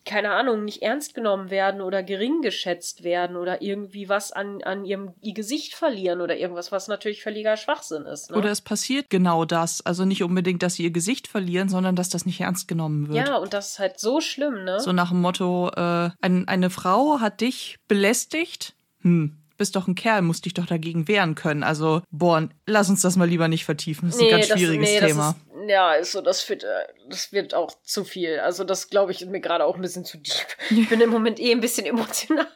[0.05, 4.85] keine Ahnung, nicht ernst genommen werden oder gering geschätzt werden oder irgendwie was an, an
[4.85, 8.31] ihrem ihr Gesicht verlieren oder irgendwas, was natürlich völliger Schwachsinn ist.
[8.31, 8.36] Ne?
[8.36, 9.85] Oder es passiert genau das.
[9.85, 13.26] Also nicht unbedingt, dass sie ihr Gesicht verlieren, sondern dass das nicht ernst genommen wird.
[13.26, 14.81] Ja, und das ist halt so schlimm, ne?
[14.81, 18.74] So nach dem Motto, äh, ein, eine Frau hat dich belästigt.
[19.01, 21.62] Hm, bist doch ein Kerl, musst dich doch dagegen wehren können.
[21.62, 24.09] Also, boah, lass uns das mal lieber nicht vertiefen.
[24.09, 25.31] Das ist nee, ein ganz schwieriges das, nee, Thema.
[25.31, 26.66] Ist, ja, also das wird, äh,
[27.09, 28.39] das wird auch zu viel.
[28.40, 30.35] Also das glaube ich ist mir gerade auch ein bisschen zu deep.
[30.70, 32.47] Ich bin im Moment eh ein bisschen emotional.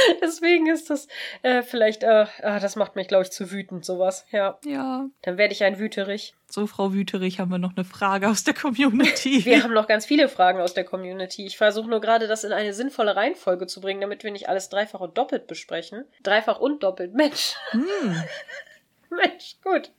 [0.22, 1.08] Deswegen ist das
[1.42, 4.26] äh, vielleicht, äh, ah, das macht mich, glaube ich, zu wütend, sowas.
[4.30, 4.58] Ja.
[4.64, 5.06] Ja.
[5.22, 6.34] Dann werde ich ein Wüterich.
[6.48, 9.44] So, Frau Wüterich, haben wir noch eine Frage aus der Community.
[9.44, 11.46] wir haben noch ganz viele Fragen aus der Community.
[11.46, 14.68] Ich versuche nur gerade, das in eine sinnvolle Reihenfolge zu bringen, damit wir nicht alles
[14.68, 16.04] dreifach und doppelt besprechen.
[16.22, 17.14] Dreifach und doppelt.
[17.14, 17.54] Mensch.
[17.70, 18.24] Hm.
[19.10, 19.92] Mensch, gut.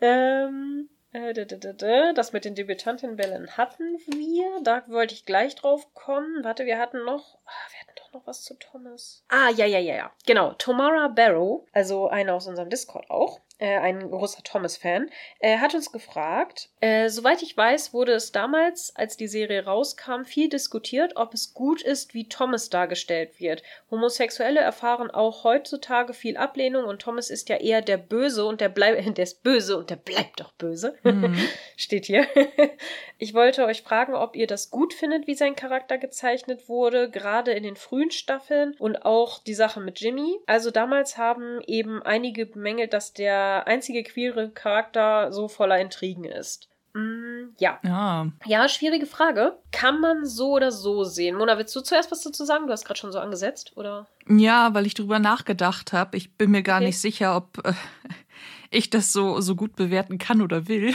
[0.00, 0.88] Ähm.
[1.12, 4.60] Äh, das mit den Debütantenbällen hatten wir.
[4.62, 6.44] Da wollte ich gleich drauf kommen.
[6.44, 7.38] Warte, wir hatten noch.
[7.46, 7.85] Ah, wir hatten
[8.16, 9.22] noch was zu Thomas.
[9.28, 10.12] Ah, ja, ja, ja, ja.
[10.26, 10.52] Genau.
[10.54, 15.10] Tomara Barrow, also eine aus unserem Discord auch äh, ein großer Thomas-Fan,
[15.40, 20.24] äh, hat uns gefragt, äh, soweit ich weiß, wurde es damals, als die Serie rauskam,
[20.24, 23.62] viel diskutiert, ob es gut ist, wie Thomas dargestellt wird.
[23.90, 28.68] Homosexuelle erfahren auch heutzutage viel Ablehnung und Thomas ist ja eher der Böse und der
[28.68, 30.96] bleibt, der ist böse und der bleibt doch böse.
[31.02, 31.36] Mhm.
[31.76, 32.26] Steht hier.
[33.18, 37.52] ich wollte euch fragen, ob ihr das gut findet, wie sein Charakter gezeichnet wurde, gerade
[37.52, 40.38] in den frühen Staffeln und auch die Sache mit Jimmy.
[40.46, 46.68] Also damals haben eben einige bemängelt, dass der einzige queere Charakter so voller Intrigen ist.
[46.94, 47.78] Mm, ja.
[47.82, 48.26] ja.
[48.46, 49.58] Ja, schwierige Frage.
[49.70, 51.36] Kann man so oder so sehen?
[51.36, 52.66] Mona, willst du zuerst was dazu sagen?
[52.66, 54.06] Du hast gerade schon so angesetzt, oder?
[54.28, 56.16] Ja, weil ich drüber nachgedacht habe.
[56.16, 56.86] Ich bin mir gar okay.
[56.86, 57.74] nicht sicher, ob äh,
[58.70, 60.94] ich das so, so gut bewerten kann oder will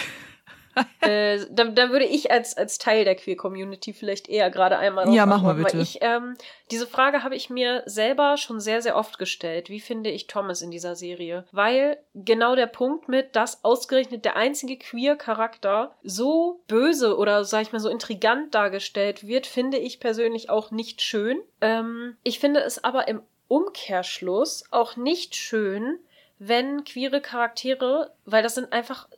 [1.02, 5.26] äh, dann, dann würde ich als, als Teil der Queer-Community vielleicht eher gerade einmal Ja,
[5.26, 5.78] mach mal bitte.
[5.78, 6.36] ich, ähm,
[6.72, 9.70] diese Frage habe ich mir selber schon sehr, sehr oft gestellt.
[9.70, 11.46] Wie finde ich Thomas in dieser Serie?
[11.52, 17.72] Weil genau der Punkt mit, dass ausgerechnet der einzige Queer-Charakter so böse oder, sag ich
[17.72, 21.42] mal, so intrigant dargestellt wird, finde ich persönlich auch nicht schön.
[21.62, 26.00] Ähm, ich finde es aber im Umkehrschluss auch nicht schön,
[26.40, 29.10] wenn queere Charaktere, weil das sind einfach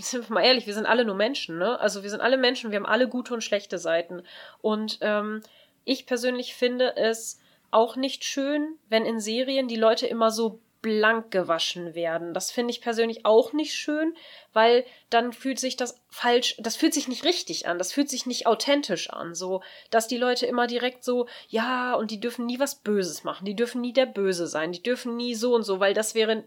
[0.00, 1.78] sind wir mal ehrlich, wir sind alle nur Menschen, ne?
[1.80, 4.22] Also wir sind alle Menschen, wir haben alle gute und schlechte Seiten.
[4.60, 5.42] Und ähm,
[5.84, 11.30] ich persönlich finde es auch nicht schön, wenn in Serien die Leute immer so blank
[11.30, 12.34] gewaschen werden.
[12.34, 14.14] Das finde ich persönlich auch nicht schön,
[14.52, 18.26] weil dann fühlt sich das falsch, das fühlt sich nicht richtig an, das fühlt sich
[18.26, 22.58] nicht authentisch an, so, dass die Leute immer direkt so, ja, und die dürfen nie
[22.60, 25.80] was Böses machen, die dürfen nie der Böse sein, die dürfen nie so und so,
[25.80, 26.44] weil das wäre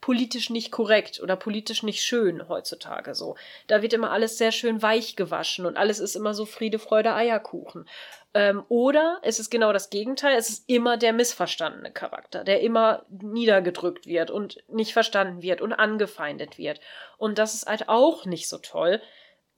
[0.00, 3.36] politisch nicht korrekt oder politisch nicht schön heutzutage so.
[3.66, 7.14] Da wird immer alles sehr schön weich gewaschen und alles ist immer so Friede, Freude,
[7.14, 7.88] Eierkuchen.
[8.32, 13.04] Ähm, oder es ist genau das Gegenteil, es ist immer der missverstandene Charakter, der immer
[13.08, 16.80] niedergedrückt wird und nicht verstanden wird und angefeindet wird.
[17.18, 19.00] Und das ist halt auch nicht so toll.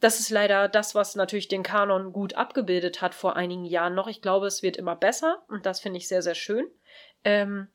[0.01, 4.09] das ist leider das, was natürlich den Kanon gut abgebildet hat vor einigen Jahren noch.
[4.09, 6.67] Ich glaube, es wird immer besser und das finde ich sehr, sehr schön.
[7.23, 7.69] Ähm,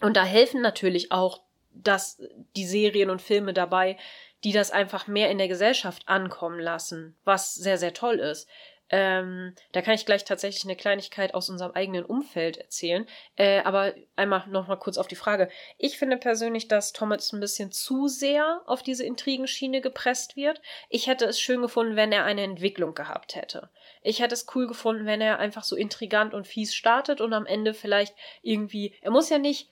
[0.00, 1.42] und da helfen natürlich auch
[1.82, 2.22] dass
[2.56, 3.96] die Serien und Filme dabei,
[4.44, 8.48] die das einfach mehr in der Gesellschaft ankommen lassen, was sehr, sehr toll ist.
[8.88, 13.06] Ähm, da kann ich gleich tatsächlich eine Kleinigkeit aus unserem eigenen Umfeld erzählen.
[13.34, 15.48] Äh, aber einmal noch mal kurz auf die Frage.
[15.76, 20.60] Ich finde persönlich, dass Thomas ein bisschen zu sehr auf diese Intrigenschiene gepresst wird.
[20.88, 23.70] Ich hätte es schön gefunden, wenn er eine Entwicklung gehabt hätte.
[24.02, 27.46] Ich hätte es cool gefunden, wenn er einfach so intrigant und fies startet und am
[27.46, 29.68] Ende vielleicht irgendwie, er muss ja nicht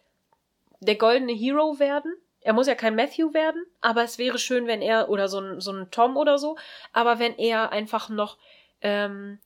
[0.80, 4.82] der goldene Hero werden, er muss ja kein Matthew werden, aber es wäre schön, wenn
[4.82, 6.56] er, oder so ein, so ein Tom oder so,
[6.92, 8.36] aber wenn er einfach noch
[8.84, 9.40] ähm,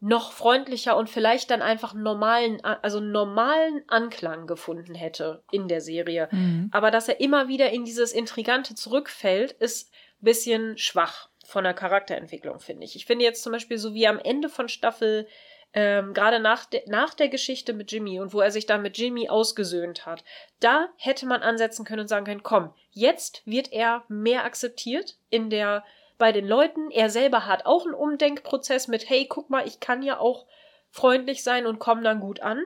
[0.00, 6.28] noch freundlicher und vielleicht dann einfach normalen, also normalen Anklang gefunden hätte in der Serie.
[6.30, 6.68] Mhm.
[6.72, 11.74] Aber dass er immer wieder in dieses Intrigante zurückfällt, ist ein bisschen schwach von der
[11.74, 12.96] Charakterentwicklung, finde ich.
[12.96, 15.26] Ich finde jetzt zum Beispiel so wie am Ende von Staffel
[15.72, 18.96] ähm, gerade nach, de nach der Geschichte mit Jimmy und wo er sich dann mit
[18.96, 20.22] Jimmy ausgesöhnt hat,
[20.60, 25.50] da hätte man ansetzen können und sagen können, komm, jetzt wird er mehr akzeptiert in
[25.50, 25.84] der
[26.18, 26.90] bei den Leuten.
[26.90, 30.46] Er selber hat auch einen Umdenkprozess mit, hey, guck mal, ich kann ja auch
[30.90, 32.64] freundlich sein und komme dann gut an.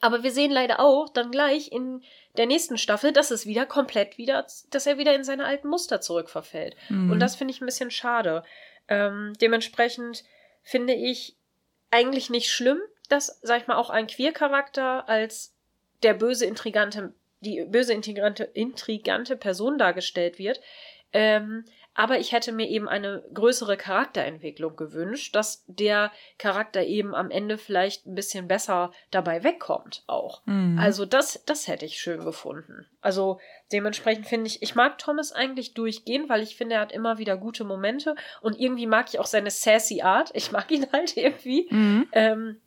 [0.00, 2.02] Aber wir sehen leider auch dann gleich in
[2.36, 6.00] der nächsten Staffel, dass es wieder komplett wieder, dass er wieder in seine alten Muster
[6.00, 6.76] zurückverfällt.
[6.88, 7.10] Mhm.
[7.10, 8.44] Und das finde ich ein bisschen schade.
[8.86, 10.24] Ähm, dementsprechend
[10.62, 11.36] finde ich
[11.90, 15.54] eigentlich nicht schlimm, dass, sag ich mal, auch ein Queer-Charakter als
[16.02, 20.60] der böse intrigante, die böse intrigante, intrigante Person dargestellt wird.
[21.12, 21.64] Ähm,
[21.98, 27.58] aber ich hätte mir eben eine größere Charakterentwicklung gewünscht, dass der Charakter eben am Ende
[27.58, 30.46] vielleicht ein bisschen besser dabei wegkommt auch.
[30.46, 30.78] Mhm.
[30.78, 32.86] Also das, das hätte ich schön gefunden.
[33.00, 33.40] Also
[33.72, 37.36] dementsprechend finde ich, ich mag Thomas eigentlich durchgehen, weil ich finde, er hat immer wieder
[37.36, 40.30] gute Momente und irgendwie mag ich auch seine sassy Art.
[40.34, 41.66] Ich mag ihn halt irgendwie.
[41.68, 42.06] Mhm.
[42.12, 42.60] Ähm,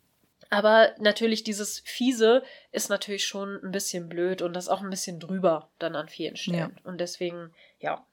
[0.50, 5.20] aber natürlich dieses Fiese ist natürlich schon ein bisschen blöd und das auch ein bisschen
[5.20, 6.76] drüber dann an vielen Stellen.
[6.76, 6.82] Ja.
[6.84, 8.04] Und deswegen, ja,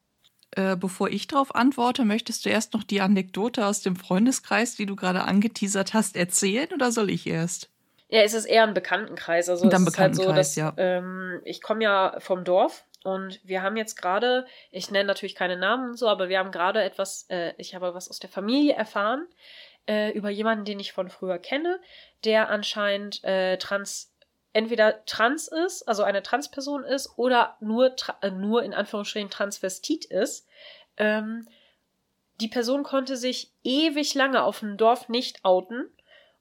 [0.51, 4.85] äh, bevor ich darauf antworte, möchtest du erst noch die Anekdote aus dem Freundeskreis, die
[4.85, 7.69] du gerade angeteasert hast, erzählen oder soll ich erst?
[8.09, 9.49] Ja, es ist eher ein Bekanntenkreis.
[9.49, 10.73] Also es ist halt so, dass ja.
[10.77, 15.57] ähm, ich komme ja vom Dorf und wir haben jetzt gerade, ich nenne natürlich keine
[15.57, 18.73] Namen und so, aber wir haben gerade etwas, äh, ich habe was aus der Familie
[18.73, 19.27] erfahren
[19.87, 21.79] äh, über jemanden, den ich von früher kenne,
[22.25, 24.11] der anscheinend äh, trans
[24.53, 30.47] entweder trans ist, also eine Transperson ist, oder nur, äh, nur in Anführungsstrichen Transvestit ist.
[30.97, 31.47] Ähm,
[32.41, 35.89] die Person konnte sich ewig lange auf dem Dorf nicht outen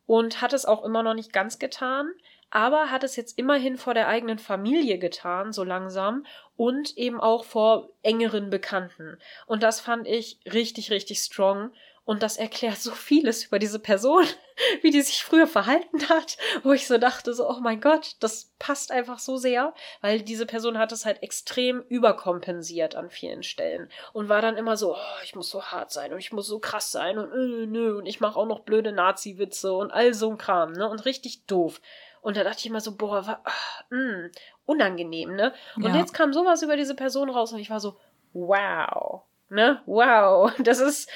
[0.07, 2.11] und hat es auch immer noch nicht ganz getan,
[2.51, 6.25] aber hat es jetzt immerhin vor der eigenen Familie getan, so langsam,
[6.57, 9.19] und eben auch vor engeren Bekannten.
[9.47, 11.73] Und das fand ich richtig, richtig strong.
[12.09, 14.25] Und das erklärt so vieles über diese Person,
[14.81, 18.51] wie die sich früher verhalten hat, wo ich so dachte, so, oh mein Gott, das
[18.59, 23.91] passt einfach so sehr, weil diese Person hat es halt extrem überkompensiert an vielen Stellen
[24.15, 26.61] und war dann immer so, oh, ich muss so hart sein und ich muss so
[26.61, 30.31] krass sein und äh, nö, und ich mache auch noch blöde Nazi-Witze und all so
[30.31, 31.83] ein Kram, ne, und richtig doof.
[32.23, 34.31] Und da dachte ich immer so, boah, war, ach, mh, mm,
[34.65, 35.53] unangenehm, ne?
[35.77, 35.97] Und ja.
[35.97, 37.99] jetzt kam sowas über diese Person raus und ich war so,
[38.33, 41.11] wow, ne, wow, das ist,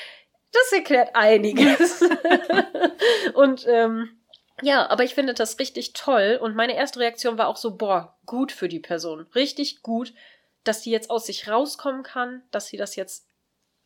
[0.53, 2.03] das erklärt einiges.
[3.35, 4.21] und ähm,
[4.61, 6.39] ja, aber ich finde das richtig toll.
[6.41, 9.27] Und meine erste Reaktion war auch so, boah, gut für die Person.
[9.35, 10.13] Richtig gut,
[10.65, 13.27] dass die jetzt aus sich rauskommen kann, dass sie das jetzt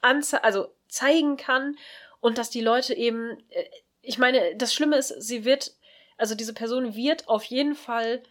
[0.01, 1.77] anze also zeigen kann
[2.21, 3.65] und dass die Leute eben, äh,
[4.03, 5.73] ich meine, das Schlimme ist, sie wird,
[6.17, 8.23] also diese Person wird auf jeden Fall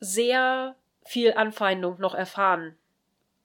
[0.00, 2.76] sehr viel Anfeindung noch erfahren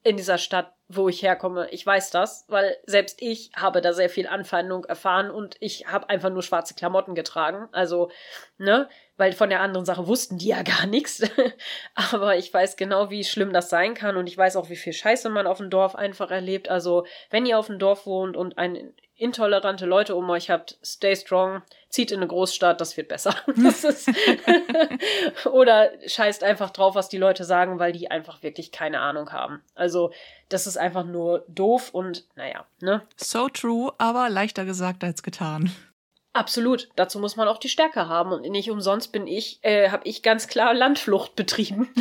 [0.03, 1.69] in dieser Stadt wo ich herkomme.
[1.71, 6.09] Ich weiß das, weil selbst ich habe da sehr viel Anfeindung erfahren und ich habe
[6.09, 7.67] einfach nur schwarze Klamotten getragen.
[7.71, 8.11] Also,
[8.57, 11.21] ne, weil von der anderen Sache wussten die ja gar nichts.
[11.95, 14.93] Aber ich weiß genau, wie schlimm das sein kann und ich weiß auch, wie viel
[14.93, 16.69] Scheiße man auf dem Dorf einfach erlebt.
[16.69, 21.15] Also, wenn ihr auf dem Dorf wohnt und ein intolerante Leute um euch habt, stay
[21.15, 23.35] strong, zieht in eine Großstadt, das wird besser.
[23.55, 24.09] Das ist
[25.45, 29.61] Oder scheißt einfach drauf, was die Leute sagen, weil die einfach wirklich keine Ahnung haben.
[29.75, 30.11] Also,
[30.49, 33.03] das ist einfach nur doof und naja, ne?
[33.15, 35.71] So true, aber leichter gesagt als getan.
[36.33, 36.89] Absolut.
[36.95, 38.31] Dazu muss man auch die Stärke haben.
[38.31, 41.93] Und nicht umsonst bin ich, äh, habe ich ganz klar Landflucht betrieben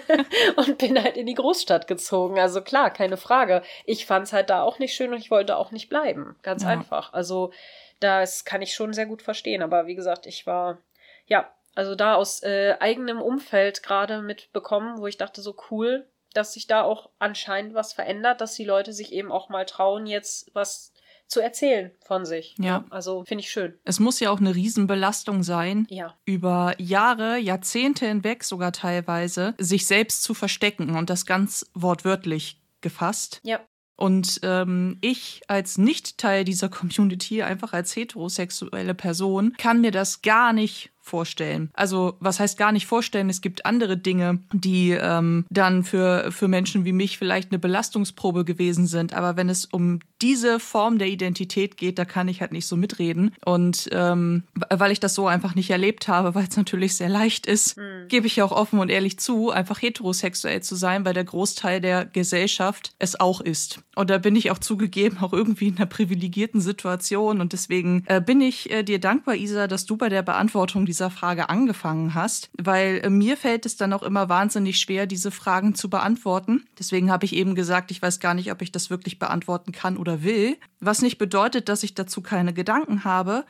[0.56, 2.38] und bin halt in die Großstadt gezogen.
[2.38, 3.62] Also klar, keine Frage.
[3.84, 6.36] Ich fand's halt da auch nicht schön und ich wollte auch nicht bleiben.
[6.42, 6.70] Ganz ja.
[6.70, 7.12] einfach.
[7.12, 7.52] Also
[8.00, 9.62] das kann ich schon sehr gut verstehen.
[9.62, 10.78] Aber wie gesagt, ich war,
[11.26, 16.54] ja, also da aus äh, eigenem Umfeld gerade mitbekommen, wo ich dachte, so cool, dass
[16.54, 20.50] sich da auch anscheinend was verändert, dass die Leute sich eben auch mal trauen, jetzt
[20.54, 20.93] was
[21.26, 22.54] zu erzählen von sich.
[22.58, 22.84] Ja.
[22.90, 23.74] Also finde ich schön.
[23.84, 26.14] Es muss ja auch eine Riesenbelastung sein, ja.
[26.24, 33.40] über Jahre, Jahrzehnte hinweg sogar teilweise, sich selbst zu verstecken und das ganz wortwörtlich gefasst.
[33.42, 33.60] Ja.
[33.96, 40.22] Und ähm, ich als nicht Teil dieser Community, einfach als heterosexuelle Person, kann mir das
[40.22, 41.70] gar nicht vorstellen.
[41.74, 43.28] Also was heißt gar nicht vorstellen?
[43.28, 48.44] Es gibt andere Dinge, die ähm, dann für, für Menschen wie mich vielleicht eine Belastungsprobe
[48.44, 49.12] gewesen sind.
[49.12, 52.76] Aber wenn es um diese Form der Identität geht, da kann ich halt nicht so
[52.76, 53.34] mitreden.
[53.44, 57.46] Und ähm, weil ich das so einfach nicht erlebt habe, weil es natürlich sehr leicht
[57.46, 58.08] ist, mhm.
[58.08, 61.82] gebe ich ja auch offen und ehrlich zu, einfach heterosexuell zu sein, weil der Großteil
[61.82, 63.80] der Gesellschaft es auch ist.
[63.94, 67.40] Und da bin ich auch zugegeben auch irgendwie in einer privilegierten Situation.
[67.40, 70.93] Und deswegen äh, bin ich äh, dir dankbar, Isa, dass du bei der Beantwortung dieser
[71.10, 75.74] Frage angefangen hast, weil äh, mir fällt es dann auch immer wahnsinnig schwer, diese Fragen
[75.74, 76.64] zu beantworten.
[76.78, 79.96] Deswegen habe ich eben gesagt, ich weiß gar nicht, ob ich das wirklich beantworten kann
[79.96, 80.56] oder will.
[80.80, 83.44] Was nicht bedeutet, dass ich dazu keine Gedanken habe,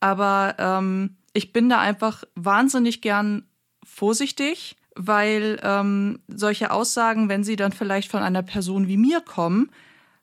[0.00, 3.44] aber ähm, ich bin da einfach wahnsinnig gern
[3.84, 9.70] vorsichtig, weil ähm, solche Aussagen, wenn sie dann vielleicht von einer Person wie mir kommen,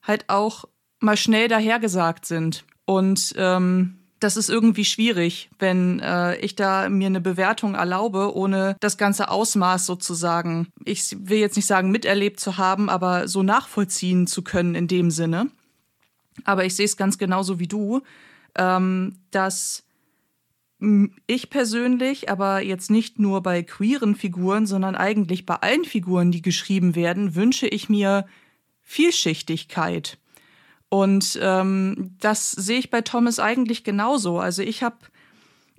[0.02, 0.66] halt auch
[1.00, 2.66] mal schnell dahergesagt sind.
[2.86, 8.76] Und ähm, das ist irgendwie schwierig, wenn äh, ich da mir eine Bewertung erlaube, ohne
[8.80, 14.28] das ganze Ausmaß sozusagen, ich will jetzt nicht sagen miterlebt zu haben, aber so nachvollziehen
[14.28, 15.48] zu können in dem Sinne.
[16.44, 18.02] Aber ich sehe es ganz genauso wie du,
[18.56, 19.84] ähm, dass
[21.26, 26.44] ich persönlich, aber jetzt nicht nur bei queeren Figuren, sondern eigentlich bei allen Figuren, die
[26.44, 28.28] geschrieben werden, wünsche ich mir
[28.84, 30.20] Vielschichtigkeit.
[30.90, 34.40] Und ähm, das sehe ich bei Thomas eigentlich genauso.
[34.40, 34.98] Also ich habe,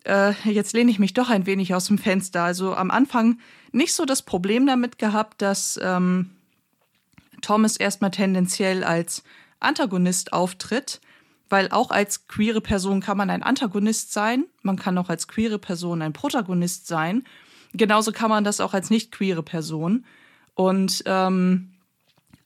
[0.04, 2.42] äh, jetzt lehne ich mich doch ein wenig aus dem Fenster.
[2.42, 3.38] Also am Anfang
[3.72, 6.30] nicht so das Problem damit gehabt, dass ähm,
[7.40, 9.22] Thomas erstmal tendenziell als
[9.60, 11.00] Antagonist auftritt,
[11.48, 15.58] weil auch als queere Person kann man ein Antagonist sein, man kann auch als queere
[15.58, 17.24] Person ein Protagonist sein.
[17.72, 20.04] Genauso kann man das auch als nicht queere Person.
[20.54, 21.70] Und ähm,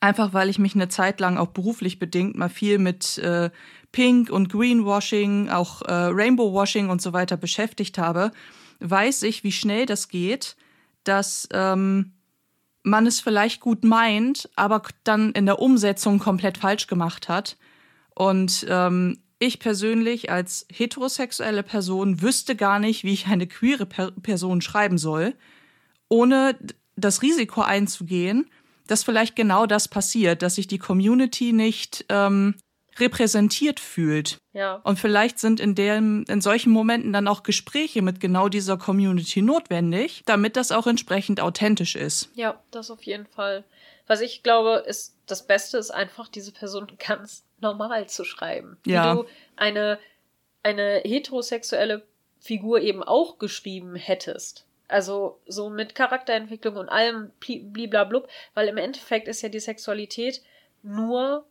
[0.03, 3.51] Einfach weil ich mich eine Zeit lang auch beruflich bedingt mal viel mit äh,
[3.93, 8.33] Pink und Greenwashing, auch äh, Rainbow Washing und so weiter beschäftigt habe,
[8.81, 10.57] weiß ich, wie schnell das geht,
[11.05, 12.15] dass ähm,
[12.83, 17.57] man es vielleicht gut meint, aber dann in der Umsetzung komplett falsch gemacht hat.
[18.17, 24.11] Und ähm, ich persönlich als heterosexuelle Person wüsste gar nicht, wie ich eine queere per
[24.11, 25.37] Person schreiben soll,
[26.09, 26.59] ohne
[26.97, 28.51] das Risiko einzugehen,
[28.87, 32.55] dass vielleicht genau das passiert, dass sich die Community nicht ähm,
[32.99, 34.39] repräsentiert fühlt.
[34.53, 34.75] Ja.
[34.85, 39.43] Und vielleicht sind in, dem, in solchen Momenten dann auch Gespräche mit genau dieser Community
[39.43, 42.31] notwendig, damit das auch entsprechend authentisch ist.
[42.35, 43.65] Ja, das auf jeden Fall.
[44.07, 48.77] Was ich glaube, ist, das Beste ist einfach, diese Person ganz normal zu schreiben.
[48.85, 49.13] Ja.
[49.13, 49.99] Wie du eine,
[50.63, 52.03] eine heterosexuelle
[52.41, 54.67] Figur eben auch geschrieben hättest.
[54.93, 60.43] Also so mit Charakterentwicklung und allem bliblablub, weil im Endeffekt ist ja die Sexualität
[60.83, 61.47] nur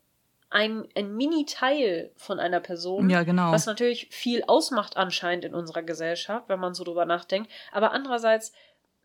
[0.52, 3.10] ein, ein Mini-Teil von einer Person.
[3.10, 3.52] Ja, genau.
[3.52, 7.50] Was natürlich viel ausmacht anscheinend in unserer Gesellschaft, wenn man so drüber nachdenkt.
[7.72, 8.52] Aber andererseits,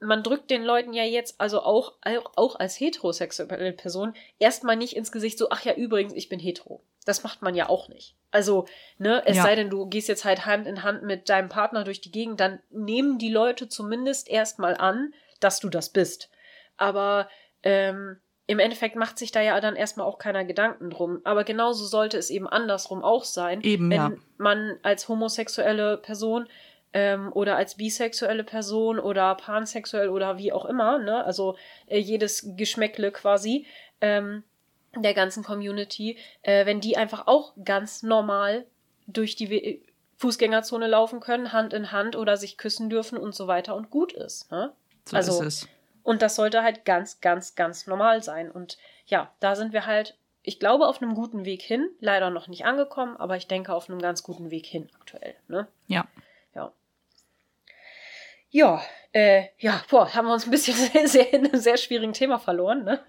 [0.00, 1.94] man drückt den Leuten ja jetzt, also auch,
[2.34, 6.82] auch als heterosexuelle Person, erstmal nicht ins Gesicht so, ach ja, übrigens, ich bin hetero.
[7.06, 8.14] Das macht man ja auch nicht.
[8.30, 8.66] Also,
[8.98, 9.44] ne, es ja.
[9.44, 12.38] sei denn, du gehst jetzt halt Hand in Hand mit deinem Partner durch die Gegend,
[12.38, 16.28] dann nehmen die Leute zumindest erstmal an, dass du das bist.
[16.76, 17.30] Aber
[17.62, 21.20] ähm, im Endeffekt macht sich da ja dann erstmal auch keiner Gedanken drum.
[21.24, 23.60] Aber genauso sollte es eben andersrum auch sein.
[23.62, 24.12] Eben, wenn ja.
[24.36, 26.48] man als homosexuelle Person
[26.92, 31.56] ähm, oder als bisexuelle Person oder pansexuell oder wie auch immer, ne, also
[31.86, 33.66] äh, jedes Geschmäckle quasi,
[34.00, 34.44] ähm,
[35.02, 38.66] der ganzen Community, äh, wenn die einfach auch ganz normal
[39.06, 39.78] durch die We
[40.18, 44.12] Fußgängerzone laufen können, Hand in Hand oder sich küssen dürfen und so weiter und gut
[44.12, 44.50] ist.
[44.50, 44.72] Ne?
[45.04, 45.68] So also, ist es.
[46.02, 48.50] Und das sollte halt ganz, ganz, ganz normal sein.
[48.50, 51.90] Und ja, da sind wir halt, ich glaube, auf einem guten Weg hin.
[52.00, 55.34] Leider noch nicht angekommen, aber ich denke auf einem ganz guten Weg hin aktuell.
[55.48, 55.66] Ne?
[55.86, 56.06] Ja.
[56.54, 56.72] Ja.
[58.50, 58.82] Ja,
[59.12, 62.38] äh, ja, boah, haben wir uns ein bisschen sehr, sehr, in einem sehr schwierigen Thema
[62.38, 62.84] verloren.
[62.84, 63.00] Ne?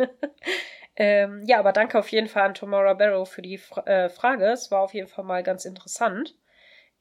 [1.00, 4.46] Ähm, ja, aber danke auf jeden Fall an Tomorrow Barrow für die Fra äh, Frage.
[4.48, 6.36] Es war auf jeden Fall mal ganz interessant.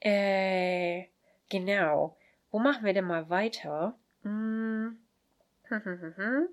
[0.00, 1.04] Äh,
[1.48, 2.16] genau.
[2.50, 3.98] Wo machen wir denn mal weiter?
[4.22, 4.98] Hm.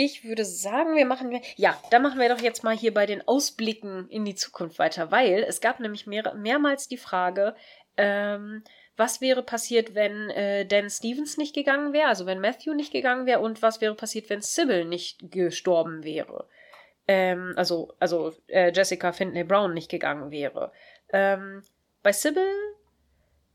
[0.00, 1.40] Ich würde sagen, wir machen wir.
[1.56, 5.10] Ja, da machen wir doch jetzt mal hier bei den Ausblicken in die Zukunft weiter,
[5.10, 7.56] weil es gab nämlich mehr, mehrmals die Frage,
[7.96, 8.62] ähm,
[8.96, 13.26] was wäre passiert, wenn äh, Dan Stevens nicht gegangen wäre, also wenn Matthew nicht gegangen
[13.26, 16.46] wäre und was wäre passiert, wenn Sybil nicht gestorben wäre.
[17.08, 20.70] Ähm, also, also äh, Jessica Findlay Brown nicht gegangen wäre.
[21.10, 21.62] Ähm,
[22.02, 22.52] bei Sybil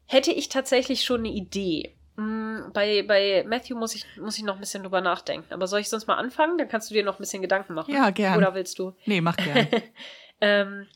[0.07, 1.95] hätte ich tatsächlich schon eine Idee.
[2.15, 5.53] Mm, bei, bei Matthew muss ich, muss ich noch ein bisschen drüber nachdenken.
[5.53, 6.57] Aber soll ich sonst mal anfangen?
[6.57, 7.93] Dann kannst du dir noch ein bisschen Gedanken machen.
[7.93, 8.37] Ja, gerne.
[8.37, 8.95] Oder willst du?
[9.05, 9.69] Nee, mach gerne.
[10.41, 10.87] ähm,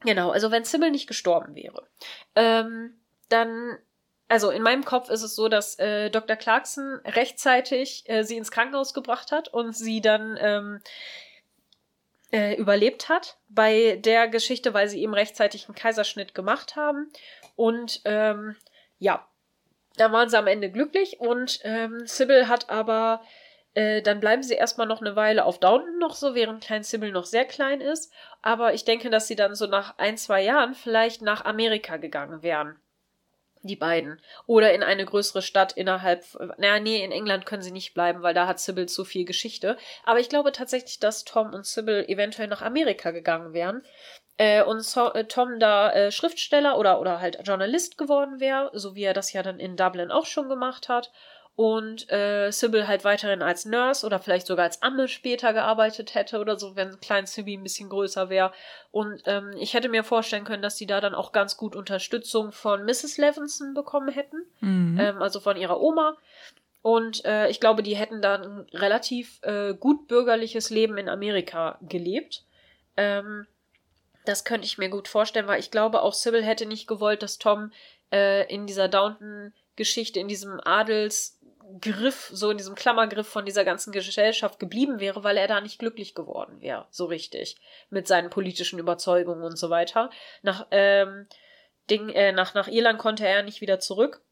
[0.00, 1.86] genau, also wenn Sybil nicht gestorben wäre,
[2.34, 2.94] ähm,
[3.28, 3.76] dann
[4.28, 6.36] also in meinem Kopf ist es so, dass äh, Dr.
[6.36, 10.80] Clarkson rechtzeitig äh, sie ins Krankenhaus gebracht hat und sie dann ähm,
[12.32, 17.10] äh, überlebt hat bei der Geschichte, weil sie eben rechtzeitig einen Kaiserschnitt gemacht haben.
[17.54, 18.56] Und ähm,
[18.98, 19.26] ja,
[19.96, 23.22] da waren sie am Ende glücklich und ähm, Sybil hat aber,
[23.74, 27.12] äh, dann bleiben sie erstmal noch eine Weile auf Downton noch so, während Klein Sybil
[27.12, 28.12] noch sehr klein ist.
[28.42, 32.42] Aber ich denke, dass sie dann so nach ein, zwei Jahren vielleicht nach Amerika gegangen
[32.42, 32.78] wären.
[33.66, 34.20] Die beiden.
[34.46, 36.24] Oder in eine größere Stadt innerhalb.
[36.58, 39.76] Naja, nee, in England können sie nicht bleiben, weil da hat Sybil zu viel Geschichte.
[40.04, 43.82] Aber ich glaube tatsächlich, dass Tom und Sybil eventuell nach Amerika gegangen wären
[44.38, 48.94] äh, und so, äh, Tom da äh, Schriftsteller oder, oder halt Journalist geworden wäre, so
[48.94, 51.10] wie er das ja dann in Dublin auch schon gemacht hat.
[51.56, 56.38] Und äh, Sybil halt weiterhin als Nurse oder vielleicht sogar als Amme später gearbeitet hätte
[56.38, 58.52] oder so, wenn Klein Sybil ein bisschen größer wäre.
[58.90, 62.52] Und ähm, ich hätte mir vorstellen können, dass die da dann auch ganz gut Unterstützung
[62.52, 63.16] von Mrs.
[63.16, 64.98] Levinson bekommen hätten, mhm.
[65.00, 66.18] ähm, also von ihrer Oma.
[66.82, 71.78] Und äh, ich glaube, die hätten dann ein relativ äh, gut bürgerliches Leben in Amerika
[71.80, 72.44] gelebt.
[72.96, 73.46] Ähm,
[74.26, 77.38] das könnte ich mir gut vorstellen, weil ich glaube, auch Sybil hätte nicht gewollt, dass
[77.38, 77.72] Tom
[78.12, 80.60] äh, in dieser Downton-Geschichte, in diesem
[81.66, 85.78] Adelsgriff, so in diesem Klammergriff von dieser ganzen Gesellschaft geblieben wäre, weil er da nicht
[85.78, 87.56] glücklich geworden wäre, so richtig,
[87.90, 90.10] mit seinen politischen Überzeugungen und so weiter.
[90.42, 91.26] Nach, ähm,
[91.90, 94.22] Ding, äh, nach, nach Irland konnte er nicht wieder zurück.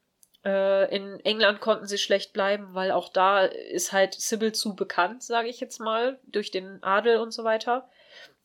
[0.45, 5.23] Äh, in England konnten sie schlecht bleiben, weil auch da ist halt Sybil zu bekannt,
[5.23, 7.89] sage ich jetzt mal, durch den Adel und so weiter.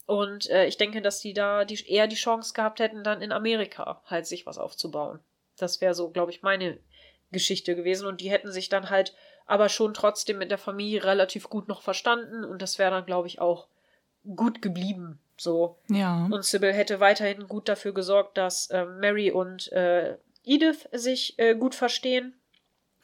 [0.06, 3.32] Und äh, ich denke, dass die da die, eher die Chance gehabt hätten, dann in
[3.32, 5.20] Amerika halt sich was aufzubauen.
[5.58, 6.80] Das wäre so, glaube ich, meine
[7.32, 8.08] Geschichte gewesen.
[8.08, 9.14] Und die hätten sich dann halt
[9.46, 12.44] aber schon trotzdem mit der Familie relativ gut noch verstanden.
[12.44, 13.68] Und das wäre dann, glaube ich, auch
[14.36, 15.20] gut geblieben.
[15.38, 15.78] So.
[15.88, 16.28] Ja.
[16.30, 21.56] Und Sybil hätte weiterhin gut dafür gesorgt, dass äh, Mary und äh, Edith sich äh,
[21.56, 22.36] gut verstehen.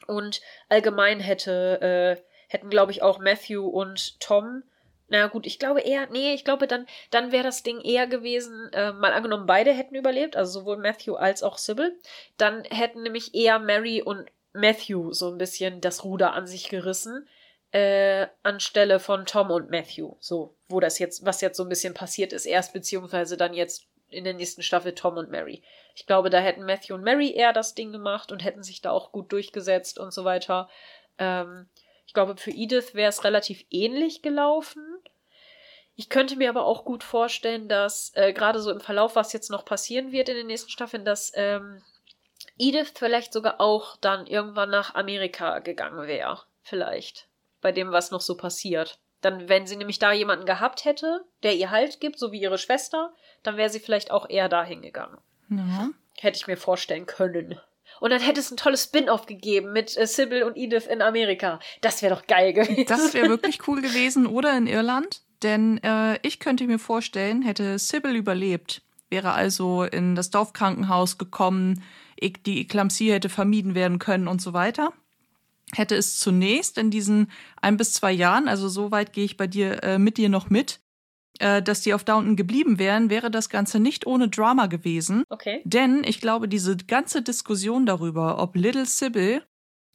[0.06, 4.62] Und allgemein hätte, äh, hätten, glaube ich, auch Matthew und Tom
[5.08, 8.70] na gut, ich glaube eher, nee, ich glaube, dann, dann wäre das Ding eher gewesen,
[8.72, 11.96] äh, mal angenommen, beide hätten überlebt, also sowohl Matthew als auch Sybil,
[12.36, 17.28] dann hätten nämlich eher Mary und Matthew so ein bisschen das Ruder an sich gerissen,
[17.72, 20.16] äh, anstelle von Tom und Matthew.
[20.18, 23.86] So, wo das jetzt, was jetzt so ein bisschen passiert ist, erst beziehungsweise dann jetzt
[24.08, 25.62] in der nächsten Staffel Tom und Mary.
[25.94, 28.90] Ich glaube, da hätten Matthew und Mary eher das Ding gemacht und hätten sich da
[28.90, 30.68] auch gut durchgesetzt und so weiter.
[31.18, 31.68] Ähm,
[32.06, 34.82] ich glaube, für Edith wäre es relativ ähnlich gelaufen.
[35.96, 39.50] Ich könnte mir aber auch gut vorstellen, dass äh, gerade so im Verlauf, was jetzt
[39.50, 41.82] noch passieren wird in den nächsten Staffeln, dass ähm,
[42.58, 46.42] Edith vielleicht sogar auch dann irgendwann nach Amerika gegangen wäre.
[46.62, 47.28] Vielleicht.
[47.60, 48.98] Bei dem, was noch so passiert.
[49.22, 52.58] Dann, wenn sie nämlich da jemanden gehabt hätte, der ihr Halt gibt, so wie ihre
[52.58, 55.18] Schwester, dann wäre sie vielleicht auch eher dahin gegangen.
[55.48, 55.90] Ja.
[56.18, 57.58] Hätte ich mir vorstellen können.
[58.00, 61.60] Und dann hätte es ein tolles Spin-off gegeben mit äh, Sybil und Edith in Amerika.
[61.80, 62.86] Das wäre doch geil gewesen.
[62.86, 64.26] Das wäre wirklich cool gewesen.
[64.26, 65.22] Oder in Irland.
[65.42, 71.82] Denn äh, ich könnte mir vorstellen, hätte Sybil überlebt, wäre also in das Dorfkrankenhaus gekommen,
[72.20, 74.92] die Eklampsie hätte vermieden werden können und so weiter.
[75.72, 79.46] Hätte es zunächst in diesen ein bis zwei Jahren, also so weit gehe ich bei
[79.46, 80.80] dir äh, mit dir noch mit,
[81.38, 85.24] dass die auf Downton geblieben wären, wäre das Ganze nicht ohne Drama gewesen.
[85.28, 85.62] Okay.
[85.64, 89.42] Denn ich glaube, diese ganze Diskussion darüber, ob Little Sybil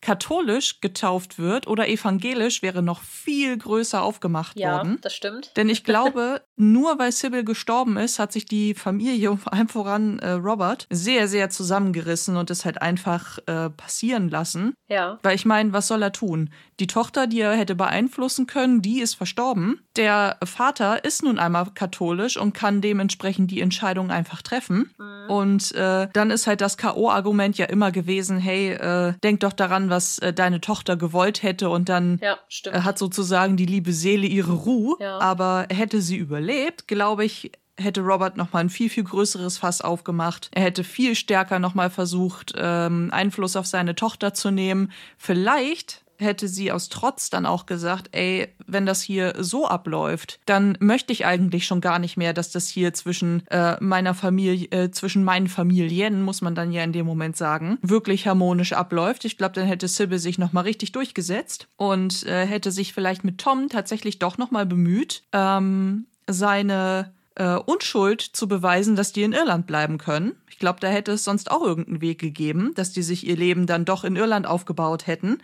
[0.01, 4.93] katholisch getauft wird oder evangelisch, wäre noch viel größer aufgemacht ja, worden.
[4.93, 5.55] Ja, das stimmt.
[5.55, 9.67] Denn ich glaube, nur weil Sybil gestorben ist, hat sich die Familie und vor allem
[9.67, 14.73] voran äh, Robert sehr, sehr zusammengerissen und es halt einfach äh, passieren lassen.
[14.87, 15.19] Ja.
[15.23, 16.49] Weil ich meine, was soll er tun?
[16.79, 19.81] Die Tochter, die er hätte beeinflussen können, die ist verstorben.
[19.95, 24.89] Der Vater ist nun einmal katholisch und kann dementsprechend die Entscheidung einfach treffen.
[24.97, 25.29] Mhm.
[25.29, 29.89] Und äh, dann ist halt das K.O.-Argument ja immer gewesen, hey, äh, denk doch daran,
[29.89, 34.27] was äh, deine Tochter gewollt hätte und dann ja, äh, hat sozusagen die liebe Seele
[34.27, 34.95] ihre Ruhe.
[34.99, 35.19] Ja.
[35.19, 36.50] Aber hätte sie überlebt,
[36.87, 40.49] glaube ich, hätte Robert noch mal ein viel, viel größeres Fass aufgemacht.
[40.53, 44.91] Er hätte viel stärker noch mal versucht, ähm, Einfluss auf seine Tochter zu nehmen.
[45.17, 50.77] Vielleicht hätte sie aus Trotz dann auch gesagt, ey, wenn das hier so abläuft, dann
[50.79, 54.91] möchte ich eigentlich schon gar nicht mehr, dass das hier zwischen äh, meiner Familie, äh,
[54.91, 59.25] zwischen meinen Familien, muss man dann ja in dem Moment sagen, wirklich harmonisch abläuft.
[59.25, 63.39] Ich glaube, dann hätte Sybil sich nochmal richtig durchgesetzt und äh, hätte sich vielleicht mit
[63.39, 65.23] Tom tatsächlich doch nochmal bemüht.
[65.33, 70.35] Ähm, seine äh, Unschuld zu beweisen, dass die in Irland bleiben können.
[70.49, 73.65] Ich glaube, da hätte es sonst auch irgendeinen Weg gegeben, dass die sich ihr Leben
[73.65, 75.39] dann doch in Irland aufgebaut hätten.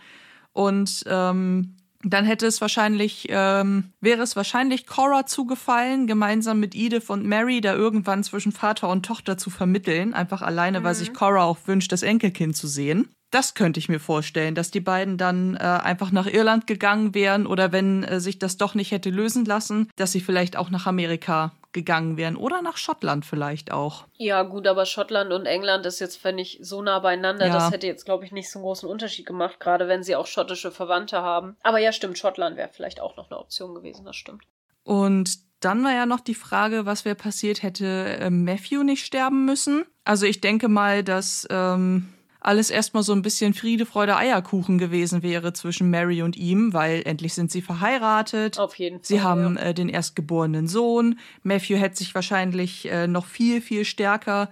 [0.52, 7.10] Und ähm, dann hätte es wahrscheinlich, ähm, wäre es wahrscheinlich Cora zugefallen, gemeinsam mit Edith
[7.10, 10.84] und Mary da irgendwann zwischen Vater und Tochter zu vermitteln, einfach alleine, mhm.
[10.84, 13.08] weil sich Cora auch wünscht, das Enkelkind zu sehen.
[13.30, 17.46] Das könnte ich mir vorstellen, dass die beiden dann äh, einfach nach Irland gegangen wären
[17.46, 20.86] oder wenn äh, sich das doch nicht hätte lösen lassen, dass sie vielleicht auch nach
[20.86, 24.04] Amerika gegangen wären oder nach Schottland vielleicht auch.
[24.16, 27.52] Ja, gut, aber Schottland und England ist jetzt, wenn ich so nah beieinander, ja.
[27.52, 30.26] das hätte jetzt, glaube ich, nicht so einen großen Unterschied gemacht, gerade wenn sie auch
[30.26, 31.56] schottische Verwandte haben.
[31.62, 34.42] Aber ja, stimmt, Schottland wäre vielleicht auch noch eine Option gewesen, das stimmt.
[34.82, 39.44] Und dann war ja noch die Frage, was wäre passiert, hätte äh, Matthew nicht sterben
[39.44, 39.84] müssen.
[40.04, 42.08] Also ich denke mal, dass ähm,
[42.48, 47.02] alles erstmal so ein bisschen Friede, Freude, Eierkuchen gewesen wäre zwischen Mary und ihm, weil
[47.04, 48.58] endlich sind sie verheiratet.
[48.58, 49.04] Auf jeden Fall.
[49.04, 49.64] Sie haben ja.
[49.64, 51.18] äh, den erstgeborenen Sohn.
[51.42, 54.48] Matthew hätte sich wahrscheinlich äh, noch viel, viel stärker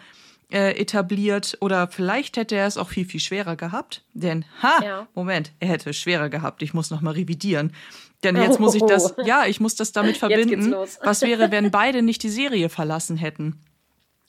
[0.52, 4.04] äh, etabliert oder vielleicht hätte er es auch viel, viel schwerer gehabt.
[4.12, 5.08] Denn, ha, ja.
[5.14, 6.62] Moment, er hätte es schwerer gehabt.
[6.62, 7.72] Ich muss nochmal revidieren.
[8.22, 10.74] Denn jetzt muss ich das, ja, ich muss das damit verbinden.
[11.02, 13.62] Was wäre, wenn beide nicht die Serie verlassen hätten?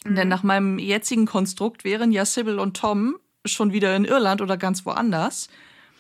[0.06, 0.16] Mhm.
[0.16, 4.58] Denn nach meinem jetzigen Konstrukt wären ja Sybil und Tom schon wieder in Irland oder
[4.58, 5.50] ganz woanders.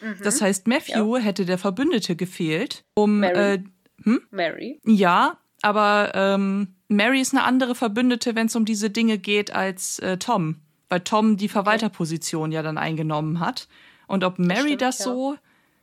[0.01, 0.17] Mhm.
[0.23, 1.23] Das heißt, Matthew ja.
[1.23, 3.19] hätte der Verbündete gefehlt, um.
[3.19, 3.53] Mary.
[3.53, 3.59] Äh,
[4.03, 4.21] hm?
[4.29, 4.79] Mary.
[4.85, 9.99] Ja, aber ähm, Mary ist eine andere Verbündete, wenn es um diese Dinge geht, als
[9.99, 10.61] äh, Tom.
[10.89, 13.67] Weil Tom die Verwalterposition ja dann eingenommen hat.
[14.07, 15.39] Und ob Mary das, stimmt, das so ja.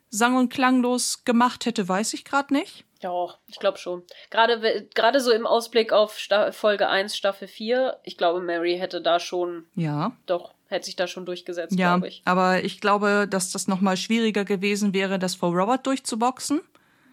[0.09, 2.85] sang- und klanglos gemacht hätte, weiß ich gerade nicht.
[3.03, 4.03] Ja, ich glaube schon.
[4.31, 9.03] Gerade, gerade so im Ausblick auf Sta Folge 1, Staffel 4, ich glaube, Mary hätte
[9.03, 9.67] da schon.
[9.75, 10.17] Ja.
[10.25, 12.23] Doch, hätte sich da schon durchgesetzt, ja, glaube ich.
[12.25, 16.61] Aber ich glaube, dass das nochmal schwieriger gewesen wäre, das vor Robert durchzuboxen.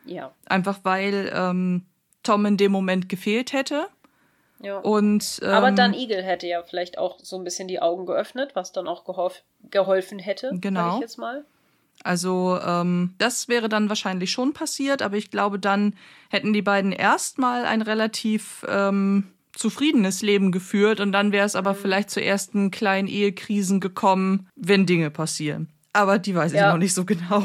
[0.05, 0.31] Ja.
[0.45, 1.85] Einfach weil ähm,
[2.23, 3.87] Tom in dem Moment gefehlt hätte.
[4.61, 4.77] Ja.
[4.77, 8.51] Und, ähm, Aber dann Eagle hätte ja vielleicht auch so ein bisschen die Augen geöffnet,
[8.53, 9.03] was dann auch
[9.69, 10.51] geholfen hätte.
[10.55, 10.95] Genau.
[10.95, 11.45] Ich jetzt mal.
[12.03, 15.95] Also ähm, das wäre dann wahrscheinlich schon passiert, aber ich glaube, dann
[16.29, 21.73] hätten die beiden erstmal ein relativ ähm, zufriedenes Leben geführt und dann wäre es aber
[21.73, 21.77] mhm.
[21.77, 25.69] vielleicht zu ersten kleinen Ehekrisen gekommen, wenn Dinge passieren.
[25.93, 26.67] Aber die weiß ja.
[26.67, 27.43] ich noch nicht so genau.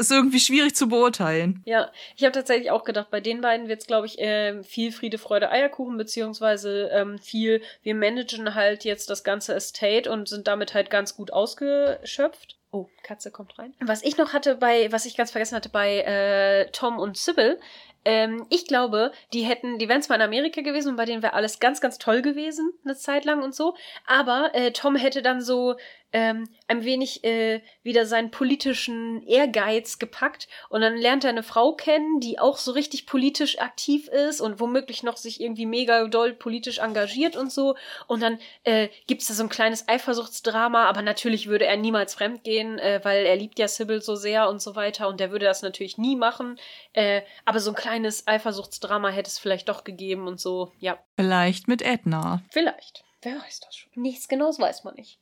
[0.00, 1.62] Ist irgendwie schwierig zu beurteilen.
[1.66, 4.92] Ja, ich habe tatsächlich auch gedacht, bei den beiden wird es, glaube ich, äh, viel
[4.92, 10.48] Friede, Freude, Eierkuchen, beziehungsweise ähm, viel, wir managen halt jetzt das ganze Estate und sind
[10.48, 12.56] damit halt ganz gut ausgeschöpft.
[12.72, 13.74] Oh, Katze kommt rein.
[13.80, 17.60] Was ich noch hatte bei, was ich ganz vergessen hatte bei äh, Tom und Sybil,
[18.04, 21.34] ähm, ich glaube, die hätten, die wären zwar in Amerika gewesen und bei denen wäre
[21.34, 23.74] alles ganz, ganz toll gewesen, eine Zeit lang und so,
[24.06, 25.76] aber äh, Tom hätte dann so
[26.12, 31.72] ähm, ein wenig äh, wieder seinen politischen Ehrgeiz gepackt und dann lernt er eine Frau
[31.72, 36.32] kennen, die auch so richtig politisch aktiv ist und womöglich noch sich irgendwie mega doll
[36.32, 37.76] politisch engagiert und so
[38.06, 42.14] und dann äh, gibt es da so ein kleines Eifersuchtsdrama, aber natürlich würde er niemals
[42.14, 45.46] fremdgehen, äh, weil er liebt ja Sybil so sehr und so weiter und der würde
[45.46, 46.58] das natürlich nie machen,
[46.92, 50.98] äh, aber so ein kleines Eifersuchtsdrama hätte es vielleicht doch gegeben und so, ja.
[51.16, 52.42] Vielleicht mit Edna.
[52.50, 53.04] Vielleicht.
[53.22, 53.90] Wer weiß das schon?
[53.94, 55.18] Nichts Genaues weiß man nicht.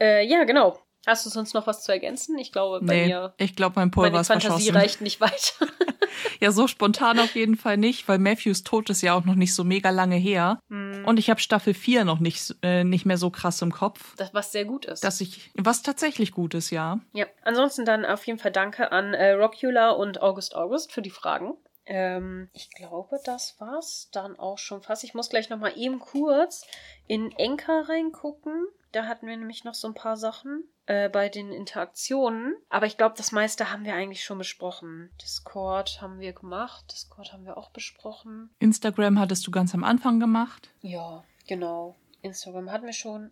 [0.00, 0.78] Äh, ja, genau.
[1.06, 2.36] Hast du sonst noch was zu ergänzen?
[2.38, 3.32] Ich glaube, bei nee, mir.
[3.38, 5.66] Ich glaube, mein Pulver meine ist Fantasie reicht nicht weiter.
[6.40, 9.54] ja, so spontan auf jeden Fall nicht, weil Matthews Tod ist ja auch noch nicht
[9.54, 10.60] so mega lange her.
[10.68, 11.04] Mm.
[11.06, 14.16] Und ich habe Staffel 4 noch nicht, äh, nicht mehr so krass im Kopf.
[14.16, 15.02] Das, was sehr gut ist.
[15.02, 17.00] Dass ich, was tatsächlich gut ist, ja.
[17.12, 21.10] Ja, ansonsten dann auf jeden Fall danke an äh, Rockula und August August für die
[21.10, 21.54] Fragen.
[21.86, 25.04] Ähm, ich glaube, das war's dann auch schon fast.
[25.04, 26.66] Ich muss gleich nochmal eben kurz
[27.06, 28.66] in Enker reingucken.
[28.92, 32.56] Da hatten wir nämlich noch so ein paar Sachen äh, bei den Interaktionen.
[32.68, 35.10] Aber ich glaube, das meiste haben wir eigentlich schon besprochen.
[35.22, 36.86] Discord haben wir gemacht.
[36.92, 38.50] Discord haben wir auch besprochen.
[38.58, 40.70] Instagram hattest du ganz am Anfang gemacht.
[40.80, 41.96] Ja, genau.
[42.22, 43.30] Instagram hatten wir schon.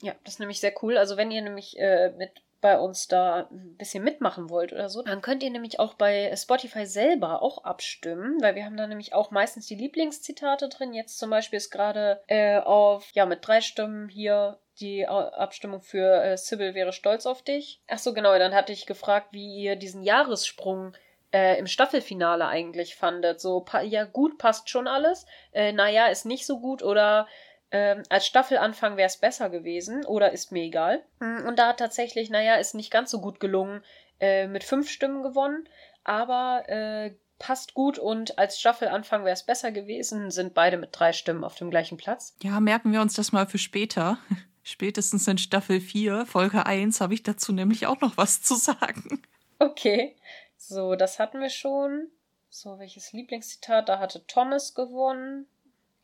[0.00, 0.96] Ja, das ist nämlich sehr cool.
[0.96, 5.02] Also wenn ihr nämlich äh, mit bei uns da ein bisschen mitmachen wollt oder so,
[5.02, 9.12] dann könnt ihr nämlich auch bei Spotify selber auch abstimmen, weil wir haben da nämlich
[9.12, 10.94] auch meistens die Lieblingszitate drin.
[10.94, 16.22] Jetzt zum Beispiel ist gerade äh, auf, ja, mit drei Stimmen hier die Abstimmung für
[16.22, 17.82] äh, Sybil wäre stolz auf dich.
[17.88, 20.94] Ach so, genau, dann hatte ich gefragt, wie ihr diesen Jahressprung
[21.32, 23.40] äh, im Staffelfinale eigentlich fandet.
[23.40, 25.26] So, ja, gut, passt schon alles.
[25.52, 27.26] Äh, naja, ist nicht so gut oder
[27.72, 31.02] ähm, als Staffelanfang wäre es besser gewesen oder ist mir egal.
[31.20, 33.82] Hm, und da hat tatsächlich, naja, ist nicht ganz so gut gelungen,
[34.20, 35.66] äh, mit fünf Stimmen gewonnen,
[36.04, 41.12] aber äh, passt gut und als Staffelanfang wäre es besser gewesen, sind beide mit drei
[41.12, 42.36] Stimmen auf dem gleichen Platz.
[42.42, 44.18] Ja, merken wir uns das mal für später.
[44.64, 49.20] Spätestens in Staffel 4, Folge 1, habe ich dazu nämlich auch noch was zu sagen.
[49.58, 50.14] Okay.
[50.56, 52.06] So, das hatten wir schon.
[52.48, 53.88] So, welches Lieblingszitat?
[53.88, 55.48] Da hatte Thomas gewonnen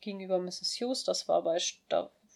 [0.01, 0.79] gegenüber Mrs.
[0.79, 1.03] Hughes.
[1.03, 1.59] Das war bei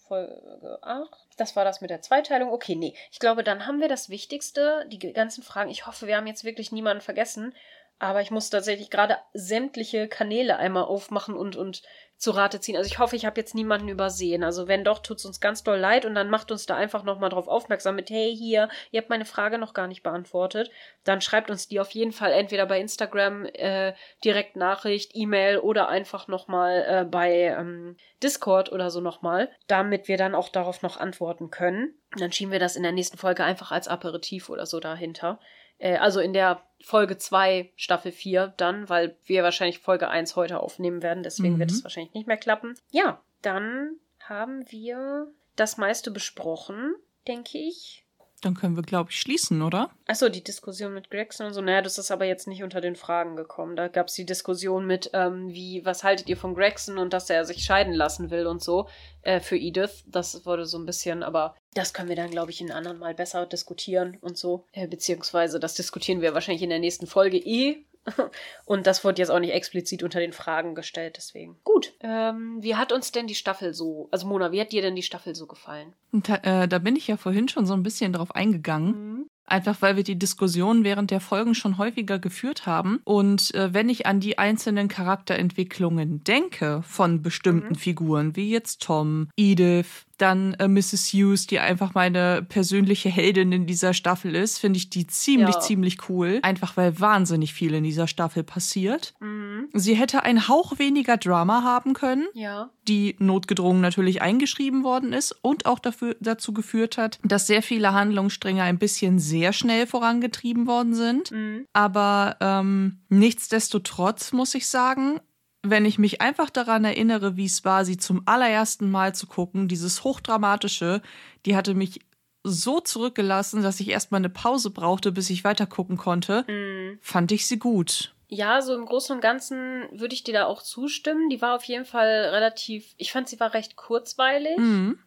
[0.08, 1.10] Folge 8.
[1.38, 2.52] Das war das mit der Zweiteilung.
[2.52, 2.94] Okay, nee.
[3.12, 5.70] Ich glaube, dann haben wir das Wichtigste, die ganzen Fragen.
[5.70, 7.54] Ich hoffe, wir haben jetzt wirklich niemanden vergessen.
[8.00, 11.84] Aber ich muss tatsächlich gerade sämtliche Kanäle einmal aufmachen und, und
[12.18, 12.78] zu Rate ziehen.
[12.78, 14.44] Also ich hoffe, ich habe jetzt niemanden übersehen.
[14.44, 17.04] Also wenn doch, tut es uns ganz doll leid und dann macht uns da einfach
[17.04, 20.72] nochmal drauf aufmerksam mit, hey, hier, ihr habt meine Frage noch gar nicht beantwortet.
[21.04, 25.90] Dann schreibt uns die auf jeden Fall entweder bei Instagram äh, direkt Nachricht, E-Mail oder
[25.90, 30.98] einfach nochmal äh, bei ähm, Discord oder so nochmal, damit wir dann auch darauf noch
[30.98, 31.94] antworten können.
[32.18, 35.40] Dann schieben wir das in der nächsten Folge einfach als Aperitif oder so dahinter.
[35.84, 40.60] Äh, also in der Folge 2, Staffel 4 dann, weil wir wahrscheinlich Folge 1 heute
[40.60, 41.60] aufnehmen werden, deswegen mhm.
[41.60, 42.76] wird es wahrscheinlich nicht mehr klappen.
[42.92, 46.96] Ja, dann haben wir das meiste besprochen,
[47.28, 48.03] denke ich.
[48.44, 49.90] Dann können wir, glaube ich, schließen, oder?
[50.06, 51.62] Achso, die Diskussion mit Gregson und so.
[51.62, 53.76] Naja, das ist aber jetzt nicht unter den Fragen gekommen.
[53.76, 57.30] Da gab es die Diskussion mit, ähm, wie, was haltet ihr von Gregson und dass
[57.30, 58.90] er sich scheiden lassen will und so
[59.22, 60.04] äh, für Edith.
[60.08, 63.14] Das wurde so ein bisschen, aber das können wir dann, glaube ich, in anderen Mal
[63.14, 64.66] besser diskutieren und so.
[64.74, 67.86] Äh, beziehungsweise das diskutieren wir wahrscheinlich in der nächsten Folge eh.
[68.66, 71.58] Und das wurde jetzt auch nicht explizit unter den Fragen gestellt, deswegen.
[71.64, 71.94] Gut.
[72.02, 75.04] Ähm, wie hat uns denn die Staffel so, also Mona, wie hat dir denn die
[75.04, 75.94] Staffel so gefallen?
[76.12, 78.88] Da, äh, da bin ich ja vorhin schon so ein bisschen drauf eingegangen.
[78.88, 79.30] Mhm.
[79.46, 83.02] Einfach weil wir die Diskussion während der Folgen schon häufiger geführt haben.
[83.04, 87.76] Und äh, wenn ich an die einzelnen Charakterentwicklungen denke von bestimmten mhm.
[87.76, 91.12] Figuren, wie jetzt Tom, Edith, dann äh, Mrs.
[91.14, 95.60] Hughes, die einfach meine persönliche Heldin in dieser Staffel ist, finde ich die ziemlich, ja.
[95.60, 96.40] ziemlich cool.
[96.42, 99.14] Einfach weil wahnsinnig viel in dieser Staffel passiert.
[99.20, 99.68] Mhm.
[99.74, 102.70] Sie hätte ein Hauch weniger Drama haben können, ja.
[102.88, 107.92] die notgedrungen natürlich eingeschrieben worden ist und auch dafür, dazu geführt hat, dass sehr viele
[107.92, 111.32] Handlungsstränge ein bisschen sehr schnell vorangetrieben worden sind.
[111.32, 111.68] Mhm.
[111.74, 115.20] Aber ähm, nichtsdestotrotz muss ich sagen,
[115.66, 119.68] wenn ich mich einfach daran erinnere, wie es war, sie zum allerersten Mal zu gucken,
[119.68, 121.02] dieses hochdramatische,
[121.46, 122.02] die hatte mich
[122.44, 127.00] so zurückgelassen, dass ich erstmal eine Pause brauchte, bis ich weiter gucken konnte, mhm.
[127.02, 128.14] fand ich sie gut.
[128.28, 131.30] Ja, so im Großen und Ganzen würde ich dir da auch zustimmen.
[131.30, 134.58] Die war auf jeden Fall relativ, ich fand sie war recht kurzweilig.
[134.58, 135.00] Mhm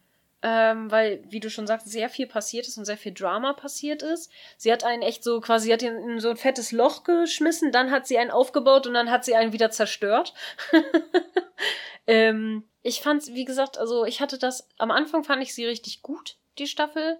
[0.43, 4.03] ähm, weil, wie du schon sagst, sehr viel passiert ist und sehr viel Drama passiert
[4.03, 4.31] ist.
[4.57, 7.71] Sie hat einen echt so quasi, sie hat ihn in so ein fettes Loch geschmissen,
[7.71, 10.33] dann hat sie einen aufgebaut und dann hat sie einen wieder zerstört.
[12.07, 16.01] ähm, ich fand, wie gesagt, also ich hatte das, am Anfang fand ich sie richtig
[16.03, 17.17] gut, die Staffel.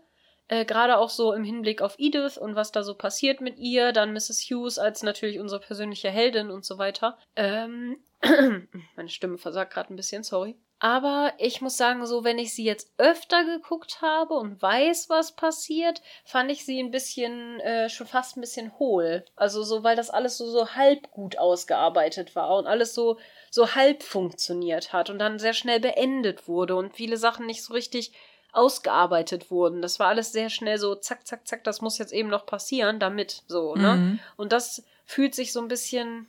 [0.47, 3.91] Äh, Gerade auch so im Hinblick auf Edith und was da so passiert mit ihr,
[3.91, 4.47] dann Mrs.
[4.49, 7.17] Hughes als natürlich unsere persönliche Heldin und so weiter.
[7.35, 7.97] Ähm,
[8.95, 10.55] meine Stimme versagt gerade ein bisschen, sorry.
[10.79, 15.31] Aber ich muss sagen, so wenn ich sie jetzt öfter geguckt habe und weiß, was
[15.31, 19.25] passiert, fand ich sie ein bisschen, äh, schon fast ein bisschen hohl.
[19.35, 23.17] Also so, weil das alles so, so halb gut ausgearbeitet war und alles so,
[23.49, 27.73] so halb funktioniert hat und dann sehr schnell beendet wurde und viele Sachen nicht so
[27.73, 28.11] richtig
[28.51, 29.81] ausgearbeitet wurden.
[29.81, 32.99] Das war alles sehr schnell so, zack, zack, zack, das muss jetzt eben noch passieren,
[32.99, 33.95] damit, so, ne?
[33.95, 34.19] Mhm.
[34.35, 36.27] Und das fühlt sich so ein bisschen,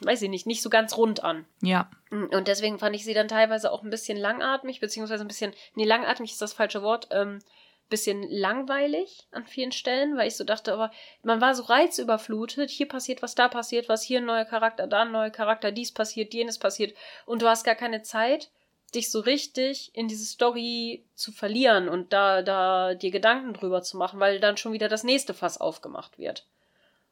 [0.00, 1.44] weiß ich nicht, nicht so ganz rund an.
[1.62, 1.90] Ja.
[2.10, 5.52] Mm, und deswegen fand ich sie dann teilweise auch ein bisschen langatmig, beziehungsweise ein bisschen,
[5.74, 7.40] nee, langatmig ist das falsche Wort, ähm,
[7.88, 10.90] bisschen langweilig an vielen Stellen, weil ich so dachte, aber
[11.22, 15.02] man war so reizüberflutet, hier passiert was, da passiert was, hier ein neuer Charakter, da
[15.02, 16.94] ein neuer Charakter, dies passiert, jenes passiert
[17.24, 18.50] und du hast gar keine Zeit,
[18.94, 23.96] dich so richtig in diese Story zu verlieren und da, da dir Gedanken drüber zu
[23.96, 26.46] machen, weil dann schon wieder das nächste Fass aufgemacht wird.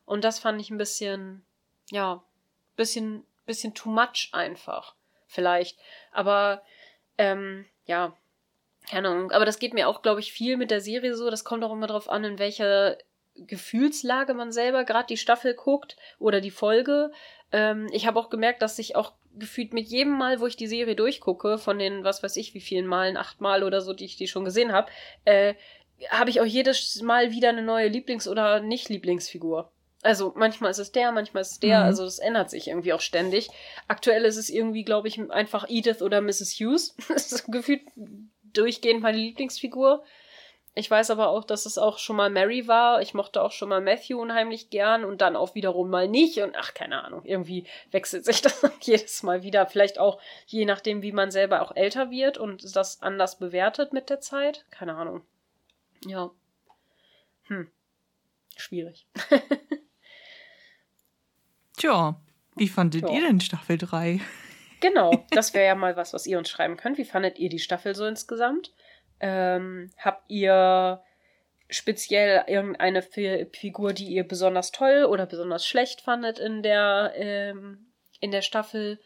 [0.04, 1.44] Und das fand ich ein bisschen,
[1.90, 2.22] ja,
[2.76, 4.94] bisschen, bisschen too much einfach.
[5.26, 5.78] Vielleicht.
[6.12, 6.62] Aber,
[7.18, 8.16] ähm, ja,
[8.88, 9.32] keine Ahnung.
[9.32, 11.30] Aber das geht mir auch, glaube ich, viel mit der Serie so.
[11.30, 12.96] Das kommt auch immer darauf an, in welcher
[13.34, 17.10] Gefühlslage man selber gerade die Staffel guckt oder die Folge.
[17.52, 20.66] Ähm, ich habe auch gemerkt, dass ich auch gefühlt mit jedem Mal, wo ich die
[20.66, 24.06] Serie durchgucke, von den, was weiß ich, wie vielen Malen, acht Mal oder so, die
[24.06, 24.90] ich die schon gesehen habe,
[25.24, 25.54] äh,
[26.10, 29.70] habe ich auch jedes Mal wieder eine neue Lieblings- oder Nicht-Lieblingsfigur.
[30.06, 31.86] Also manchmal ist es der, manchmal ist es der, mhm.
[31.86, 33.48] also das ändert sich irgendwie auch ständig.
[33.88, 36.52] Aktuell ist es irgendwie, glaube ich, einfach Edith oder Mrs.
[36.60, 36.94] Hughes.
[37.08, 37.82] das ist gefühlt
[38.44, 40.04] durchgehend meine Lieblingsfigur.
[40.78, 43.00] Ich weiß aber auch, dass es auch schon mal Mary war.
[43.00, 46.38] Ich mochte auch schon mal Matthew unheimlich gern und dann auch wiederum mal nicht.
[46.38, 49.66] Und ach, keine Ahnung, irgendwie wechselt sich das jedes Mal wieder.
[49.66, 54.10] Vielleicht auch je nachdem, wie man selber auch älter wird und das anders bewertet mit
[54.10, 54.66] der Zeit.
[54.70, 55.22] Keine Ahnung.
[56.04, 56.30] Ja.
[57.44, 57.70] Hm.
[58.54, 59.06] Schwierig.
[61.76, 62.20] Tja,
[62.54, 63.14] wie fandet Tja.
[63.14, 64.20] ihr denn Staffel 3?
[64.80, 66.98] Genau, das wäre ja mal was, was ihr uns schreiben könnt.
[66.98, 68.74] Wie fandet ihr die Staffel so insgesamt?
[69.20, 71.02] Ähm, habt ihr
[71.70, 77.86] speziell irgendeine Figur, die ihr besonders toll oder besonders schlecht fandet in der, ähm,
[78.20, 79.00] in der Staffel.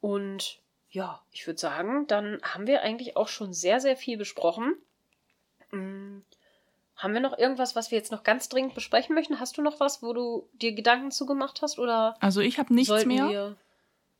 [0.00, 0.60] Und
[0.90, 4.74] ja, ich würde sagen, dann haben wir eigentlich auch schon sehr, sehr viel besprochen.
[5.70, 6.24] Hm.
[7.04, 9.38] Haben wir noch irgendwas, was wir jetzt noch ganz dringend besprechen möchten?
[9.38, 11.78] Hast du noch was, wo du dir Gedanken zugemacht hast?
[11.78, 13.28] Oder also ich habe nichts mehr.
[13.28, 13.56] Wir...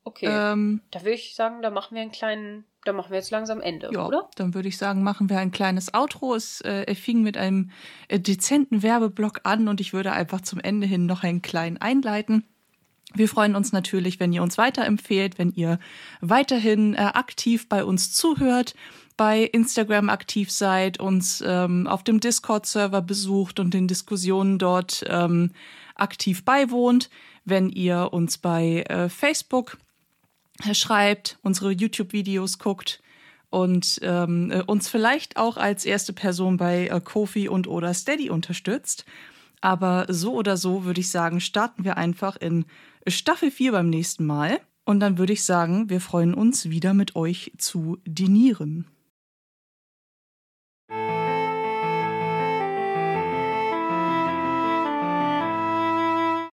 [0.04, 0.26] Okay.
[0.28, 3.62] Ähm, da würde ich sagen, da machen wir einen kleinen, da machen wir jetzt langsam
[3.62, 4.28] Ende, ja, oder?
[4.36, 6.34] Dann würde ich sagen, machen wir ein kleines Outro.
[6.34, 7.70] Es äh, fing mit einem
[8.08, 12.44] äh, dezenten Werbeblock an und ich würde einfach zum Ende hin noch einen kleinen einleiten.
[13.14, 15.78] Wir freuen uns natürlich, wenn ihr uns weiterempfehlt, wenn ihr
[16.20, 18.74] weiterhin äh, aktiv bei uns zuhört,
[19.16, 25.52] bei Instagram aktiv seid, uns ähm, auf dem Discord-Server besucht und den Diskussionen dort ähm,
[25.94, 27.10] aktiv beiwohnt,
[27.44, 29.78] wenn ihr uns bei äh, Facebook
[30.72, 33.02] schreibt, unsere YouTube-Videos guckt
[33.50, 38.30] und ähm, äh, uns vielleicht auch als erste Person bei äh, Kofi und oder Steady
[38.30, 39.04] unterstützt.
[39.60, 42.66] Aber so oder so würde ich sagen, starten wir einfach in
[43.06, 44.60] Staffel 4 beim nächsten Mal.
[44.84, 48.86] Und dann würde ich sagen, wir freuen uns wieder mit euch zu dinieren.